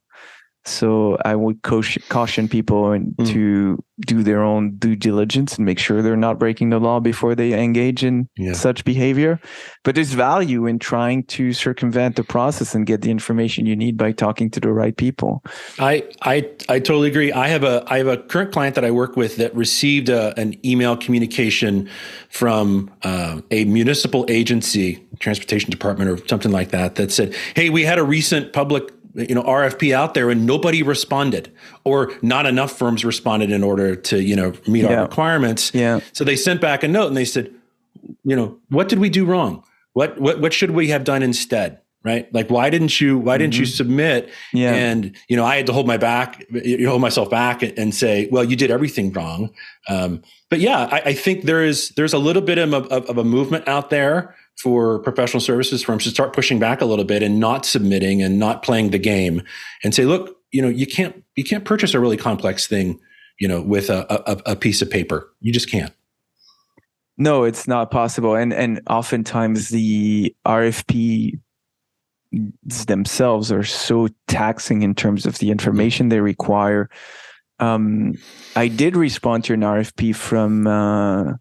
So 0.63 1.17
I 1.23 1.35
would 1.35 1.61
caution 1.61 2.47
people 2.47 2.83
mm. 2.83 3.27
to 3.27 3.83
do 4.01 4.23
their 4.23 4.43
own 4.43 4.75
due 4.75 4.95
diligence 4.95 5.55
and 5.55 5.65
make 5.65 5.79
sure 5.79 6.01
they're 6.01 6.17
not 6.17 6.37
breaking 6.37 6.69
the 6.69 6.79
law 6.79 6.99
before 6.99 7.33
they 7.33 7.53
engage 7.53 8.03
in 8.03 8.27
yeah. 8.35 8.53
such 8.53 8.83
behavior. 8.83 9.39
But 9.83 9.95
there's 9.95 10.11
value 10.11 10.65
in 10.65 10.79
trying 10.79 11.23
to 11.25 11.53
circumvent 11.53 12.17
the 12.17 12.23
process 12.23 12.75
and 12.75 12.85
get 12.85 13.01
the 13.01 13.11
information 13.11 13.65
you 13.65 13.75
need 13.75 13.97
by 13.97 14.11
talking 14.11 14.49
to 14.51 14.59
the 14.59 14.73
right 14.73 14.95
people. 14.95 15.43
I 15.79 16.03
I 16.21 16.49
I 16.67 16.79
totally 16.79 17.07
agree. 17.07 17.31
I 17.31 17.47
have 17.47 17.63
a 17.63 17.83
I 17.87 17.99
have 17.99 18.07
a 18.07 18.17
current 18.17 18.51
client 18.51 18.75
that 18.75 18.83
I 18.83 18.91
work 18.91 19.15
with 19.15 19.37
that 19.37 19.55
received 19.55 20.09
a, 20.09 20.37
an 20.37 20.55
email 20.65 20.97
communication 20.97 21.89
from 22.29 22.91
uh, 23.03 23.41
a 23.51 23.63
municipal 23.65 24.25
agency, 24.27 25.05
transportation 25.19 25.71
department 25.71 26.09
or 26.09 26.27
something 26.27 26.51
like 26.51 26.71
that, 26.71 26.95
that 26.95 27.11
said, 27.11 27.33
"Hey, 27.55 27.69
we 27.69 27.83
had 27.83 27.97
a 27.97 28.03
recent 28.03 28.51
public 28.51 28.91
you 29.15 29.33
know 29.33 29.43
RFP 29.43 29.93
out 29.93 30.13
there 30.13 30.29
and 30.29 30.45
nobody 30.45 30.83
responded 30.83 31.51
or 31.83 32.11
not 32.21 32.45
enough 32.45 32.77
firms 32.77 33.05
responded 33.05 33.49
in 33.49 33.63
order 33.63 33.84
to 33.93 34.23
you 34.23 34.35
know 34.35 34.53
meet 34.67 34.83
yeah. 34.83 34.95
our 34.95 35.01
requirements. 35.01 35.71
Yeah. 35.73 35.99
So 36.13 36.23
they 36.23 36.37
sent 36.37 36.61
back 36.61 36.81
a 36.83 36.87
note 36.87 37.07
and 37.07 37.17
they 37.17 37.25
said 37.25 37.53
you 38.23 38.35
know 38.35 38.57
what 38.69 38.87
did 38.87 38.99
we 38.99 39.09
do 39.09 39.25
wrong? 39.25 39.63
What 39.91 40.17
what 40.19 40.39
what 40.39 40.53
should 40.53 40.71
we 40.71 40.87
have 40.87 41.03
done 41.03 41.21
instead 41.21 41.81
right? 42.05 42.31
Like 42.31 42.51
why 42.51 42.69
didn't 42.69 43.01
you 43.01 43.17
why 43.17 43.37
didn't 43.37 43.53
mm-hmm. 43.53 43.61
you 43.61 43.65
submit? 43.65 44.29
Yeah. 44.53 44.73
And 44.73 45.15
you 45.27 45.35
know 45.35 45.43
i 45.43 45.57
had 45.57 45.65
to 45.65 45.73
hold 45.73 45.87
my 45.87 45.97
back 45.97 46.45
you 46.51 46.87
hold 46.87 47.01
myself 47.01 47.29
back 47.29 47.63
and 47.63 47.93
say 47.93 48.29
well 48.31 48.43
you 48.43 48.55
did 48.55 48.71
everything 48.71 49.11
wrong. 49.11 49.49
Um, 49.89 50.21
but 50.49 50.59
yeah 50.59 50.87
I, 50.91 51.01
I, 51.09 51.13
think 51.13 51.43
there 51.43 51.63
is 51.63 51.89
there's 51.97 52.13
a 52.13 52.19
little 52.19 52.43
bit 52.43 52.59
of, 52.59 52.73
of, 52.73 53.05
of 53.09 53.17
a 53.17 53.23
movement 53.23 53.67
out 53.67 53.89
there 53.89 54.35
for 54.57 54.99
professional 54.99 55.41
services 55.41 55.83
firms 55.83 56.03
to 56.05 56.09
start 56.09 56.33
pushing 56.33 56.59
back 56.59 56.81
a 56.81 56.85
little 56.85 57.05
bit 57.05 57.21
and 57.21 57.39
not 57.39 57.65
submitting 57.65 58.21
and 58.21 58.39
not 58.39 58.63
playing 58.63 58.91
the 58.91 58.99
game 58.99 59.41
and 59.83 59.93
say, 59.93 60.05
look, 60.05 60.37
you 60.51 60.61
know, 60.61 60.69
you 60.69 60.87
can't 60.87 61.23
you 61.35 61.43
can't 61.43 61.65
purchase 61.65 61.93
a 61.93 61.99
really 61.99 62.17
complex 62.17 62.67
thing, 62.67 62.99
you 63.39 63.47
know, 63.47 63.61
with 63.61 63.89
a, 63.89 64.05
a, 64.29 64.53
a 64.53 64.55
piece 64.55 64.81
of 64.81 64.89
paper. 64.89 65.29
You 65.41 65.51
just 65.51 65.69
can't. 65.69 65.93
No, 67.17 67.43
it's 67.43 67.67
not 67.67 67.91
possible. 67.91 68.35
And 68.35 68.53
and 68.53 68.81
oftentimes 68.89 69.69
the 69.69 70.35
RFP 70.45 71.39
themselves 72.87 73.51
are 73.51 73.63
so 73.63 74.09
taxing 74.27 74.81
in 74.81 74.93
terms 74.95 75.25
of 75.25 75.39
the 75.39 75.51
information 75.51 76.09
they 76.09 76.19
require. 76.19 76.89
Um, 77.59 78.15
I 78.55 78.67
did 78.67 78.97
respond 78.97 79.45
to 79.45 79.53
an 79.53 79.61
RFP 79.61 80.15
from 80.15 80.67
uh, 80.67 81.33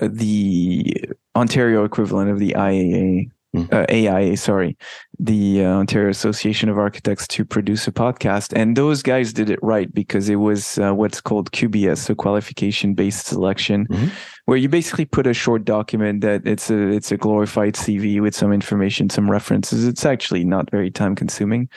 the 0.00 0.94
Ontario 1.34 1.84
equivalent 1.84 2.30
of 2.30 2.38
the 2.38 2.52
IAA. 2.52 3.30
Uh, 3.56 3.86
AIA, 3.90 4.36
sorry, 4.36 4.76
the 5.18 5.64
uh, 5.64 5.68
Ontario 5.68 6.10
Association 6.10 6.68
of 6.68 6.78
Architects 6.78 7.26
to 7.28 7.44
produce 7.44 7.88
a 7.88 7.92
podcast. 7.92 8.52
And 8.54 8.76
those 8.76 9.02
guys 9.02 9.32
did 9.32 9.50
it 9.50 9.58
right 9.62 9.92
because 9.92 10.28
it 10.28 10.36
was 10.36 10.78
uh, 10.78 10.92
what's 10.92 11.20
called 11.20 11.50
QBS, 11.52 11.98
so 11.98 12.14
qualification 12.14 12.94
based 12.94 13.26
selection, 13.26 13.86
mm-hmm. 13.86 14.08
where 14.44 14.58
you 14.58 14.68
basically 14.68 15.06
put 15.06 15.26
a 15.26 15.34
short 15.34 15.64
document 15.64 16.20
that 16.20 16.46
it's 16.46 16.70
a 16.70 16.88
it's 16.88 17.10
a 17.10 17.16
glorified 17.16 17.74
CV 17.74 18.20
with 18.20 18.34
some 18.34 18.52
information, 18.52 19.08
some 19.10 19.30
references. 19.30 19.86
It's 19.86 20.04
actually 20.04 20.44
not 20.44 20.70
very 20.70 20.90
time 20.90 21.14
consuming. 21.14 21.68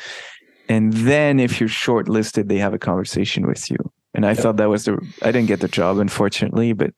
And 0.68 0.94
then 0.94 1.40
if 1.40 1.60
you're 1.60 1.70
shortlisted, 1.70 2.48
they 2.48 2.58
have 2.58 2.74
a 2.74 2.80
conversation 2.80 3.46
with 3.48 3.70
you. 3.70 3.78
And 4.14 4.26
I 4.26 4.30
yep. 4.30 4.38
thought 4.40 4.58
that 4.58 4.70
was 4.70 4.86
the 4.86 4.98
I 5.22 5.32
didn't 5.32 5.48
get 5.48 5.62
the 5.62 5.68
job, 5.68 6.00
unfortunately, 6.00 6.74
but 6.74 6.92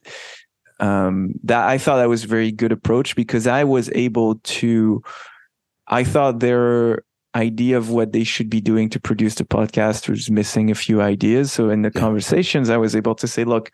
um, 0.84 1.34
that 1.44 1.68
I 1.68 1.78
thought 1.78 1.98
that 1.98 2.10
was 2.10 2.26
a 2.26 2.28
very 2.28 2.52
good 2.52 2.74
approach 2.74 3.16
because 3.16 3.48
I 3.48 3.64
was 3.64 3.90
able 3.94 4.36
to. 4.36 5.02
I 5.88 6.04
thought 6.04 6.40
their 6.40 7.04
idea 7.36 7.78
of 7.78 7.90
what 7.90 8.12
they 8.12 8.24
should 8.24 8.50
be 8.50 8.62
doing 8.62 8.90
to 8.90 9.00
produce 9.00 9.36
the 9.36 9.46
podcast 9.46 10.10
was 10.10 10.30
missing 10.30 10.70
a 10.70 10.76
few 10.76 11.02
ideas. 11.02 11.52
So 11.52 11.70
in 11.70 11.82
the 11.82 11.92
yeah. 11.94 12.02
conversations, 12.02 12.70
I 12.70 12.78
was 12.78 12.96
able 12.96 13.16
to 13.16 13.28
say, 13.28 13.46
"Look, 13.46 13.72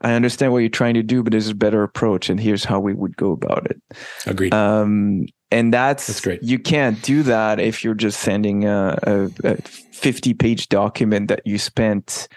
I 0.00 0.14
understand 0.14 0.52
what 0.52 0.58
you're 0.58 0.70
trying 0.70 0.94
to 0.94 1.04
do, 1.04 1.22
but 1.22 1.30
there's 1.30 1.48
a 1.48 1.54
better 1.54 1.84
approach, 1.84 2.28
and 2.28 2.40
here's 2.40 2.64
how 2.64 2.80
we 2.80 2.94
would 2.94 3.16
go 3.16 3.30
about 3.30 3.70
it." 3.70 3.80
Agreed. 4.26 4.52
Um, 4.52 5.26
and 5.50 5.72
that's, 5.72 6.08
that's 6.08 6.20
great. 6.20 6.42
You 6.42 6.58
can't 6.58 7.00
do 7.00 7.22
that 7.22 7.58
if 7.58 7.82
you're 7.82 7.94
just 7.94 8.20
sending 8.20 8.66
a, 8.66 8.98
a, 9.04 9.30
a 9.44 9.56
50 9.62 10.34
page 10.34 10.68
document 10.68 11.28
that 11.28 11.40
you 11.46 11.58
spent 11.58 12.28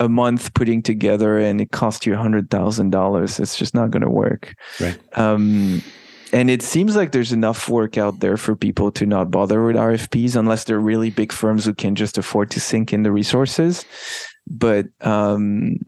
a 0.00 0.08
month 0.08 0.54
putting 0.54 0.82
together 0.82 1.38
and 1.38 1.60
it 1.60 1.72
costs 1.72 2.06
you 2.06 2.14
a 2.14 2.16
hundred 2.16 2.50
thousand 2.50 2.90
dollars 2.90 3.40
it's 3.40 3.56
just 3.56 3.74
not 3.74 3.90
going 3.90 4.02
to 4.02 4.10
work. 4.10 4.54
Right. 4.80 4.98
Um, 5.18 5.82
and 6.32 6.50
it 6.50 6.62
seems 6.62 6.94
like 6.94 7.12
there's 7.12 7.32
enough 7.32 7.68
work 7.68 7.96
out 7.96 8.20
there 8.20 8.36
for 8.36 8.54
people 8.54 8.92
to 8.92 9.06
not 9.06 9.30
bother 9.30 9.64
with 9.64 9.76
rfps 9.76 10.36
unless 10.36 10.64
they're 10.64 10.78
really 10.78 11.10
big 11.10 11.32
firms 11.32 11.64
who 11.64 11.74
can 11.74 11.94
just 11.94 12.18
afford 12.18 12.50
to 12.50 12.60
sink 12.60 12.92
in 12.92 13.02
the 13.02 13.12
resources. 13.12 13.84
But 14.46 14.86
um, 15.00 15.78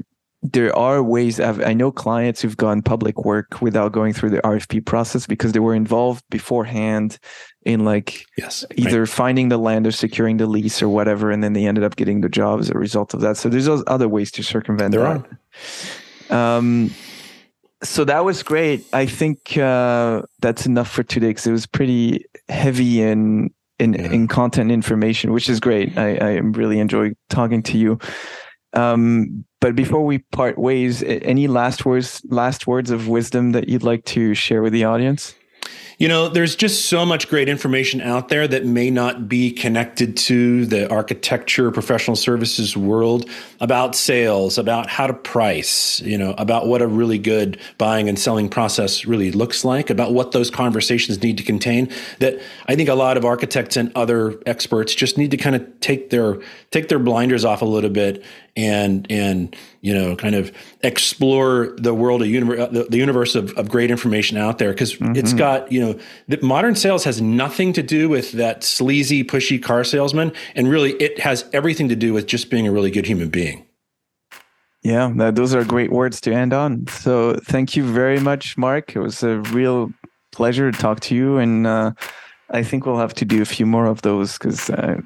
there 0.43 0.75
are 0.75 1.03
ways 1.03 1.39
I've, 1.39 1.61
i 1.67 1.75
know 1.75 1.93
clients 1.93 2.41
who've 2.41 2.57
gone 2.57 2.81
public 2.81 3.25
work 3.25 3.61
without 3.61 3.93
going 3.93 4.15
through 4.15 4.31
the 4.31 4.41
rfp 4.41 4.87
process 4.87 5.27
because 5.27 5.53
they 5.53 5.61
were 5.61 5.75
involved 5.75 6.25
beforehand 6.31 7.19
in 7.65 7.85
like 7.85 8.25
yes, 8.39 8.65
either 8.77 9.01
right. 9.01 9.09
finding 9.09 9.49
the 9.49 9.59
land 9.59 9.87
or 9.87 9.93
securing 9.93 10.39
the 10.39 10.47
lease 10.47 10.81
or 10.81 10.89
whatever, 10.89 11.31
and 11.31 11.45
then 11.45 11.53
they 11.53 11.67
ended 11.67 11.85
up 11.85 11.97
getting 11.97 12.23
the 12.23 12.29
job 12.29 12.61
as 12.61 12.71
a 12.71 12.75
result 12.75 13.13
of 13.13 13.21
that. 13.21 13.37
So 13.37 13.49
there's 13.49 13.69
other 13.69 14.09
ways 14.09 14.31
to 14.33 14.43
circumvent 14.43 14.93
there 14.93 15.03
that. 15.03 15.27
Are. 16.31 16.57
Um, 16.59 16.91
so 17.83 18.05
that 18.05 18.25
was 18.25 18.43
great. 18.43 18.85
I 18.93 19.07
think 19.07 19.57
uh, 19.59 20.23
that's 20.41 20.67
enough 20.67 20.91
for 20.91 21.03
today 21.03 21.29
because 21.29 21.47
it 21.47 21.53
was 21.53 21.67
pretty 21.67 22.25
heavy 22.49 23.03
in 23.03 23.51
in, 23.79 23.95
yeah. 23.95 24.13
in 24.13 24.29
content 24.29 24.71
information, 24.71 25.33
which 25.33 25.49
is 25.49 25.59
great. 25.59 25.97
I, 25.97 26.17
I 26.17 26.31
really 26.39 26.79
enjoy 26.79 27.13
talking 27.31 27.63
to 27.65 27.79
you. 27.79 27.99
Um, 28.75 29.45
but 29.61 29.77
before 29.77 30.05
we 30.05 30.19
part 30.19 30.59
ways, 30.59 31.03
any 31.03 31.47
last 31.47 31.85
words 31.85 32.23
last 32.29 32.67
words 32.67 32.91
of 32.91 33.09
wisdom 33.09 33.53
that 33.53 33.69
you'd 33.69 33.83
like 33.83 34.05
to 34.07 34.35
share 34.35 34.63
with 34.63 34.73
the 34.73 34.85
audience? 34.85 35.35
You 35.99 36.09
know, 36.09 36.29
there's 36.29 36.57
just 36.57 36.87
so 36.87 37.05
much 37.05 37.29
great 37.29 37.47
information 37.47 38.01
out 38.01 38.31
there 38.31 38.49
that 38.49 38.65
may 38.65 38.89
not 38.89 39.29
be 39.29 39.53
connected 39.53 40.17
to 40.17 40.65
the 40.65 40.91
architecture, 40.91 41.71
professional 41.71 42.17
services 42.17 42.75
world 42.75 43.29
about 43.61 43.95
sales, 43.95 44.57
about 44.57 44.89
how 44.89 45.07
to 45.07 45.13
price, 45.13 46.01
you 46.01 46.17
know, 46.17 46.35
about 46.39 46.67
what 46.67 46.81
a 46.81 46.87
really 46.87 47.19
good 47.19 47.61
buying 47.77 48.09
and 48.09 48.19
selling 48.19 48.49
process 48.49 49.05
really 49.05 49.31
looks 49.31 49.63
like, 49.63 49.91
about 49.91 50.15
what 50.15 50.33
those 50.33 50.51
conversations 50.51 51.23
need 51.23 51.37
to 51.37 51.45
contain. 51.45 51.93
That 52.19 52.41
I 52.67 52.77
think 52.77 52.89
a 52.89 52.95
lot 52.95 53.19
of 53.19 53.27
architects 53.27 53.77
and 53.77 53.93
other 53.95 54.41
experts 54.47 54.95
just 54.95 55.19
need 55.19 55.31
to 55.33 55.37
kind 55.37 55.55
of 55.55 55.81
take 55.81 56.09
their 56.09 56.39
take 56.71 56.89
their 56.89 56.99
blinders 56.99 57.45
off 57.45 57.61
a 57.61 57.67
little 57.67 57.91
bit 57.91 58.25
and 58.57 59.07
and 59.11 59.57
you 59.81 59.95
know 59.95 60.17
kind 60.17 60.35
of 60.35 60.53
explore 60.83 61.75
the 61.79 61.95
world 61.95 62.23
of 62.23 62.29
universe 62.29 62.69
the, 62.73 62.85
the 62.85 62.99
universe 62.99 63.35
of, 63.35 63.53
of 63.57 63.69
great 63.69 63.91
information 63.91 64.37
out 64.37 64.59
there. 64.59 64.71
Because 64.71 64.95
mm-hmm. 64.95 65.17
it's 65.17 65.33
got 65.33 65.71
you 65.71 65.81
know 65.81 65.99
the 66.29 66.41
modern 66.43 66.75
sales 66.75 67.05
has 67.05 67.21
nothing 67.21 67.73
to 67.75 67.83
do 67.83 68.09
with 68.09 68.33
that 68.33 68.65
sleazy 68.65 69.25
pushy 69.25 69.63
car 69.63 69.85
salesman. 69.85 70.33
And 70.55 70.69
really 70.69 70.93
it 70.95 71.21
has 71.21 71.49
everything 71.53 71.89
to 71.89 71.97
do 71.97 72.13
with 72.13 72.27
just 72.27 72.51
being 72.51 72.67
a 72.67 72.73
really 72.73 72.91
good 72.91 73.07
human 73.07 73.31
being. 73.31 73.67
Yeah 74.83 75.13
that, 75.17 75.35
those 75.35 75.55
are 75.55 75.65
great 75.65 75.93
words 75.93 76.21
to 76.23 76.33
end 76.33 76.53
on. 76.53 76.87
So 76.89 77.35
thank 77.45 77.77
you 77.77 77.85
very 77.85 78.21
much 78.21 78.57
mark. 78.57 78.97
It 78.97 79.01
was 79.01 79.23
a 79.23 79.39
real 79.53 79.91
pleasure 80.33 80.71
to 80.71 80.79
talk 80.79 81.01
to 81.01 81.15
you. 81.15 81.39
And 81.39 81.67
uh, 81.67 81.93
i 82.53 82.63
think 82.65 82.85
we'll 82.85 82.99
have 82.99 83.15
to 83.15 83.25
do 83.25 83.43
a 83.43 83.45
few 83.45 83.65
more 83.65 83.87
of 83.87 84.03
those 84.03 84.33
because 84.37 84.71
uh, 84.71 85.01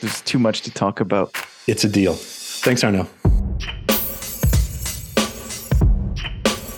there's 0.00 0.20
too 0.22 0.38
much 0.38 0.62
to 0.62 0.70
talk 0.70 1.00
about. 1.00 1.34
It's 1.66 1.84
a 1.84 1.88
deal 1.88 2.16
Thanks, 2.62 2.84
Arno. 2.84 3.08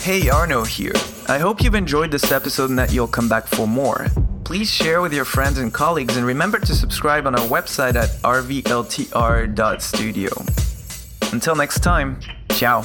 Hey, 0.00 0.28
Arno 0.28 0.64
here. 0.64 0.92
I 1.28 1.38
hope 1.38 1.62
you've 1.62 1.74
enjoyed 1.74 2.10
this 2.10 2.32
episode 2.32 2.70
and 2.70 2.78
that 2.78 2.92
you'll 2.92 3.06
come 3.06 3.28
back 3.28 3.46
for 3.46 3.68
more 3.68 4.08
please 4.52 4.70
share 4.70 5.00
with 5.00 5.14
your 5.14 5.24
friends 5.24 5.56
and 5.56 5.72
colleagues 5.72 6.14
and 6.18 6.26
remember 6.26 6.58
to 6.58 6.74
subscribe 6.74 7.26
on 7.26 7.34
our 7.34 7.46
website 7.46 7.94
at 7.94 8.10
rvltr.studio. 8.20 8.62
Until 11.32 11.56
next 11.56 11.82
time, 11.82 12.20
ciao. 12.50 12.84